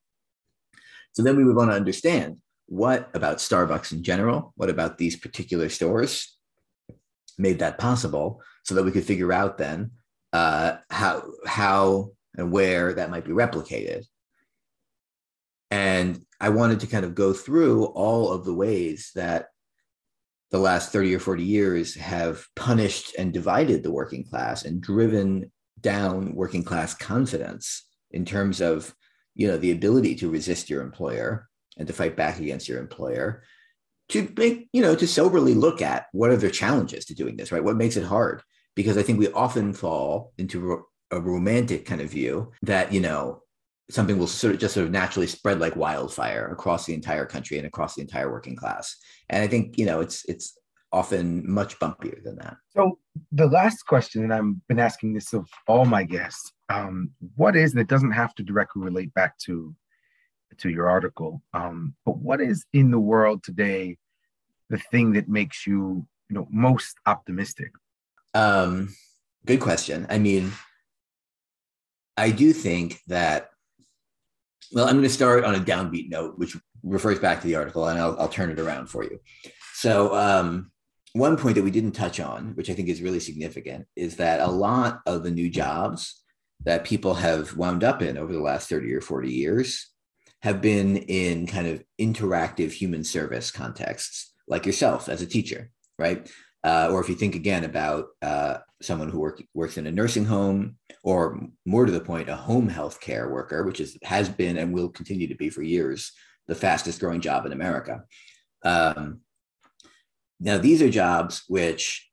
So 1.13 1.23
then 1.23 1.35
we 1.35 1.43
would 1.43 1.55
want 1.55 1.71
to 1.71 1.75
understand 1.75 2.37
what 2.67 3.09
about 3.15 3.37
Starbucks 3.37 3.91
in 3.91 4.03
general, 4.03 4.53
what 4.55 4.69
about 4.69 4.99
these 4.99 5.15
particular 5.15 5.67
stores 5.67 6.37
made 7.39 7.57
that 7.59 7.79
possible, 7.79 8.39
so 8.63 8.75
that 8.75 8.83
we 8.83 8.91
could 8.91 9.03
figure 9.03 9.33
out 9.33 9.57
then 9.57 9.91
uh, 10.33 10.77
how 10.89 11.23
how 11.45 12.11
and 12.35 12.51
where 12.51 12.93
that 12.93 13.11
might 13.11 13.23
be 13.23 13.31
replicated. 13.31 14.05
And 15.71 16.23
I 16.41 16.49
wanted 16.49 16.81
to 16.81 16.87
kind 16.87 17.05
of 17.05 17.15
go 17.15 17.31
through 17.33 17.85
all 17.85 18.31
of 18.31 18.43
the 18.43 18.53
ways 18.53 19.11
that 19.15 19.47
the 20.51 20.59
last 20.59 20.91
30 20.91 21.15
or 21.15 21.19
40 21.19 21.43
years 21.43 21.95
have 21.95 22.45
punished 22.55 23.15
and 23.17 23.33
divided 23.33 23.81
the 23.81 23.91
working 23.91 24.23
class 24.23 24.65
and 24.65 24.81
driven 24.81 25.51
down 25.79 26.35
working 26.35 26.63
class 26.63 26.93
confidence 26.93 27.83
in 28.11 28.25
terms 28.25 28.61
of 28.61 28.93
you 29.35 29.47
know 29.47 29.57
the 29.57 29.71
ability 29.71 30.15
to 30.15 30.29
resist 30.29 30.69
your 30.69 30.81
employer 30.81 31.49
and 31.77 31.87
to 31.87 31.93
fight 31.93 32.15
back 32.15 32.39
against 32.39 32.69
your 32.69 32.79
employer 32.79 33.43
to 34.09 34.31
make 34.37 34.69
you 34.73 34.81
know 34.81 34.95
to 34.95 35.07
soberly 35.07 35.55
look 35.55 35.81
at 35.81 36.05
what 36.11 36.29
are 36.29 36.37
the 36.37 36.51
challenges 36.51 37.05
to 37.05 37.15
doing 37.15 37.35
this 37.35 37.51
right 37.51 37.63
what 37.63 37.75
makes 37.75 37.97
it 37.97 38.03
hard 38.03 38.43
because 38.75 38.97
i 38.97 39.03
think 39.03 39.19
we 39.19 39.31
often 39.31 39.73
fall 39.73 40.33
into 40.37 40.85
a 41.11 41.19
romantic 41.19 41.85
kind 41.85 42.01
of 42.01 42.09
view 42.09 42.51
that 42.61 42.91
you 42.91 42.99
know 42.99 43.43
something 43.89 44.17
will 44.17 44.27
sort 44.27 44.53
of 44.53 44.59
just 44.59 44.73
sort 44.73 44.85
of 44.85 44.91
naturally 44.91 45.27
spread 45.27 45.59
like 45.59 45.75
wildfire 45.75 46.47
across 46.51 46.85
the 46.85 46.93
entire 46.93 47.25
country 47.25 47.57
and 47.57 47.67
across 47.67 47.95
the 47.95 48.01
entire 48.01 48.31
working 48.31 48.55
class. 48.55 48.95
And 49.29 49.43
I 49.43 49.47
think 49.47 49.77
you 49.77 49.85
know 49.85 49.99
it's 49.99 50.25
it's 50.25 50.57
often 50.91 51.43
much 51.49 51.79
bumpier 51.79 52.23
than 52.23 52.35
that. 52.37 52.55
So 52.75 52.99
the 53.31 53.47
last 53.47 53.85
question, 53.87 54.23
and 54.23 54.33
I've 54.33 54.67
been 54.67 54.79
asking 54.79 55.13
this 55.13 55.33
of 55.33 55.47
all 55.67 55.85
my 55.85 56.03
guests, 56.03 56.51
um, 56.69 57.09
what 57.35 57.55
is 57.55 57.73
that 57.73 57.87
doesn't 57.87 58.11
have 58.11 58.35
to 58.35 58.43
directly 58.43 58.83
relate 58.83 59.13
back 59.13 59.37
to 59.39 59.75
to 60.57 60.69
your 60.69 60.87
article, 60.87 61.41
um, 61.53 61.95
but 62.05 62.17
what 62.17 62.39
is 62.39 62.65
in 62.73 62.91
the 62.91 62.99
world 62.99 63.43
today 63.43 63.97
the 64.69 64.77
thing 64.77 65.13
that 65.13 65.27
makes 65.27 65.67
you 65.67 66.07
you 66.29 66.35
know 66.35 66.47
most 66.49 66.95
optimistic? 67.05 67.71
Um, 68.33 68.95
good 69.45 69.59
question. 69.59 70.07
I 70.09 70.17
mean, 70.17 70.51
I 72.17 72.31
do 72.31 72.53
think 72.53 72.99
that 73.07 73.49
well, 74.71 74.85
I'm 74.85 74.95
going 74.95 75.03
to 75.03 75.09
start 75.09 75.43
on 75.43 75.55
a 75.55 75.59
downbeat 75.59 76.09
note, 76.09 76.37
which 76.37 76.57
refers 76.81 77.19
back 77.19 77.41
to 77.41 77.47
the 77.47 77.55
article, 77.55 77.87
and 77.87 77.99
I'll, 77.99 78.19
I'll 78.19 78.27
turn 78.27 78.49
it 78.49 78.59
around 78.59 78.87
for 78.87 79.03
you. 79.03 79.19
So, 79.75 80.15
um, 80.15 80.71
one 81.13 81.37
point 81.37 81.55
that 81.55 81.63
we 81.63 81.69
didn't 81.69 81.91
touch 81.91 82.19
on, 82.19 82.55
which 82.55 82.71
I 82.71 82.73
think 82.73 82.89
is 82.89 83.01
really 83.01 83.19
significant, 83.19 83.85
is 83.95 84.15
that 84.15 84.39
a 84.39 84.47
lot 84.47 85.01
of 85.05 85.23
the 85.23 85.29
new 85.29 85.47
jobs 85.47 86.23
that 86.65 86.85
people 86.85 87.13
have 87.13 87.55
wound 87.55 87.83
up 87.83 88.01
in 88.01 88.17
over 88.17 88.33
the 88.33 88.41
last 88.41 88.67
30 88.67 88.91
or 88.93 89.01
40 89.01 89.29
years 89.29 89.89
have 90.41 90.59
been 90.59 90.97
in 90.97 91.45
kind 91.45 91.67
of 91.67 91.83
interactive 92.01 92.71
human 92.71 93.03
service 93.03 93.51
contexts, 93.51 94.33
like 94.47 94.65
yourself 94.65 95.07
as 95.07 95.21
a 95.21 95.27
teacher, 95.27 95.69
right? 95.99 96.29
Uh, 96.63 96.89
or 96.91 97.01
if 97.01 97.09
you 97.09 97.15
think 97.15 97.35
again 97.35 97.65
about 97.65 98.07
uh, 98.21 98.57
someone 98.81 99.09
who 99.09 99.19
work, 99.19 99.43
works 99.53 99.77
in 99.77 99.87
a 99.87 99.91
nursing 99.91 100.25
home, 100.25 100.77
or 101.03 101.39
more 101.65 101.85
to 101.85 101.91
the 101.91 101.99
point, 101.99 102.29
a 102.29 102.35
home 102.35 102.69
health 102.69 103.01
care 103.01 103.29
worker, 103.29 103.63
which 103.63 103.81
is 103.81 103.97
has 104.03 104.29
been 104.29 104.57
and 104.57 104.73
will 104.73 104.89
continue 104.89 105.27
to 105.27 105.35
be 105.35 105.49
for 105.49 105.61
years 105.61 106.13
the 106.47 106.55
fastest 106.55 106.99
growing 106.99 107.21
job 107.21 107.45
in 107.45 107.51
America. 107.51 108.03
Um, 108.63 109.21
now, 110.39 110.57
these 110.57 110.81
are 110.81 110.89
jobs 110.89 111.43
which 111.47 112.09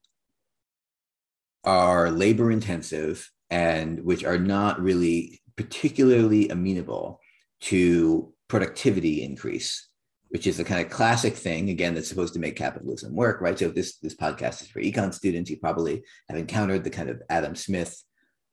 are 1.65 2.11
labor 2.11 2.51
intensive 2.51 3.31
and 3.51 4.03
which 4.05 4.25
are 4.25 4.39
not 4.39 4.81
really 4.81 5.41
particularly 5.57 6.49
amenable 6.49 7.21
to 7.61 8.33
productivity 8.49 9.23
increase 9.23 9.90
which 10.31 10.47
is 10.47 10.57
the 10.57 10.65
kind 10.65 10.85
of 10.85 10.91
classic 10.91 11.35
thing 11.35 11.71
again 11.71 11.95
that's 11.95 12.09
supposed 12.09 12.35
to 12.35 12.41
make 12.41 12.57
capitalism 12.57 13.15
work 13.15 13.41
right? 13.41 13.59
So 13.59 13.67
if 13.67 13.75
this 13.75 13.99
this 13.99 14.17
podcast 14.17 14.63
is 14.63 14.69
for 14.69 14.81
econ 14.81 15.13
students. 15.13 15.51
You 15.51 15.59
probably 15.59 16.03
have 16.29 16.39
encountered 16.39 16.85
the 16.85 16.91
kind 16.91 17.11
of 17.11 17.23
adam 17.29 17.55
smith 17.55 18.03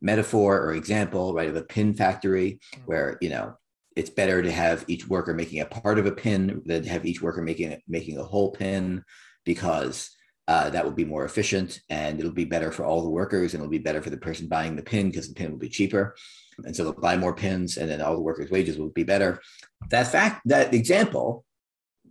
metaphor 0.02 0.60
or 0.62 0.74
example 0.74 1.34
right 1.34 1.50
of 1.50 1.56
a 1.56 1.64
pin 1.64 1.94
factory 1.94 2.60
mm-hmm. 2.76 2.84
where 2.86 3.18
you 3.22 3.30
know 3.30 3.56
it's 3.96 4.12
better 4.12 4.44
to 4.44 4.52
have 4.52 4.86
each 4.88 5.08
worker 5.08 5.34
making 5.34 5.60
a 5.60 5.66
part 5.66 5.98
of 5.98 6.06
a 6.06 6.12
pin 6.12 6.62
than 6.66 6.84
to 6.84 6.90
have 6.90 7.06
each 7.06 7.22
worker 7.22 7.42
making 7.42 7.82
making 7.88 8.18
a 8.18 8.24
whole 8.24 8.52
pin 8.52 9.04
because 9.44 10.12
uh, 10.48 10.70
that 10.70 10.86
will 10.86 10.94
be 10.94 11.06
more 11.06 11.26
efficient 11.26 11.82
and 11.90 12.20
it'll 12.20 12.32
be 12.32 12.46
better 12.46 12.72
for 12.72 12.86
all 12.86 13.02
the 13.02 13.10
workers 13.10 13.54
and 13.54 13.62
it'll 13.62 13.72
be 13.72 13.78
better 13.78 14.02
for 14.02 14.10
the 14.10 14.18
person 14.18 14.48
buying 14.48 14.76
the 14.76 14.82
pin 14.82 15.10
because 15.10 15.28
the 15.28 15.34
pin 15.34 15.52
will 15.52 15.58
be 15.58 15.70
cheaper. 15.70 16.16
And 16.64 16.76
so 16.76 16.84
they'll 16.84 16.94
buy 16.94 17.18
more 17.18 17.36
pins 17.36 17.78
and 17.78 17.90
then 17.90 18.02
all 18.02 18.16
the 18.16 18.22
workers 18.22 18.50
wages 18.50 18.78
will 18.78 18.90
be 18.90 19.04
better. 19.04 19.42
That 19.90 20.08
fact 20.08 20.42
that 20.46 20.74
example 20.74 21.44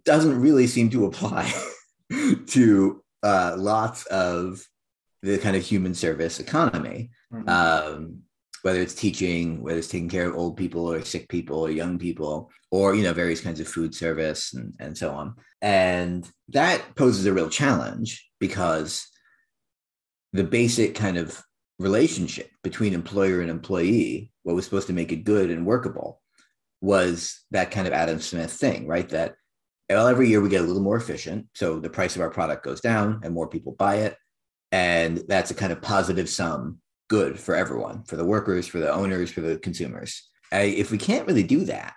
doesn't 0.07 0.41
really 0.41 0.67
seem 0.67 0.89
to 0.91 1.05
apply 1.05 1.53
to 2.47 3.03
uh, 3.23 3.55
lots 3.59 4.07
of 4.07 4.65
the 5.23 5.39
kind 5.39 5.57
of 5.57 5.63
human 5.63 5.95
service 5.95 6.41
economy, 6.41 7.11
mm-hmm. 7.33 7.49
um, 7.49 8.23
whether 8.63 8.81
it's 8.81 8.95
teaching, 8.95 9.63
whether 9.63 9.79
it's 9.79 9.89
taking 9.89 10.09
care 10.09 10.29
of 10.29 10.37
old 10.37 10.57
people 10.57 10.91
or 10.91 11.05
sick 11.05 11.29
people 11.29 11.59
or 11.59 11.71
young 11.71 11.99
people, 11.99 12.51
or 12.71 12.95
you 12.95 13.03
know 13.03 13.13
various 13.13 13.41
kinds 13.41 13.61
of 13.61 13.69
food 13.69 13.95
service 13.95 14.55
and, 14.55 14.75
and 14.79 14.97
so 14.97 15.11
on. 15.11 15.35
And 15.61 16.29
that 16.51 16.95
poses 16.95 17.27
a 17.27 17.33
real 17.33 17.51
challenge 17.51 18.29
because 18.39 19.09
the 20.33 20.45
basic 20.45 20.95
kind 20.95 21.17
of 21.17 21.43
relationship 21.79 22.51
between 22.63 22.95
employer 22.95 23.41
and 23.41 23.51
employee, 23.51 24.33
what 24.45 24.55
was 24.55 24.65
supposed 24.65 24.87
to 24.87 24.93
make 24.93 25.13
it 25.13 25.25
good 25.25 25.51
and 25.51 25.67
workable, 25.67 26.21
was 26.81 27.45
that 27.51 27.71
kind 27.71 27.87
of 27.87 27.93
Adam 27.93 28.21
Smith 28.21 28.53
thing, 28.53 28.87
right? 28.87 29.09
That 29.09 29.35
well, 29.89 30.09
every 30.09 30.29
year 30.29 30.41
we 30.41 30.49
get 30.49 30.63
a 30.63 30.67
little 30.67 30.83
more 30.83 30.97
efficient. 30.97 31.47
So 31.55 31.79
the 31.79 31.91
price 31.91 32.17
of 32.17 32.23
our 32.23 32.31
product 32.31 32.65
goes 32.65 32.81
down 32.81 33.21
and 33.23 33.33
more 33.33 33.49
people 33.49 33.73
buy 33.73 33.97
it. 33.97 34.17
And 34.73 35.23
that's 35.29 35.51
a 35.51 35.55
kind 35.55 35.73
of 35.73 35.81
positive 35.81 36.29
sum 36.29 36.81
good 37.09 37.39
for 37.39 37.55
everyone, 37.55 38.03
for 38.05 38.17
the 38.17 38.25
workers, 38.25 38.67
for 38.67 38.79
the 38.79 38.93
owners, 38.93 39.31
for 39.31 39.41
the 39.41 39.59
consumers. 39.59 40.29
I, 40.53 40.63
if 40.63 40.91
we 40.91 40.99
can't 40.99 41.27
really 41.27 41.45
do 41.45 41.65
that, 41.67 41.95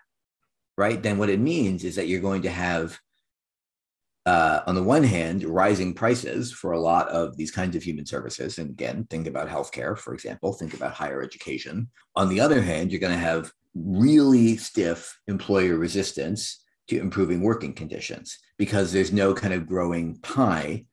right, 0.77 1.01
then 1.01 1.17
what 1.17 1.29
it 1.29 1.39
means 1.39 1.83
is 1.83 1.95
that 1.95 2.07
you're 2.07 2.21
going 2.21 2.43
to 2.43 2.49
have, 2.49 2.99
uh, 4.27 4.61
on 4.67 4.75
the 4.75 4.83
one 4.83 5.03
hand, 5.03 5.43
rising 5.43 5.95
prices 5.95 6.53
for 6.53 6.73
a 6.73 6.79
lot 6.79 7.09
of 7.09 7.37
these 7.37 7.49
kinds 7.49 7.75
of 7.75 7.81
human 7.81 8.05
services. 8.05 8.59
And 8.59 8.69
again, 8.69 9.07
think 9.09 9.25
about 9.25 9.49
healthcare, 9.49 9.97
for 9.97 10.13
example, 10.13 10.53
think 10.53 10.75
about 10.75 10.93
higher 10.93 11.23
education. 11.23 11.89
On 12.15 12.29
the 12.29 12.39
other 12.39 12.61
hand, 12.61 12.91
you're 12.91 13.01
going 13.01 13.13
to 13.13 13.19
have 13.19 13.51
really 13.73 14.57
stiff 14.57 15.19
employer 15.27 15.75
resistance 15.75 16.63
to 16.89 16.99
improving 16.99 17.41
working 17.41 17.73
conditions 17.73 18.37
because 18.57 18.91
there's 18.91 19.13
no 19.13 19.33
kind 19.33 19.53
of 19.53 19.67
growing 19.67 20.17
pie 20.17 20.85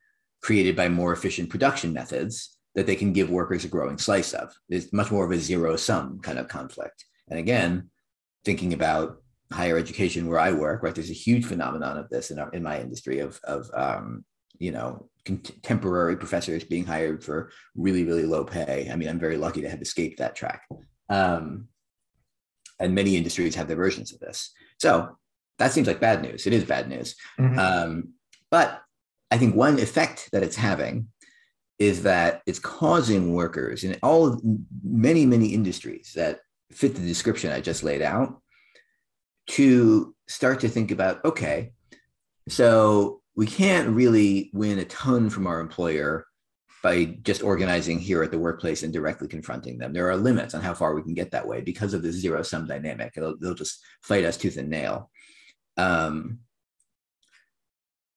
created 0.42 0.76
by 0.76 0.88
more 0.88 1.12
efficient 1.12 1.50
production 1.50 1.92
methods 1.92 2.58
that 2.74 2.86
they 2.86 2.94
can 2.94 3.12
give 3.12 3.30
workers 3.30 3.64
a 3.64 3.68
growing 3.68 3.98
slice 3.98 4.32
of. 4.34 4.54
It's 4.68 4.92
much 4.92 5.10
more 5.10 5.24
of 5.24 5.30
a 5.32 5.38
zero 5.38 5.76
sum 5.76 6.20
kind 6.20 6.38
of 6.38 6.48
conflict. 6.48 7.04
And 7.28 7.38
again, 7.38 7.90
thinking 8.44 8.74
about 8.74 9.22
higher 9.52 9.78
education 9.78 10.26
where 10.26 10.38
I 10.38 10.52
work, 10.52 10.82
right? 10.82 10.94
There's 10.94 11.10
a 11.10 11.14
huge 11.14 11.46
phenomenon 11.46 11.96
of 11.96 12.08
this 12.10 12.30
in 12.30 12.38
our, 12.38 12.50
in 12.50 12.62
my 12.62 12.80
industry 12.80 13.20
of 13.20 13.40
of 13.44 13.70
um, 13.74 14.24
you 14.58 14.72
know 14.72 15.08
contemporary 15.24 16.16
professors 16.16 16.64
being 16.64 16.84
hired 16.84 17.24
for 17.24 17.50
really 17.74 18.04
really 18.04 18.26
low 18.26 18.44
pay. 18.44 18.88
I 18.92 18.96
mean, 18.96 19.08
I'm 19.08 19.18
very 19.18 19.36
lucky 19.36 19.62
to 19.62 19.70
have 19.70 19.82
escaped 19.82 20.18
that 20.18 20.36
track. 20.36 20.62
Um, 21.08 21.68
and 22.78 22.94
many 22.94 23.16
industries 23.16 23.54
have 23.54 23.68
their 23.68 23.76
versions 23.76 24.12
of 24.12 24.20
this. 24.20 24.52
So 24.78 25.16
that 25.58 25.72
seems 25.72 25.86
like 25.86 26.00
bad 26.00 26.22
news. 26.22 26.46
It 26.46 26.52
is 26.52 26.64
bad 26.64 26.88
news. 26.88 27.16
Mm-hmm. 27.38 27.58
Um, 27.58 28.08
but 28.50 28.82
I 29.30 29.38
think 29.38 29.54
one 29.54 29.78
effect 29.78 30.30
that 30.32 30.42
it's 30.42 30.56
having 30.56 31.08
is 31.78 32.04
that 32.04 32.42
it's 32.46 32.58
causing 32.58 33.34
workers 33.34 33.84
in 33.84 33.96
all 34.02 34.26
of 34.26 34.40
many, 34.82 35.26
many 35.26 35.48
industries 35.48 36.12
that 36.14 36.40
fit 36.72 36.94
the 36.94 37.06
description 37.06 37.52
I 37.52 37.60
just 37.60 37.82
laid 37.82 38.02
out 38.02 38.40
to 39.48 40.14
start 40.26 40.60
to 40.60 40.68
think 40.68 40.90
about 40.90 41.24
okay, 41.24 41.72
so 42.48 43.20
we 43.36 43.46
can't 43.46 43.90
really 43.90 44.50
win 44.54 44.78
a 44.78 44.84
ton 44.86 45.28
from 45.28 45.46
our 45.46 45.60
employer 45.60 46.26
by 46.82 47.04
just 47.22 47.42
organizing 47.42 47.98
here 47.98 48.22
at 48.22 48.30
the 48.30 48.38
workplace 48.38 48.82
and 48.82 48.92
directly 48.92 49.28
confronting 49.28 49.76
them. 49.76 49.92
There 49.92 50.08
are 50.08 50.16
limits 50.16 50.54
on 50.54 50.62
how 50.62 50.72
far 50.72 50.94
we 50.94 51.02
can 51.02 51.14
get 51.14 51.32
that 51.32 51.46
way 51.46 51.60
because 51.60 51.94
of 51.94 52.02
the 52.02 52.12
zero 52.12 52.42
sum 52.42 52.66
dynamic. 52.66 53.14
They'll, 53.14 53.36
they'll 53.36 53.54
just 53.54 53.84
fight 54.02 54.24
us 54.24 54.36
tooth 54.36 54.56
and 54.56 54.70
nail. 54.70 55.10
Um, 55.76 56.40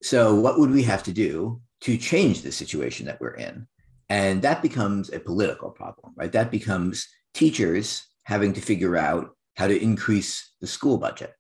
so, 0.02 0.36
what 0.36 0.60
would 0.60 0.72
we 0.72 0.84
have 0.84 1.04
to 1.04 1.12
do 1.12 1.62
to 1.82 1.98
change 1.98 2.42
the 2.42 2.52
situation 2.52 3.06
that 3.08 3.20
we're 3.20 3.36
in? 3.36 3.68
And 4.10 4.42
that 4.42 4.62
becomes 4.62 5.12
a 5.12 5.20
political 5.20 5.70
problem, 5.70 6.14
right? 6.16 6.32
That 6.32 6.52
becomes 6.52 7.08
teachers 7.34 8.08
having 8.24 8.54
to 8.54 8.62
figure 8.62 8.98
out 8.98 9.36
how 9.56 9.68
to 9.68 9.82
increase 9.82 10.52
the 10.62 10.68
school 10.68 10.98
budget, 10.98 11.34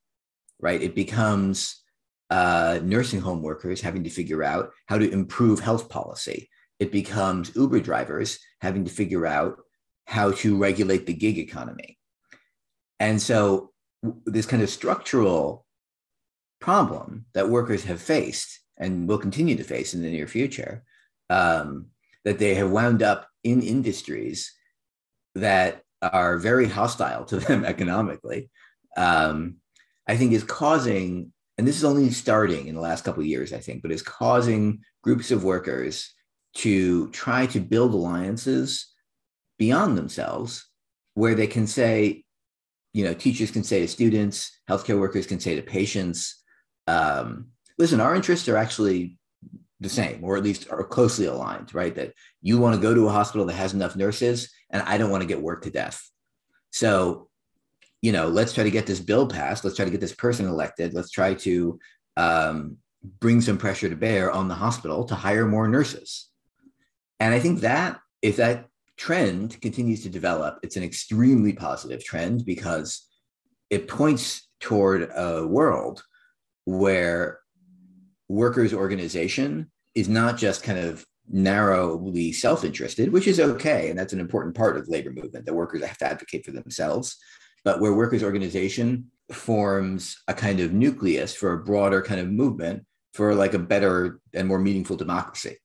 right? 0.59 0.82
It 0.82 0.93
becomes 0.93 1.82
uh, 2.30 2.80
nursing 2.84 3.22
home 3.22 3.41
workers 3.41 3.82
having 3.82 4.03
to 4.03 4.09
figure 4.09 4.43
out 4.43 4.72
how 4.88 4.97
to 4.97 5.09
improve 5.09 5.59
health 5.59 5.89
policy. 5.89 6.49
It 6.80 6.91
becomes 6.91 7.55
Uber 7.55 7.80
drivers 7.80 8.39
having 8.61 8.86
to 8.86 8.91
figure 8.91 9.26
out 9.26 9.57
how 10.05 10.32
to 10.32 10.57
regulate 10.57 11.05
the 11.05 11.13
gig 11.13 11.38
economy. 11.38 11.97
And 12.99 13.22
so, 13.22 13.72
this 14.26 14.45
kind 14.45 14.63
of 14.63 14.70
structural 14.70 15.65
problem 16.60 17.26
that 17.34 17.49
workers 17.49 17.84
have 17.86 18.01
faced 18.01 18.60
and 18.78 19.07
will 19.07 19.18
continue 19.18 19.55
to 19.55 19.64
face 19.64 19.93
in 19.93 20.01
the 20.01 20.10
near 20.10 20.28
future 20.28 20.84
um, 21.30 21.88
that 22.26 22.39
they 22.39 22.55
have 22.55 22.72
wound 22.72 23.03
up 23.03 23.28
in 23.43 23.62
industries 23.62 24.53
that 25.36 25.84
are 26.01 26.38
very 26.38 26.68
hostile 26.68 27.26
to 27.26 27.38
them 27.39 27.66
economically 27.66 28.49
um, 28.97 29.55
i 30.07 30.16
think 30.16 30.32
is 30.32 30.43
causing 30.43 31.32
and 31.57 31.68
this 31.68 31.78
is 31.78 31.84
only 31.84 32.10
starting 32.10 32.68
in 32.68 32.76
the 32.76 32.82
last 32.82 33.03
couple 33.03 33.22
of 33.22 33.28
years 33.28 33.53
i 33.53 33.60
think 33.60 33.82
but 33.82 33.91
is 33.91 34.01
causing 34.01 34.80
groups 35.03 35.32
of 35.32 35.43
workers 35.43 36.14
to 36.55 37.10
try 37.12 37.45
to 37.45 37.60
build 37.60 37.93
alliances 37.93 38.93
beyond 39.57 39.97
themselves 39.97 40.68
where 41.14 41.36
they 41.36 41.47
can 41.47 41.68
say 41.68 42.24
you 42.93 43.03
know 43.03 43.14
teachers 43.14 43.51
can 43.51 43.64
say 43.64 43.82
to 43.82 43.88
students 43.88 44.60
healthcare 44.70 44.99
workers 44.99 45.28
can 45.28 45.39
say 45.39 45.55
to 45.55 45.62
patients 45.62 46.39
um, 46.90 47.48
listen, 47.78 48.02
our 48.02 48.16
interests 48.16 48.50
are 48.50 48.58
actually 48.58 49.18
the 49.80 49.90
same, 49.90 50.24
or 50.24 50.36
at 50.36 50.44
least 50.44 50.70
are 50.72 50.84
closely 50.84 51.26
aligned, 51.26 51.74
right? 51.74 51.96
That 51.96 52.14
you 52.42 52.58
want 52.58 52.76
to 52.76 52.82
go 52.82 52.94
to 52.94 53.08
a 53.08 53.12
hospital 53.12 53.46
that 53.46 53.54
has 53.54 53.74
enough 53.74 53.96
nurses, 53.96 54.52
and 54.70 54.82
I 54.84 54.98
don't 54.98 55.12
want 55.12 55.22
to 55.22 55.28
get 55.28 55.42
worked 55.42 55.66
to 55.66 55.72
death. 55.72 56.02
So, 56.72 57.30
you 58.02 58.12
know, 58.12 58.28
let's 58.28 58.54
try 58.54 58.64
to 58.64 58.72
get 58.72 58.88
this 58.88 59.00
bill 59.00 59.28
passed. 59.28 59.64
Let's 59.64 59.76
try 59.76 59.86
to 59.86 59.92
get 59.92 60.02
this 60.02 60.16
person 60.16 60.48
elected. 60.48 60.94
Let's 60.94 61.12
try 61.12 61.34
to 61.36 61.80
um, 62.18 62.78
bring 63.20 63.42
some 63.42 63.58
pressure 63.58 63.90
to 63.90 63.96
bear 63.96 64.32
on 64.32 64.48
the 64.48 64.56
hospital 64.56 65.06
to 65.06 65.16
hire 65.16 65.46
more 65.46 65.68
nurses. 65.68 66.30
And 67.20 67.34
I 67.34 67.40
think 67.40 67.62
that 67.62 68.00
if 68.22 68.38
that 68.38 68.68
trend 68.98 69.62
continues 69.62 70.04
to 70.04 70.10
develop, 70.10 70.60
it's 70.64 70.76
an 70.76 70.84
extremely 70.84 71.54
positive 71.54 72.04
trend 72.04 72.46
because 72.46 73.08
it 73.70 73.88
points 73.88 74.50
toward 74.60 75.10
a 75.16 75.48
world 75.48 76.04
where 76.78 77.39
workers' 78.28 78.74
organization 78.74 79.72
is 79.95 80.07
not 80.07 80.38
just 80.38 80.63
kind 80.63 80.78
of 80.78 81.03
narrowly 81.28 82.32
self-interested, 82.32 83.11
which 83.11 83.28
is 83.28 83.39
okay, 83.39 83.89
and 83.89 83.97
that's 83.97 84.13
an 84.13 84.20
important 84.20 84.55
part 84.55 84.78
of 84.78 84.88
labor 84.88 85.11
movement. 85.11 85.45
The 85.45 85.53
workers 85.53 85.84
have 85.84 85.97
to 85.97 86.05
advocate 86.05 86.45
for 86.45 86.51
themselves, 86.51 87.17
but 87.63 87.80
where 87.80 87.93
workers' 87.93 88.24
organization 88.24 89.11
forms 89.32 90.17
a 90.28 90.34
kind 90.34 90.59
of 90.59 90.74
nucleus 90.74 91.36
for 91.36 91.53
a 91.53 91.63
broader 91.63 92.01
kind 92.01 92.20
of 92.20 92.30
movement 92.30 92.86
for 93.13 93.34
like 93.34 93.53
a 93.53 93.59
better 93.59 94.20
and 94.34 94.47
more 94.47 94.59
meaningful 94.59 94.95
democracy. 94.95 95.57